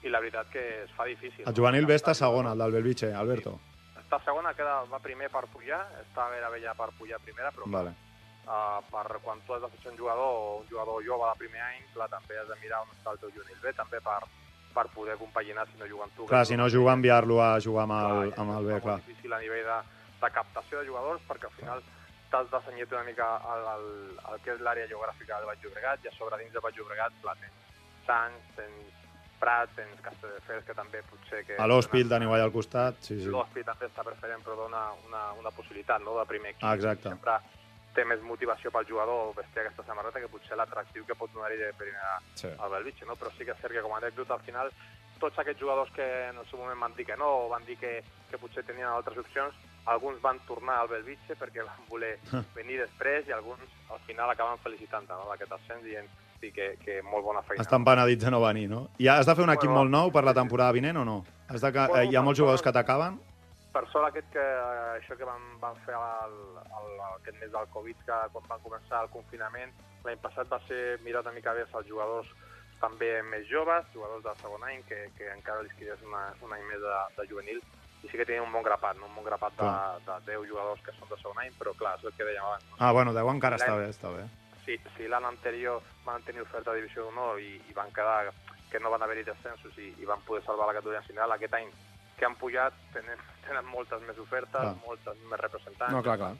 i 0.00 0.08
la 0.08 0.20
veritat 0.20 0.48
que 0.48 0.62
es 0.84 0.90
fa 0.96 1.04
difícil. 1.04 1.44
El 1.46 1.54
juvenil 1.54 1.84
B 1.84 1.92
està 1.94 2.14
segon, 2.16 2.48
el 2.48 2.58
del 2.58 2.72
Belvitge, 2.72 3.12
Alberto. 3.12 3.58
Està 4.00 4.22
segona, 4.24 4.54
queda, 4.56 4.78
va 4.88 5.00
primer 5.04 5.28
per 5.28 5.44
pujar, 5.52 5.82
està 6.00 6.26
a 6.32 6.48
Vella 6.48 6.72
per 6.78 6.90
pujar 6.96 7.20
primera, 7.20 7.52
però 7.52 7.68
Vale. 7.76 7.92
Uh, 8.46 8.80
per 8.90 9.20
quan 9.24 9.40
tu 9.46 9.54
has 9.54 9.62
de 9.62 9.70
fitxar 9.74 9.92
un 9.92 9.98
jugador 9.98 10.30
o 10.30 10.56
un 10.60 10.68
jugador 10.68 11.02
jove 11.06 11.28
de 11.30 11.40
primer 11.42 11.62
any, 11.66 11.82
clar, 11.94 12.08
també 12.12 12.38
has 12.38 12.48
de 12.48 12.58
mirar 12.62 12.82
on 12.84 12.94
està 12.94 13.14
el 13.14 13.20
teu 13.22 13.32
juvenil 13.34 13.60
B, 13.62 13.72
també 13.76 14.00
per, 14.04 14.20
per 14.74 14.86
poder 14.94 15.16
compaginar 15.20 15.66
si 15.70 15.80
no 15.80 15.88
juguen 15.90 16.14
tu. 16.16 16.28
Clar, 16.30 16.46
si 16.46 16.56
no 16.56 16.68
juga, 16.68 16.94
enviar-lo 16.98 17.40
a 17.42 17.58
jugar 17.60 17.88
amb 17.88 17.98
el, 17.98 18.32
amb 18.36 18.56
el 18.58 18.70
B, 18.70 18.80
clar. 18.84 18.98
És 19.02 19.10
difícil 19.10 19.32
a 19.32 19.42
nivell 19.42 19.68
de, 19.68 19.78
de 20.22 20.32
captació 20.38 20.80
de 20.80 20.88
jugadors 20.88 21.22
perquè 21.28 21.50
al 21.50 21.58
final 21.58 21.84
t'has 22.32 22.50
de 22.50 22.60
senyir 22.66 22.88
una 22.90 23.04
mica 23.06 23.28
al, 23.52 23.68
al, 23.76 23.86
al 24.32 24.40
que 24.42 24.56
és 24.56 24.62
l'àrea 24.64 24.88
geogràfica 24.90 25.38
del 25.38 25.50
Baix 25.52 25.62
Llobregat 25.62 26.04
i 26.04 26.10
a 26.10 26.14
sobre 26.16 26.40
dins 26.40 26.52
del 26.52 26.64
Baix 26.64 26.76
Llobregat 26.78 27.22
clar, 27.22 27.36
tens 27.42 27.62
Sants, 28.04 28.48
tens 28.56 29.02
Prat, 29.40 29.70
tens 29.76 30.00
Castelldefels, 30.00 30.64
que 30.64 30.74
també 30.76 31.00
potser 31.10 31.42
que... 31.44 31.56
A 31.60 31.66
l'Hospil 31.68 32.08
teniu 32.08 32.32
allà 32.32 32.46
al 32.48 32.52
costat, 32.54 33.00
sí, 33.04 33.18
sí. 33.20 33.28
L'Hospil 33.32 33.66
també 33.66 33.88
està 33.90 34.04
preferent, 34.06 34.40
però 34.44 34.56
dona 34.62 34.86
una, 35.04 35.24
una 35.40 35.52
possibilitat 35.52 36.04
no? 36.04 36.14
de 36.16 36.24
primer 36.30 36.54
equip. 36.54 36.64
Ah, 36.64 36.74
exacte. 36.78 37.12
Sempre 37.12 37.36
té 37.94 38.04
més 38.04 38.20
motivació 38.22 38.70
pel 38.74 38.86
jugador 38.88 39.34
vestir 39.36 39.62
aquesta 39.62 39.84
samarreta 39.86 40.20
que 40.20 40.28
potser 40.32 40.56
l'atractiu 40.58 41.06
que 41.06 41.14
pot 41.14 41.32
donar-hi 41.32 41.58
de 41.60 41.72
primera 41.78 42.18
Sí. 42.34 42.48
al 42.58 42.70
Belvitge, 42.70 43.06
no? 43.06 43.16
però 43.16 43.30
sí 43.36 43.44
que 43.44 43.52
és 43.52 43.60
cert 43.62 43.72
que 43.74 43.82
com 43.82 43.94
a 43.94 43.98
anècdota 44.02 44.34
al 44.34 44.40
final 44.46 44.72
tots 45.20 45.38
aquests 45.38 45.60
jugadors 45.60 45.90
que 45.94 46.04
en 46.28 46.36
el 46.38 46.46
seu 46.50 46.58
moment 46.58 46.80
van 46.80 46.94
dir 46.96 47.06
que 47.06 47.16
no 47.16 47.28
o 47.44 47.48
van 47.48 47.64
dir 47.64 47.76
que, 47.78 48.02
que 48.30 48.38
potser 48.38 48.64
tenien 48.64 48.88
altres 48.88 49.18
opcions 49.18 49.54
alguns 49.86 50.20
van 50.20 50.40
tornar 50.48 50.80
al 50.80 50.88
Belvitge 50.88 51.36
perquè 51.38 51.62
van 51.64 51.86
voler 51.88 52.18
venir 52.58 52.80
després 52.80 53.28
i 53.28 53.32
alguns 53.32 53.62
al 53.90 54.00
final 54.08 54.30
acaben 54.30 54.58
felicitant 54.64 55.08
no? 55.08 55.24
d'aquest 55.30 55.52
ascens 55.52 55.84
dient 55.84 56.08
sí, 56.40 56.50
que, 56.52 56.76
que 56.82 57.00
molt 57.02 57.24
bona 57.24 57.42
feina. 57.42 57.62
Estan 57.62 57.84
penedits 57.84 58.24
de 58.24 58.30
no 58.30 58.40
venir, 58.42 58.66
no? 58.68 58.88
I 58.98 59.08
has 59.08 59.26
de 59.26 59.34
fer 59.34 59.44
un 59.44 59.52
equip 59.54 59.70
Bueno, 59.70 59.84
molt 59.84 59.90
nou 59.94 60.10
per 60.12 60.24
la 60.24 60.34
temporada 60.34 60.72
vinent 60.76 60.98
o 61.00 61.04
no? 61.04 61.24
Has 61.48 61.60
de, 61.62 61.70
que, 61.72 61.86
Bueno, 61.86 62.10
hi 62.10 62.16
ha 62.16 62.22
molts 62.26 62.40
jugadors 62.40 62.62
que 62.64 62.72
t'acaben? 62.72 63.20
Per 63.74 63.84
sort 63.90 64.06
aquest 64.06 64.30
que 64.32 64.42
eh, 64.42 64.96
això 65.00 65.16
que 65.18 65.26
van, 65.26 65.44
van 65.62 65.78
fer 65.84 65.94
el, 65.98 66.34
el, 66.62 66.90
aquest 67.18 67.38
mes 67.40 67.52
del 67.52 67.70
Covid, 67.74 68.02
que 68.06 68.18
quan 68.34 68.50
van 68.50 68.62
començar 68.62 69.02
el 69.02 69.12
confinament, 69.14 69.74
l'any 70.06 70.20
passat 70.22 70.50
va 70.52 70.60
ser 70.68 70.82
mirar 71.06 71.24
una 71.26 71.34
mica 71.34 71.54
més 71.58 71.74
els 71.80 71.88
jugadors 71.90 72.30
també 72.82 73.10
més 73.30 73.46
joves, 73.48 73.86
jugadors 73.94 74.22
de 74.24 74.34
segon 74.42 74.66
any, 74.68 74.82
que, 74.88 75.00
que 75.18 75.30
encara 75.32 75.64
els 75.64 75.74
quedés 75.78 76.02
una, 76.06 76.26
un 76.44 76.52
any 76.54 76.62
més 76.68 76.82
de, 76.82 77.00
de 77.18 77.26
juvenil, 77.30 77.60
i 78.04 78.10
sí 78.10 78.20
que 78.20 78.26
tenien 78.28 78.44
un 78.44 78.52
bon 78.52 78.64
grapat, 78.66 78.98
no? 79.00 79.08
un 79.08 79.18
bon 79.18 79.26
grapat 79.26 79.56
de, 79.58 79.70
de 80.06 80.16
10 80.28 80.48
jugadors 80.50 80.82
que 80.84 80.94
són 80.98 81.10
de 81.10 81.18
segon 81.22 81.40
any, 81.42 81.54
però 81.58 81.72
clar, 81.78 81.96
és 81.98 82.06
el 82.10 82.16
que 82.18 82.26
dèiem 82.28 82.44
abans. 82.44 82.66
Ah, 82.78 82.92
bueno, 82.92 83.14
10 83.16 83.30
encara 83.32 83.58
està 83.60 83.78
bé, 83.80 83.88
està 83.94 84.12
bé. 84.12 84.26
Si, 84.66 84.76
si 84.96 85.08
l'any 85.08 85.26
anterior 85.28 85.82
van 86.04 86.22
tenir 86.28 86.44
oferta 86.44 86.72
de 86.72 86.82
divisió 86.82 87.06
d'honor 87.08 87.40
i, 87.40 87.56
i 87.68 87.76
van 87.76 87.90
quedar 87.96 88.30
que 88.70 88.80
no 88.82 88.92
van 88.92 89.02
haver-hi 89.06 89.24
descensos 89.26 89.76
i, 89.80 89.90
i 90.02 90.08
van 90.08 90.22
poder 90.28 90.42
salvar 90.44 90.68
la 90.68 90.76
categoria 90.76 91.00
nacional, 91.00 91.34
aquest 91.34 91.56
any 91.56 91.72
que 92.18 92.26
han 92.26 92.36
pujat 92.40 92.74
tenen, 92.94 93.18
tenen 93.46 93.66
moltes 93.70 94.02
més 94.08 94.18
ofertes, 94.18 94.54
Clar. 94.60 94.74
moltes 94.86 95.18
més 95.30 95.40
representants. 95.40 95.92
No, 95.94 96.02
clar, 96.02 96.18
clar. 96.18 96.34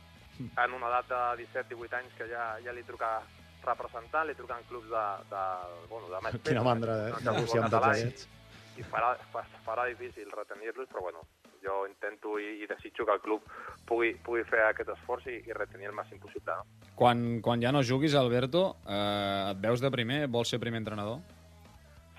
En 0.64 0.72
una 0.74 0.88
edat 0.90 1.08
de 1.12 1.44
17-18 1.44 1.98
anys 2.00 2.14
que 2.18 2.26
ja, 2.30 2.46
ja 2.64 2.72
li 2.74 2.82
truca 2.86 3.20
representant, 3.64 4.26
li 4.28 4.34
truquen 4.36 4.64
clubs 4.68 4.88
de, 4.90 5.04
de, 5.30 5.42
bueno, 5.88 6.08
de 6.10 6.20
més 6.26 6.40
Quina 6.44 6.62
mandra, 6.66 6.96
eh? 7.06 7.12
no, 7.14 7.20
de 7.22 7.30
Negociar 7.30 7.62
amb 7.64 7.72
tots 7.72 7.86
aquests. 7.92 8.26
I, 8.74 8.80
i 8.82 8.86
farà, 8.90 9.12
fa- 9.32 9.46
farà 9.64 9.86
difícil 9.88 10.28
retenir-los, 10.34 10.88
però 10.90 11.04
bueno, 11.06 11.22
jo 11.64 11.84
intento 11.88 12.34
i, 12.42 12.58
i 12.64 12.66
desitjo 12.68 13.06
que 13.08 13.14
el 13.14 13.22
club 13.24 13.46
pugui, 13.88 14.10
pugui 14.26 14.42
fer 14.50 14.64
aquest 14.66 14.90
esforç 14.96 15.30
i, 15.32 15.38
i 15.48 15.54
retenir 15.56 15.88
el 15.92 15.96
màxim 15.96 16.18
possible. 16.20 16.58
No? 16.58 16.90
Quan, 16.98 17.22
quan 17.40 17.62
ja 17.62 17.72
no 17.72 17.80
juguis, 17.86 18.14
Alberto, 18.18 18.66
eh, 18.84 19.52
et 19.54 19.62
veus 19.64 19.80
de 19.80 19.90
primer? 19.94 20.26
Vols 20.28 20.50
ser 20.52 20.60
primer 20.60 20.82
entrenador? 20.82 21.22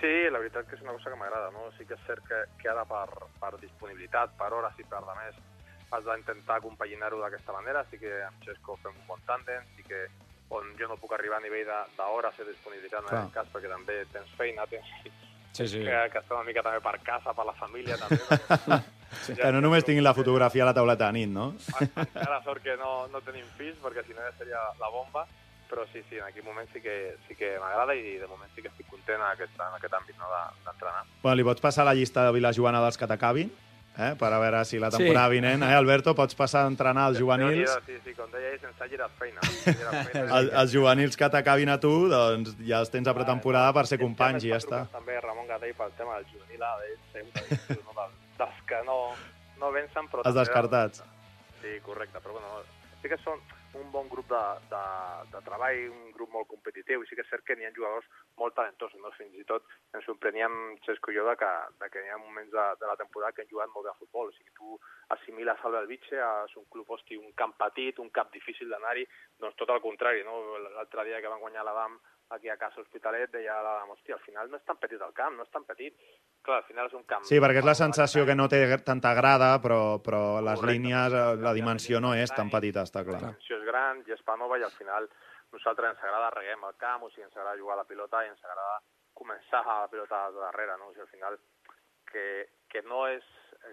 Sí, 0.05 0.29
la 0.29 0.37
veritat 0.37 0.67
que 0.69 0.75
és 0.77 0.81
una 0.85 0.93
cosa 0.93 1.09
que 1.09 1.17
m'agrada, 1.17 1.49
no? 1.49 1.71
Sí 1.79 1.85
que 1.89 1.95
és 1.97 2.03
cert 2.05 2.21
que, 2.29 2.43
que 2.61 2.69
ara 2.69 2.83
per, 2.85 3.07
per 3.41 3.55
disponibilitat, 3.57 4.35
per 4.37 4.51
hores 4.53 4.77
i 4.77 4.85
per 4.85 4.99
de 5.01 5.15
més, 5.17 5.39
has 5.95 6.05
d'intentar 6.05 6.59
compaginar-ho 6.61 7.17
d'aquesta 7.23 7.55
manera. 7.55 7.81
Sí 7.89 7.97
que 7.97 8.11
amb 8.27 8.37
Xesco 8.45 8.75
fem 8.83 8.93
un 8.93 9.07
bon 9.09 9.23
tàndem, 9.25 9.65
sí 9.75 9.81
que 9.87 10.03
on 10.53 10.67
jo 10.77 10.85
no 10.91 10.97
puc 11.01 11.15
arribar 11.17 11.39
a 11.39 11.45
nivell 11.45 11.65
de- 11.65 11.85
d'hores 11.97 12.37
i 12.37 12.45
disponibilitat 12.51 13.01
en 13.01 13.07
Clar. 13.07 13.21
aquest 13.23 13.33
cas, 13.39 13.47
perquè 13.55 13.71
també 13.71 13.95
tens 14.13 14.29
feina, 14.37 14.67
tens 14.69 14.85
Sí, 15.55 15.67
sí. 15.71 15.79
que, 15.87 15.97
que 16.11 16.19
està 16.19 16.35
una 16.35 16.43
mica 16.43 16.61
també 16.61 16.81
per 16.83 16.99
casa, 17.01 17.33
per 17.33 17.45
la 17.47 17.53
família 17.57 17.97
també. 17.97 18.19
perquè 18.29 18.81
Sí, 19.25 19.33
que 19.39 19.51
no 19.55 19.61
només 19.63 19.85
tinguin 19.87 20.03
la 20.03 20.13
fotografia 20.13 20.63
a 20.63 20.67
la 20.67 20.73
tauleta 20.75 21.07
de 21.07 21.13
nit, 21.13 21.29
no? 21.31 21.53
Encara 21.79 22.41
sort 22.43 22.61
que 22.61 22.75
no, 22.77 23.07
no 23.07 23.21
tenim 23.23 23.45
fills, 23.57 23.77
perquè 23.81 24.03
si 24.05 24.13
no 24.13 24.21
ja 24.21 24.33
seria 24.37 24.59
la 24.81 24.89
bomba, 24.91 25.25
però 25.75 25.83
sí, 25.91 25.99
sí, 26.09 26.15
en 26.15 26.23
aquell 26.29 26.47
moment 26.47 26.71
sí 26.71 26.79
que, 26.81 26.95
sí 27.27 27.35
que 27.35 27.51
m'agrada 27.59 27.93
i 27.99 28.15
de 28.21 28.27
moment 28.31 28.49
sí 28.55 28.63
que 28.63 28.71
estic 28.71 28.87
content 28.87 29.19
en 29.19 29.27
aquest, 29.33 29.53
en 29.59 29.75
aquest 29.75 29.93
àmbit 29.99 30.15
no, 30.17 30.31
de- 30.31 30.63
d'entrenar. 30.65 31.03
Bueno, 31.21 31.35
li 31.35 31.43
pots 31.43 31.61
passar 31.61 31.83
la 31.85 31.93
llista 31.93 32.23
de 32.25 32.31
Vilajoana 32.39 32.79
dels 32.85 32.97
que 32.97 33.07
t'acabin, 33.11 33.51
eh? 33.97 34.13
per 34.19 34.31
a 34.33 34.39
veure 34.39 34.63
si 34.65 34.79
la 34.79 34.89
Sí. 34.91 34.97
temporada 35.03 35.29
vinent, 35.35 35.63
eh, 35.67 35.73
Alberto, 35.75 36.15
pots 36.15 36.35
passar 36.35 36.63
a 36.63 36.71
entrenar 36.71 37.09
els 37.11 37.19
juvenils. 37.19 37.75
Sí, 37.85 37.99
sí, 38.05 38.13
com 38.15 38.31
deia 38.31 38.53
ell, 38.53 38.59
sense 38.63 38.87
llires 38.91 39.11
feina. 39.19 39.41
Sense 39.43 39.75
llires 39.75 40.07
feina. 40.13 40.25
El, 40.39 40.49
els 40.63 40.71
juvenils 40.73 41.17
que 41.19 41.29
t'acabin 41.29 41.69
a 41.75 41.79
tu, 41.79 41.93
doncs 42.11 42.55
ja 42.65 42.79
els 42.79 42.89
tens 42.93 43.07
a 43.07 43.13
pretemporada 43.13 43.73
per 43.75 43.85
ser 43.91 43.99
companys 43.99 44.43
i 44.47 44.53
ja 44.55 44.61
està. 44.63 44.85
També 44.95 45.19
Ramon 45.19 45.47
Gatell 45.51 45.75
pel 45.75 45.91
tema 45.99 46.15
del 46.21 46.31
juvenil 46.31 46.63
sempre 47.13 47.43
dels 48.39 48.63
que 48.67 48.79
no, 48.87 49.13
no 49.59 49.71
vencen, 49.71 50.07
però... 50.11 50.23
Els 50.25 50.35
descartats. 50.35 51.03
Sí, 51.61 51.79
correcte, 51.81 52.19
però 52.19 52.33
bueno, 52.35 52.63
sí 53.05 53.11
que 53.11 53.21
són 53.21 53.37
un 53.77 53.91
bon 53.93 54.07
grup 54.09 54.25
de, 54.31 54.41
de, 54.71 54.83
de 55.29 55.39
treball, 55.45 55.81
un 55.93 56.13
grup 56.15 56.31
molt 56.33 56.47
competitiu, 56.49 57.03
i 57.03 57.09
sí 57.09 57.17
que 57.17 57.21
és 57.21 57.29
cert 57.29 57.43
que 57.45 57.57
n'hi 57.59 57.67
ha 57.67 57.73
jugadors 57.75 58.07
molt 58.41 58.55
talentosos, 58.57 58.97
no? 59.03 59.11
fins 59.17 59.35
i 59.37 59.45
tot 59.45 59.67
ens 59.93 60.07
sorpreníem, 60.09 60.55
Xesco 60.87 61.13
i 61.13 61.19
jo, 61.19 61.25
de 61.27 61.35
que, 61.37 61.51
de 61.83 61.89
que 61.93 62.01
hi 62.01 62.09
ha 62.09 62.17
moments 62.17 62.49
de, 62.55 62.65
de 62.81 62.89
la 62.89 62.97
temporada 62.97 63.35
que 63.35 63.45
han 63.45 63.51
jugat 63.51 63.69
molt 63.75 63.85
bé 63.85 63.91
a 63.93 63.99
futbol, 63.99 64.31
o 64.31 64.35
sigui, 64.37 64.49
tu 64.57 64.79
assimiles 65.13 65.67
el 65.67 65.77
Belvitge, 65.77 66.17
és 66.17 66.57
un 66.57 66.65
club, 66.73 66.89
hosti, 66.97 67.19
un 67.19 67.35
camp 67.37 67.53
petit, 67.61 68.01
un 68.01 68.09
camp 68.15 68.33
difícil 68.33 68.73
d'anar-hi, 68.73 69.05
doncs 69.43 69.59
tot 69.61 69.75
el 69.75 69.83
contrari, 69.85 70.25
no? 70.25 70.39
L'altre 70.65 71.05
dia 71.05 71.21
que 71.21 71.29
van 71.29 71.43
guanyar 71.43 71.67
l'Adam 71.67 71.99
aquí 72.29 72.49
a 72.49 72.57
casa 72.57 72.81
Hospitalet, 72.81 73.29
deia 73.31 73.55
l'Adam, 73.61 73.91
hòstia, 73.93 74.15
al 74.15 74.23
final 74.25 74.49
no 74.49 74.57
és 74.57 74.63
tan 74.65 74.77
petit 74.81 75.01
el 75.01 75.13
camp, 75.13 75.35
no 75.37 75.43
és 75.45 75.51
tan 75.53 75.65
petit. 75.65 75.93
Clar, 76.45 76.57
al 76.61 76.67
final 76.67 76.89
és 76.89 76.95
un 76.97 77.03
camp... 77.09 77.23
Sí, 77.27 77.39
perquè 77.41 77.61
és 77.61 77.67
la 77.67 77.75
sensació 77.77 78.25
que 78.25 78.35
no 78.35 78.47
té 78.49 78.59
tanta 78.85 79.13
grada, 79.17 79.55
però, 79.61 79.99
però 80.03 80.41
les 80.41 80.59
Correcte. 80.59 80.73
línies, 80.73 81.13
eh, 81.13 81.37
la 81.41 81.53
dimensió 81.53 82.01
no 82.01 82.15
és 82.15 82.33
tan 82.33 82.49
petita, 82.49 82.83
està 82.85 83.03
La 83.03 83.09
clar. 83.11 83.21
dimensió 83.21 83.57
és 83.59 83.65
gran, 83.69 84.03
gespa 84.09 84.37
nova, 84.37 84.59
i 84.59 84.65
al 84.65 84.73
final 84.77 85.09
nosaltres 85.53 85.93
ens 85.93 86.03
agrada 86.03 86.33
reguem 86.35 86.63
el 86.67 86.75
camp, 86.81 87.03
o 87.03 87.09
sigui, 87.09 87.23
ens 87.23 87.37
agrada 87.37 87.57
jugar 87.59 87.77
a 87.77 87.81
la 87.83 87.89
pilota 87.89 88.25
i 88.25 88.29
ens 88.33 88.43
agrada 88.43 88.81
començar 89.13 89.61
a 89.63 89.81
la 89.85 89.87
pilota 89.87 90.25
de 90.31 90.39
darrere, 90.43 90.77
no? 90.77 90.89
O 90.89 90.93
sigui, 90.93 91.05
al 91.05 91.13
final 91.13 91.39
que, 92.11 92.25
que 92.69 92.81
no 92.83 93.07
és 93.07 93.23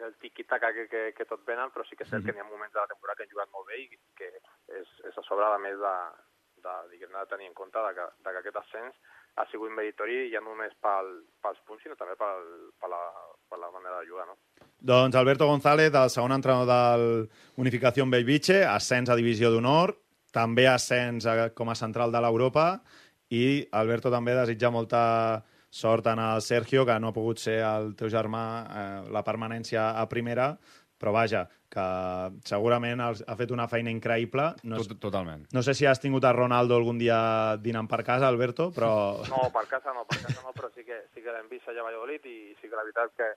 el 0.00 0.14
tiqui-taca 0.22 0.72
que, 0.72 0.86
que, 0.88 1.00
que 1.16 1.24
tot 1.28 1.42
venen, 1.44 1.70
però 1.72 1.84
sí 1.84 1.96
que 1.96 2.04
és 2.06 2.10
cert 2.12 2.24
que 2.24 2.32
n'hi 2.32 2.40
ha 2.40 2.48
moments 2.48 2.72
de 2.72 2.80
la 2.80 2.88
temporada 2.88 3.18
que 3.18 3.26
han 3.26 3.32
jugat 3.32 3.50
molt 3.52 3.66
bé 3.68 3.80
i 3.82 3.88
que 4.16 4.28
és, 4.78 4.92
és 5.10 5.18
a 5.18 5.24
sobre, 5.26 5.44
a 5.44 5.58
més 5.60 5.76
de, 5.76 5.94
de, 6.64 6.76
diguem 6.92 7.12
de 7.14 7.26
tenir 7.30 7.50
en 7.50 7.56
compte 7.58 7.82
de 7.86 7.92
que, 7.98 8.06
de 8.24 8.32
que 8.32 8.42
aquest 8.42 8.60
ascens 8.62 8.96
ha 9.40 9.46
sigut 9.50 9.72
meritori 9.72 10.26
ja 10.32 10.42
no 10.42 10.52
només 10.52 10.74
pel, 10.84 11.08
pels 11.44 11.60
punts, 11.66 11.82
sinó 11.84 11.96
també 11.96 12.16
pel, 12.20 12.42
per, 12.80 12.90
la, 12.92 13.00
per 13.48 13.60
la 13.60 13.70
manera 13.72 14.00
de 14.00 14.10
jugar, 14.10 14.26
no? 14.28 14.36
Doncs 14.92 15.16
Alberto 15.16 15.46
González, 15.48 15.94
el 15.94 16.10
segon 16.10 16.34
entrenador 16.34 16.68
del 16.68 17.30
Unificació 17.62 18.04
Bellvitge, 18.10 18.62
ascens 18.66 19.12
a 19.12 19.16
Divisió 19.16 19.52
d'Honor, 19.52 19.94
també 20.34 20.66
ascens 20.68 21.28
a, 21.28 21.36
com 21.54 21.70
a 21.70 21.78
central 21.78 22.12
de 22.12 22.20
l'Europa 22.24 22.66
i 23.32 23.64
Alberto 23.72 24.12
també 24.12 24.34
desitja 24.36 24.72
molta 24.72 25.02
sort 25.72 26.06
en 26.12 26.20
el 26.20 26.42
Sergio, 26.44 26.84
que 26.84 26.98
no 27.00 27.08
ha 27.08 27.16
pogut 27.16 27.40
ser 27.40 27.62
el 27.64 27.94
teu 27.96 28.10
germà 28.12 28.44
eh, 28.60 29.10
la 29.12 29.22
permanència 29.24 29.86
a 29.96 30.04
primera, 30.08 30.50
però 31.02 31.10
vaja, 31.12 31.42
que 31.72 31.82
segurament 32.46 33.00
els- 33.02 33.24
ha 33.26 33.34
fet 33.36 33.50
una 33.50 33.66
feina 33.68 33.90
increïble. 33.90 34.44
No, 34.70 34.76
Tot, 34.78 34.98
totalment. 35.00 35.46
no 35.52 35.62
sé 35.62 35.74
si 35.74 35.86
has 35.86 35.98
tingut 36.00 36.24
a 36.24 36.32
Ronaldo 36.32 36.76
algun 36.78 36.98
dia 37.00 37.56
dinant 37.58 37.88
per 37.90 38.02
casa, 38.04 38.28
Alberto, 38.28 38.70
però... 38.70 38.92
No, 39.34 39.48
per 39.52 39.66
casa 39.66 39.92
no, 39.96 40.04
per 40.06 40.20
casa 40.22 40.42
no, 40.46 40.52
però 40.54 40.70
sí 40.74 40.84
que, 40.84 41.02
sí 41.14 41.22
que 41.24 41.32
l'hem 41.34 41.48
vist 41.50 41.66
allà 41.68 41.80
a 41.82 41.88
Valladolid 41.90 42.24
i 42.30 42.54
sí 42.60 42.68
que 42.68 42.76
la 42.76 42.84
veritat 42.86 43.12
que, 43.18 43.28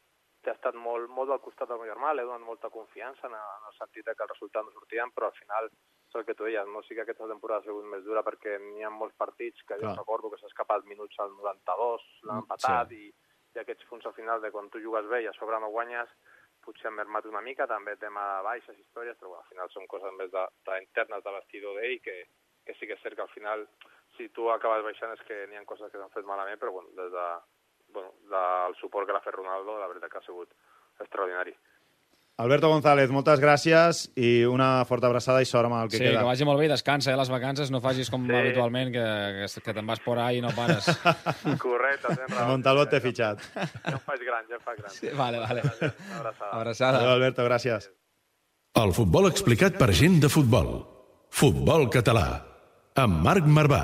que 0.45 0.51
ha 0.51 0.57
estat 0.59 0.75
molt, 0.77 1.09
molt 1.09 1.31
al 1.33 1.41
costat 1.41 1.67
del 1.71 1.79
meu 1.81 1.89
germà, 1.89 2.13
li 2.13 2.21
he 2.21 2.27
donat 2.29 2.45
molta 2.45 2.69
confiança 2.69 3.25
en, 3.27 3.33
en 3.33 3.69
el 3.71 3.75
sentit 3.79 4.05
que 4.05 4.23
el 4.27 4.29
resultat 4.35 4.63
no 4.67 4.71
sortien, 4.77 5.09
però 5.15 5.31
al 5.31 5.39
final 5.39 5.71
és 5.71 6.15
el 6.19 6.25
que 6.27 6.35
tu 6.37 6.45
deies, 6.45 6.67
no? 6.69 6.83
sí 6.85 6.93
que 6.95 7.01
aquesta 7.01 7.25
temporada 7.27 7.63
ha 7.63 7.65
sigut 7.65 7.87
més 7.91 8.03
dura 8.05 8.21
perquè 8.23 8.59
n'hi 8.61 8.83
ha 8.85 8.91
molts 8.93 9.15
partits 9.17 9.63
que 9.65 9.75
jo 9.81 9.87
Clar. 9.87 9.97
recordo 9.97 10.29
que 10.31 10.37
s'ha 10.37 10.47
escapat 10.51 10.85
minuts 10.85 11.17
al 11.19 11.31
92, 11.33 12.05
l'han 12.27 12.37
Mm, 12.37 12.43
empatat 12.45 12.91
i, 12.93 13.07
i 13.55 13.59
aquests 13.63 13.87
punts 13.89 14.05
al 14.05 14.13
final 14.13 14.39
de 14.43 14.51
quan 14.51 14.69
tu 14.69 14.79
jugues 14.83 15.07
bé 15.09 15.23
i 15.23 15.27
a 15.27 15.33
sobre 15.39 15.57
no 15.59 15.71
guanyes 15.73 16.07
potser 16.65 16.89
han 16.89 16.97
mermat 16.97 17.27
una 17.29 17.41
mica, 17.45 17.67
també 17.69 17.95
tema 18.01 18.23
de 18.35 18.45
baixes, 18.49 18.79
històries, 18.81 19.17
però 19.19 19.33
bueno, 19.33 19.43
al 19.43 19.51
final 19.51 19.71
són 19.73 19.87
coses 19.91 20.15
més 20.19 20.31
de, 20.33 20.45
de 20.69 20.79
internes 20.83 21.23
de 21.25 21.35
vestidor 21.37 21.79
d'ell 21.79 21.99
que, 22.05 22.15
que 22.65 22.75
sí 22.79 22.89
que 22.89 22.97
és 22.97 23.03
cert 23.05 23.17
que 23.17 23.25
al 23.25 23.33
final 23.33 23.67
si 24.17 24.29
tu 24.35 24.49
acabes 24.51 24.83
baixant 24.85 25.13
és 25.15 25.23
que 25.27 25.43
n'hi 25.47 25.59
ha 25.59 25.65
coses 25.69 25.91
que 25.91 25.99
s'han 25.99 26.13
fet 26.13 26.27
malament, 26.27 26.59
però 26.61 26.71
bueno, 26.75 26.91
des 26.97 27.11
de, 27.13 27.27
bueno, 27.95 28.13
del 28.31 28.75
suport 28.81 29.07
que 29.07 29.15
l'ha 29.15 29.23
fet 29.25 29.35
Ronaldo, 29.35 29.77
la 29.79 29.89
veritat 29.91 30.11
que 30.11 30.21
ha 30.21 30.27
sigut 30.27 30.53
extraordinari. 31.03 31.55
Alberto 32.37 32.67
González, 32.67 33.07
moltes 33.15 33.39
gràcies 33.39 34.09
i 34.19 34.43
una 34.43 34.83
forta 34.83 35.07
abraçada 35.07 35.39
i 35.39 35.45
sort 35.47 35.69
amb 35.69 35.77
el 35.77 35.87
que 35.87 35.95
sí, 35.95 36.03
queda. 36.03 36.19
que 36.19 36.27
vagi 36.27 36.43
molt 36.43 36.59
bé 36.59 36.65
i 36.67 36.71
descansa, 36.73 37.13
eh, 37.13 37.15
les 37.15 37.29
vacances. 37.31 37.71
No 37.71 37.79
facis 37.79 38.09
com 38.11 38.25
Sí. 38.27 38.33
habitualment, 38.35 38.91
que, 38.91 39.05
que, 39.47 39.61
que 39.63 39.73
te'n 39.73 39.87
vas 39.87 40.01
por 40.03 40.19
ahí 40.19 40.39
i 40.39 40.41
no 40.43 40.49
pares. 40.51 40.83
Correcte, 41.63 42.09
tens 42.11 42.33
raó. 42.35 42.49
Montalbot 42.51 42.89
t'he 42.91 42.99
fitxat. 42.99 43.39
Ja 43.55 43.93
em 43.95 44.01
faig 44.03 44.25
gran, 44.27 44.43
ja 44.51 44.59
em 44.59 44.65
faig 44.67 44.81
gran. 44.81 44.91
Sí, 44.91 45.07
vale, 45.15 45.39
vale. 45.39 45.61
Abraçada. 45.63 46.51
Abraçada. 46.51 46.97
Adéu, 46.99 47.13
Alberto, 47.15 47.45
gràcies. 47.47 47.87
El 48.83 48.91
futbol 48.91 49.29
explicat 49.31 49.77
per 49.79 49.93
gent 49.95 50.19
de 50.19 50.27
futbol. 50.27 50.81
Futbol 51.31 51.87
català. 51.89 52.41
Amb 52.99 53.23
Marc 53.23 53.47
Marvà. 53.47 53.83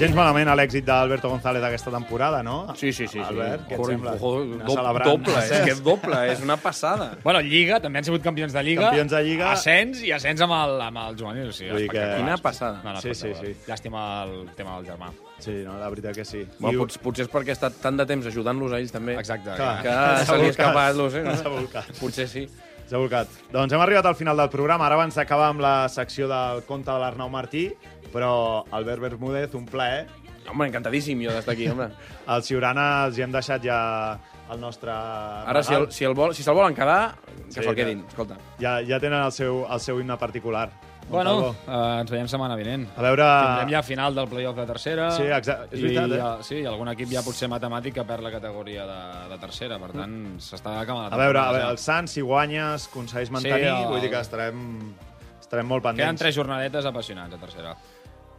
Gens 0.00 0.14
malament 0.16 0.48
a 0.48 0.54
l'èxit 0.56 0.84
d'Alberto 0.86 1.28
González 1.28 1.62
aquesta 1.62 1.90
temporada, 1.92 2.42
no? 2.42 2.74
Sí, 2.74 2.88
sí, 2.92 3.04
sí. 3.06 3.18
sí. 3.18 3.20
Albert, 3.20 3.66
què 3.68 3.74
et 3.76 3.80
Joder, 3.82 3.96
sembla? 3.98 4.14
joder, 4.18 4.46
Anar 4.54 4.66
do- 4.66 4.76
celebrant 4.78 5.10
doble, 5.10 5.32
és 5.36 5.38
ascens. 5.44 5.64
que 5.66 5.72
és 5.74 5.82
doble, 5.84 6.20
és 6.32 6.40
una 6.46 6.56
passada. 6.56 7.08
Bueno, 7.22 7.42
Lliga, 7.44 7.80
també 7.84 8.00
han 8.00 8.06
sigut 8.08 8.22
campions 8.24 8.54
de 8.56 8.62
Lliga. 8.64 8.86
Campions 8.88 9.12
de 9.12 9.20
Lliga. 9.26 9.50
Ascens 9.52 10.00
i 10.02 10.12
ascens 10.16 10.40
amb 10.46 10.56
el, 10.56 10.72
amb 10.86 11.02
el 11.04 11.18
juvenil. 11.20 11.50
O 11.50 11.52
sigui, 11.52 11.70
Vull 11.74 11.88
que-. 11.92 12.06
Quina 12.16 12.38
passada. 12.40 12.80
No, 12.82 12.94
no, 12.96 13.02
Sí, 13.04 13.12
sí, 13.14 13.28
espectacular. 13.28 13.68
Llàstima 13.68 14.06
el 14.24 14.48
tema 14.56 14.78
del 14.80 14.88
germà. 14.88 15.12
Sí, 15.40 15.58
no, 15.68 15.76
la 15.78 15.92
veritat 15.92 16.16
que 16.16 16.24
sí. 16.24 16.46
Bueno, 16.58 16.78
I- 16.78 16.80
potser, 16.86 17.02
potser 17.04 17.26
és 17.28 17.30
perquè 17.36 17.52
ha 17.52 17.58
estat 17.60 17.76
tant 17.84 18.00
de 18.00 18.08
temps 18.08 18.24
ajudant-los 18.32 18.72
a 18.72 18.80
ells 18.80 18.92
també. 18.96 19.18
Exacte. 19.20 19.52
Clar. 19.54 19.76
Que 19.84 19.92
S'ha 19.92 20.24
se 20.24 20.32
li 20.32 20.32
ha 20.32 20.44
volcat. 20.48 20.50
escapat, 20.56 20.96
no 20.96 21.10
sé. 21.12 21.24
S'ha 21.44 21.48
volcat. 21.58 21.92
Potser 22.00 22.26
sí. 22.28 22.46
S'ha 22.90 22.98
volcat. 22.98 23.28
Doncs 23.52 23.72
hem 23.72 23.80
arribat 23.84 24.06
al 24.10 24.16
final 24.18 24.36
del 24.36 24.48
programa. 24.50 24.88
Ara 24.88 24.96
abans 24.98 25.14
d'acabar 25.14 25.52
amb 25.52 25.60
la 25.62 25.74
secció 25.92 26.26
del 26.26 26.64
conte 26.66 26.90
de 26.90 26.98
l'Arnau 26.98 27.28
Martí, 27.30 27.68
però 28.12 28.64
Albert 28.70 29.00
Bermúdez, 29.08 29.54
un 29.54 29.66
plaer. 29.66 30.06
Home, 30.50 30.66
encantadíssim 30.66 31.20
jo 31.22 31.30
d'estar 31.34 31.54
aquí, 31.54 31.68
home. 31.68 31.88
Al 32.32 32.42
Ciurana 32.42 33.06
els 33.06 33.18
hi 33.18 33.22
hem 33.22 33.32
deixat 33.32 33.62
ja 33.62 33.80
el 34.50 34.58
nostre... 34.60 34.90
Ara, 34.90 35.62
si, 35.62 35.74
el, 35.76 35.90
si, 35.94 36.04
el 36.04 36.14
vol, 36.18 36.32
si 36.34 36.42
se'l 36.42 36.56
volen 36.58 36.74
quedar, 36.74 37.14
que 37.22 37.52
Sí, 37.52 37.60
se'l 37.62 37.68
que- 37.74 37.84
quedin, 37.84 38.04
escolta. 38.08 38.38
Ja, 38.58 38.80
ja 38.82 38.98
tenen 38.98 39.22
el 39.22 39.30
seu, 39.32 39.64
el 39.70 39.80
seu 39.80 40.00
himne 40.00 40.16
particular. 40.18 40.68
Bueno, 41.10 41.52
eh, 41.66 42.00
ens 42.00 42.10
veiem 42.10 42.26
setmana 42.30 42.54
vinent. 42.58 42.84
A 42.96 43.02
veure- 43.02 43.24
Tindrem 43.26 43.70
ja 43.76 43.82
final 43.82 44.14
del 44.14 44.28
playoff 44.30 44.56
de 44.58 44.66
tercera. 44.66 45.08
Sí, 45.14 45.24
exacte. 45.26 45.74
És 45.76 45.82
veritat, 45.82 46.10
I, 46.10 46.18
eh? 46.18 46.44
Sí, 46.46 46.60
algun 46.70 46.90
equip 46.92 47.10
ja 47.10 47.22
potser 47.26 47.48
matemàtic 47.50 47.94
que 47.98 48.04
perd 48.06 48.22
la 48.26 48.30
categoria 48.30 48.84
de, 48.86 48.98
de 49.32 49.38
tercera. 49.42 49.78
Per 49.82 49.90
tant, 49.92 50.16
s'està 50.38 50.76
acabant 50.80 51.08
la 51.08 51.14
A 51.14 51.18
veure, 51.18 51.38
a 51.38 51.42
temporada 51.46 51.58
veure, 51.58 51.70
el 51.74 51.78
Sants, 51.82 52.14
si 52.14 52.22
guanyes, 52.22 52.86
aconsegueix 52.92 53.30
mantenir, 53.34 53.70
el- 53.72 53.88
vull 53.90 54.00
dir 54.06 54.10
que 54.14 54.20
estarem, 54.22 54.60
estarem 55.40 55.66
molt 55.66 55.82
pendents. 55.82 56.04
Queden 56.06 56.22
tres 56.22 56.34
jornadetes 56.38 56.86
apassionants 56.86 57.34
a 57.34 57.42
tercera. 57.42 57.74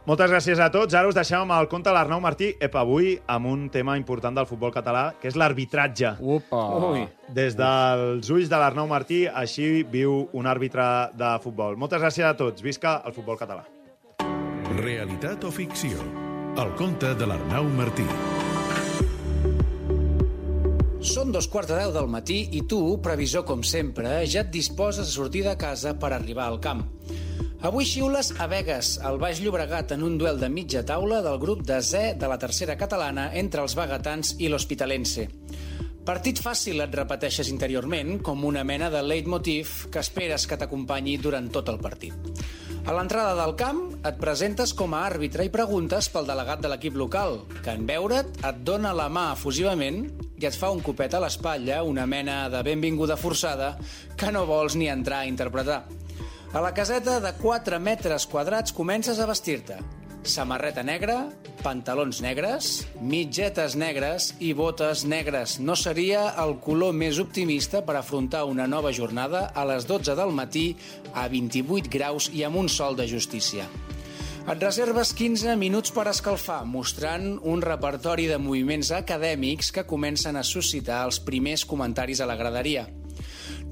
Moltes 0.02 0.32
gràcies 0.32 0.58
a 0.58 0.66
tots. 0.74 0.96
Ara 0.98 1.06
us 1.06 1.14
deixem 1.14 1.44
amb 1.44 1.54
el 1.54 1.68
conte 1.70 1.86
de 1.86 1.94
l'Arnau 1.94 2.18
Martí. 2.20 2.48
Epa, 2.58 2.80
avui 2.82 3.12
amb 3.30 3.46
un 3.46 3.68
tema 3.70 3.94
important 4.00 4.34
del 4.34 4.48
futbol 4.50 4.72
català, 4.74 5.12
que 5.20 5.30
és 5.30 5.38
l'arbitratge. 5.38 6.16
Upa! 6.18 6.62
Ui. 6.88 7.04
Des 7.30 7.54
dels 7.54 8.32
ulls 8.34 8.50
de 8.50 8.58
l'Arnau 8.58 8.90
Martí, 8.90 9.22
així 9.30 9.84
viu 9.86 10.24
un 10.34 10.50
àrbitre 10.50 10.88
de 11.14 11.30
futbol. 11.44 11.78
Moltes 11.78 12.02
gràcies 12.02 12.26
a 12.26 12.34
tots. 12.34 12.66
Visca 12.66 12.98
el 13.06 13.14
futbol 13.14 13.38
català. 13.38 13.62
Realitat 14.82 15.46
o 15.46 15.54
ficció? 15.54 16.02
El 16.58 16.74
conte 16.74 17.14
de 17.14 17.30
l'Arnau 17.30 17.70
Martí. 17.70 18.08
Són 21.02 21.30
dos 21.30 21.46
quarts 21.50 21.70
de 21.70 21.78
deu 21.78 21.94
del 21.94 22.10
matí 22.10 22.48
i 22.58 22.66
tu, 22.66 22.98
previsor 23.02 23.46
com 23.46 23.62
sempre, 23.62 24.20
ja 24.26 24.42
et 24.42 24.50
disposes 24.50 25.06
a 25.06 25.14
sortir 25.14 25.46
de 25.46 25.54
casa 25.58 25.94
per 25.94 26.10
arribar 26.14 26.50
al 26.50 26.58
camp. 26.62 26.88
Avui 27.62 27.86
xiules 27.86 28.32
a 28.42 28.48
Vegas, 28.50 28.96
al 29.06 29.20
Baix 29.22 29.38
Llobregat, 29.38 29.92
en 29.94 30.02
un 30.02 30.16
duel 30.18 30.40
de 30.40 30.48
mitja 30.50 30.80
taula 30.82 31.20
del 31.22 31.36
grup 31.38 31.60
de 31.62 31.76
Z 31.78 32.16
de 32.18 32.26
la 32.26 32.38
tercera 32.42 32.74
catalana 32.74 33.28
entre 33.38 33.62
els 33.62 33.76
vagatans 33.78 34.32
i 34.42 34.48
l'Hospitalense. 34.50 35.28
Partit 36.02 36.40
fàcil, 36.42 36.82
et 36.82 36.96
repeteixes 36.98 37.52
interiorment, 37.52 38.16
com 38.18 38.42
una 38.48 38.64
mena 38.66 38.88
de 38.90 39.04
leitmotiv 39.06 39.86
que 39.94 40.02
esperes 40.02 40.48
que 40.50 40.58
t'acompanyi 40.58 41.14
durant 41.22 41.46
tot 41.54 41.70
el 41.70 41.78
partit. 41.78 42.34
A 42.82 42.98
l'entrada 42.98 43.38
del 43.38 43.54
camp 43.54 43.80
et 44.02 44.18
presentes 44.18 44.74
com 44.74 44.98
a 44.98 45.04
àrbitre 45.06 45.46
i 45.46 45.54
preguntes 45.54 46.10
pel 46.10 46.26
delegat 46.26 46.66
de 46.66 46.74
l'equip 46.74 46.98
local, 46.98 47.44
que 47.62 47.78
en 47.78 47.86
veure't 47.86 48.42
et 48.42 48.62
dona 48.66 48.90
la 48.90 49.06
mà 49.06 49.28
efusivament 49.36 50.08
i 50.34 50.50
et 50.50 50.58
fa 50.58 50.74
un 50.74 50.82
copet 50.82 51.14
a 51.14 51.22
l'espatlla, 51.22 51.84
una 51.86 52.10
mena 52.10 52.48
de 52.50 52.66
benvinguda 52.66 53.14
forçada 53.14 53.76
que 54.18 54.34
no 54.34 54.48
vols 54.50 54.74
ni 54.74 54.90
entrar 54.90 55.22
a 55.22 55.30
interpretar. 55.30 55.84
A 56.52 56.60
la 56.60 56.74
caseta 56.76 57.14
de 57.18 57.30
4 57.40 57.78
metres 57.80 58.26
quadrats 58.28 58.74
comences 58.76 59.16
a 59.16 59.24
vestir-te. 59.24 59.78
Samarreta 60.28 60.82
negra, 60.84 61.30
pantalons 61.62 62.20
negres, 62.20 62.82
mitgetes 63.00 63.72
negres 63.72 64.26
i 64.36 64.50
botes 64.52 65.06
negres. 65.08 65.56
No 65.64 65.78
seria 65.80 66.26
el 66.44 66.58
color 66.60 66.92
més 66.92 67.16
optimista 67.24 67.80
per 67.86 67.96
afrontar 67.96 68.44
una 68.44 68.68
nova 68.68 68.92
jornada 68.92 69.46
a 69.56 69.64
les 69.64 69.88
12 69.88 70.12
del 70.12 70.36
matí 70.36 70.66
a 71.14 71.24
28 71.32 71.88
graus 71.88 72.28
i 72.28 72.44
amb 72.44 72.60
un 72.60 72.68
sol 72.68 73.00
de 73.00 73.08
justícia. 73.08 73.64
Et 74.44 74.58
reserves 74.60 75.16
15 75.16 75.56
minuts 75.56 75.96
per 75.96 76.04
escalfar, 76.12 76.66
mostrant 76.68 77.38
un 77.48 77.64
repertori 77.64 78.28
de 78.28 78.36
moviments 78.36 78.92
acadèmics 78.92 79.72
que 79.72 79.88
comencen 79.88 80.36
a 80.36 80.44
suscitar 80.44 81.06
els 81.06 81.22
primers 81.24 81.64
comentaris 81.64 82.20
a 82.20 82.28
la 82.28 82.36
graderia. 82.36 82.90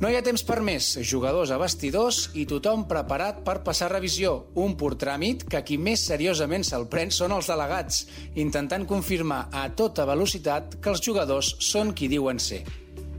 No 0.01 0.09
hi 0.09 0.15
ha 0.17 0.23
temps 0.25 0.41
per 0.49 0.63
més, 0.65 0.87
jugadors 1.05 1.51
a 1.53 1.59
vestidors 1.61 2.31
i 2.41 2.47
tothom 2.49 2.87
preparat 2.89 3.43
per 3.45 3.59
passar 3.67 3.91
revisió. 3.93 4.31
Un 4.63 4.73
pur 4.81 4.95
tràmit 5.03 5.45
que 5.53 5.61
qui 5.61 5.77
més 5.77 6.07
seriosament 6.09 6.65
se'l 6.65 6.87
pren 6.89 7.13
són 7.13 7.35
els 7.37 7.51
delegats, 7.53 8.07
intentant 8.41 8.87
confirmar 8.89 9.43
a 9.53 9.67
tota 9.77 10.07
velocitat 10.09 10.79
que 10.81 10.95
els 10.95 11.05
jugadors 11.05 11.53
són 11.61 11.93
qui 11.93 12.09
diuen 12.09 12.41
ser. 12.41 12.63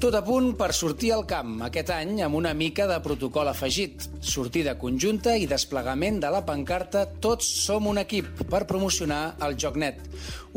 Tot 0.01 0.15
a 0.17 0.23
punt 0.25 0.55
per 0.57 0.71
sortir 0.73 1.11
al 1.13 1.27
camp, 1.29 1.59
aquest 1.61 1.91
any 1.93 2.23
amb 2.25 2.33
una 2.39 2.55
mica 2.57 2.87
de 2.89 2.95
protocol 3.05 3.51
afegit. 3.51 4.07
Sortida 4.25 4.73
conjunta 4.81 5.35
i 5.37 5.43
desplegament 5.45 6.15
de 6.23 6.31
la 6.33 6.39
pancarta 6.41 7.03
Tots 7.21 7.45
som 7.67 7.85
un 7.85 7.99
equip 8.01 8.41
per 8.49 8.63
promocionar 8.65 9.35
el 9.45 9.53
Joc 9.61 9.75
Net. 9.77 9.99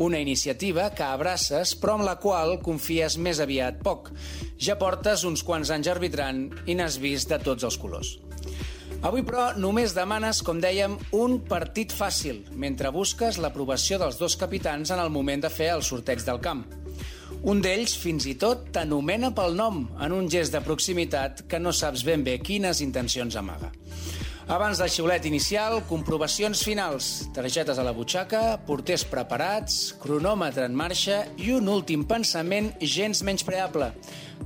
Una 0.01 0.17
iniciativa 0.17 0.87
que 0.97 1.05
abraces 1.05 1.75
però 1.77 1.99
amb 1.99 2.07
la 2.07 2.15
qual 2.23 2.57
confies 2.65 3.19
més 3.21 3.37
aviat 3.43 3.77
poc. 3.85 4.09
Ja 4.57 4.79
portes 4.81 5.27
uns 5.29 5.45
quants 5.45 5.69
anys 5.75 5.91
arbitrant 5.93 6.47
i 6.65 6.73
n'has 6.73 6.97
vist 7.03 7.29
de 7.29 7.37
tots 7.37 7.67
els 7.69 7.77
colors. 7.77 8.15
Avui, 9.05 9.21
però, 9.21 9.51
només 9.61 9.93
demanes, 9.93 10.39
com 10.41 10.57
dèiem, 10.57 10.97
un 11.13 11.37
partit 11.45 11.93
fàcil, 11.93 12.41
mentre 12.57 12.89
busques 12.89 13.37
l'aprovació 13.37 14.01
dels 14.01 14.17
dos 14.17 14.39
capitans 14.41 14.89
en 14.89 15.05
el 15.05 15.13
moment 15.13 15.45
de 15.45 15.53
fer 15.53 15.69
el 15.75 15.85
sorteig 15.85 16.25
del 16.25 16.41
camp. 16.41 16.65
Un 17.45 17.59
d'ells, 17.61 17.91
fins 18.01 18.25
i 18.25 18.31
tot, 18.41 18.63
t'anomena 18.73 19.29
pel 19.37 19.53
nom, 19.53 19.83
en 20.01 20.13
un 20.15 20.25
gest 20.33 20.55
de 20.55 20.63
proximitat 20.65 21.43
que 21.45 21.59
no 21.61 21.69
saps 21.77 22.01
ben 22.07 22.23
bé 22.25 22.39
quines 22.41 22.81
intencions 22.81 23.37
amaga. 23.37 23.69
Abans 24.49 24.81
del 24.81 24.89
xiulet 24.89 25.27
inicial, 25.29 25.77
comprovacions 25.85 26.63
finals, 26.65 27.11
targetes 27.37 27.77
a 27.77 27.85
la 27.85 27.93
butxaca, 27.93 28.41
porters 28.65 29.05
preparats, 29.09 29.93
cronòmetre 30.01 30.65
en 30.65 30.73
marxa 30.73 31.21
i 31.37 31.51
un 31.53 31.69
últim 31.69 32.07
pensament 32.09 32.71
gens 32.81 33.21
menyspreable. 33.21 33.91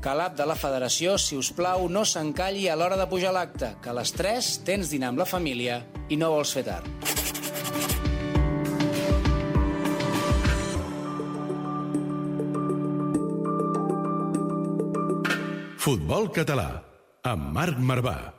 Que 0.04 0.20
l'app 0.20 0.36
de 0.36 0.52
la 0.52 0.60
federació, 0.60 1.16
si 1.16 1.40
us 1.40 1.54
plau, 1.56 1.88
no 1.88 2.04
s'encalli 2.04 2.68
a 2.68 2.76
l'hora 2.76 3.00
de 3.00 3.08
pujar 3.08 3.32
l'acte, 3.36 3.78
que 3.80 3.96
a 3.96 3.96
les 3.96 4.12
3 4.12 4.54
tens 4.68 4.92
dinar 4.92 5.14
amb 5.14 5.24
la 5.24 5.32
família 5.38 5.86
i 6.12 6.20
no 6.20 6.36
vols 6.36 6.52
fer 6.56 6.68
tard. 6.68 7.29
Futbol 15.80 16.26
català, 16.36 16.82
amb 17.24 17.54
Marc 17.56 17.78
Marvà. 17.80 18.39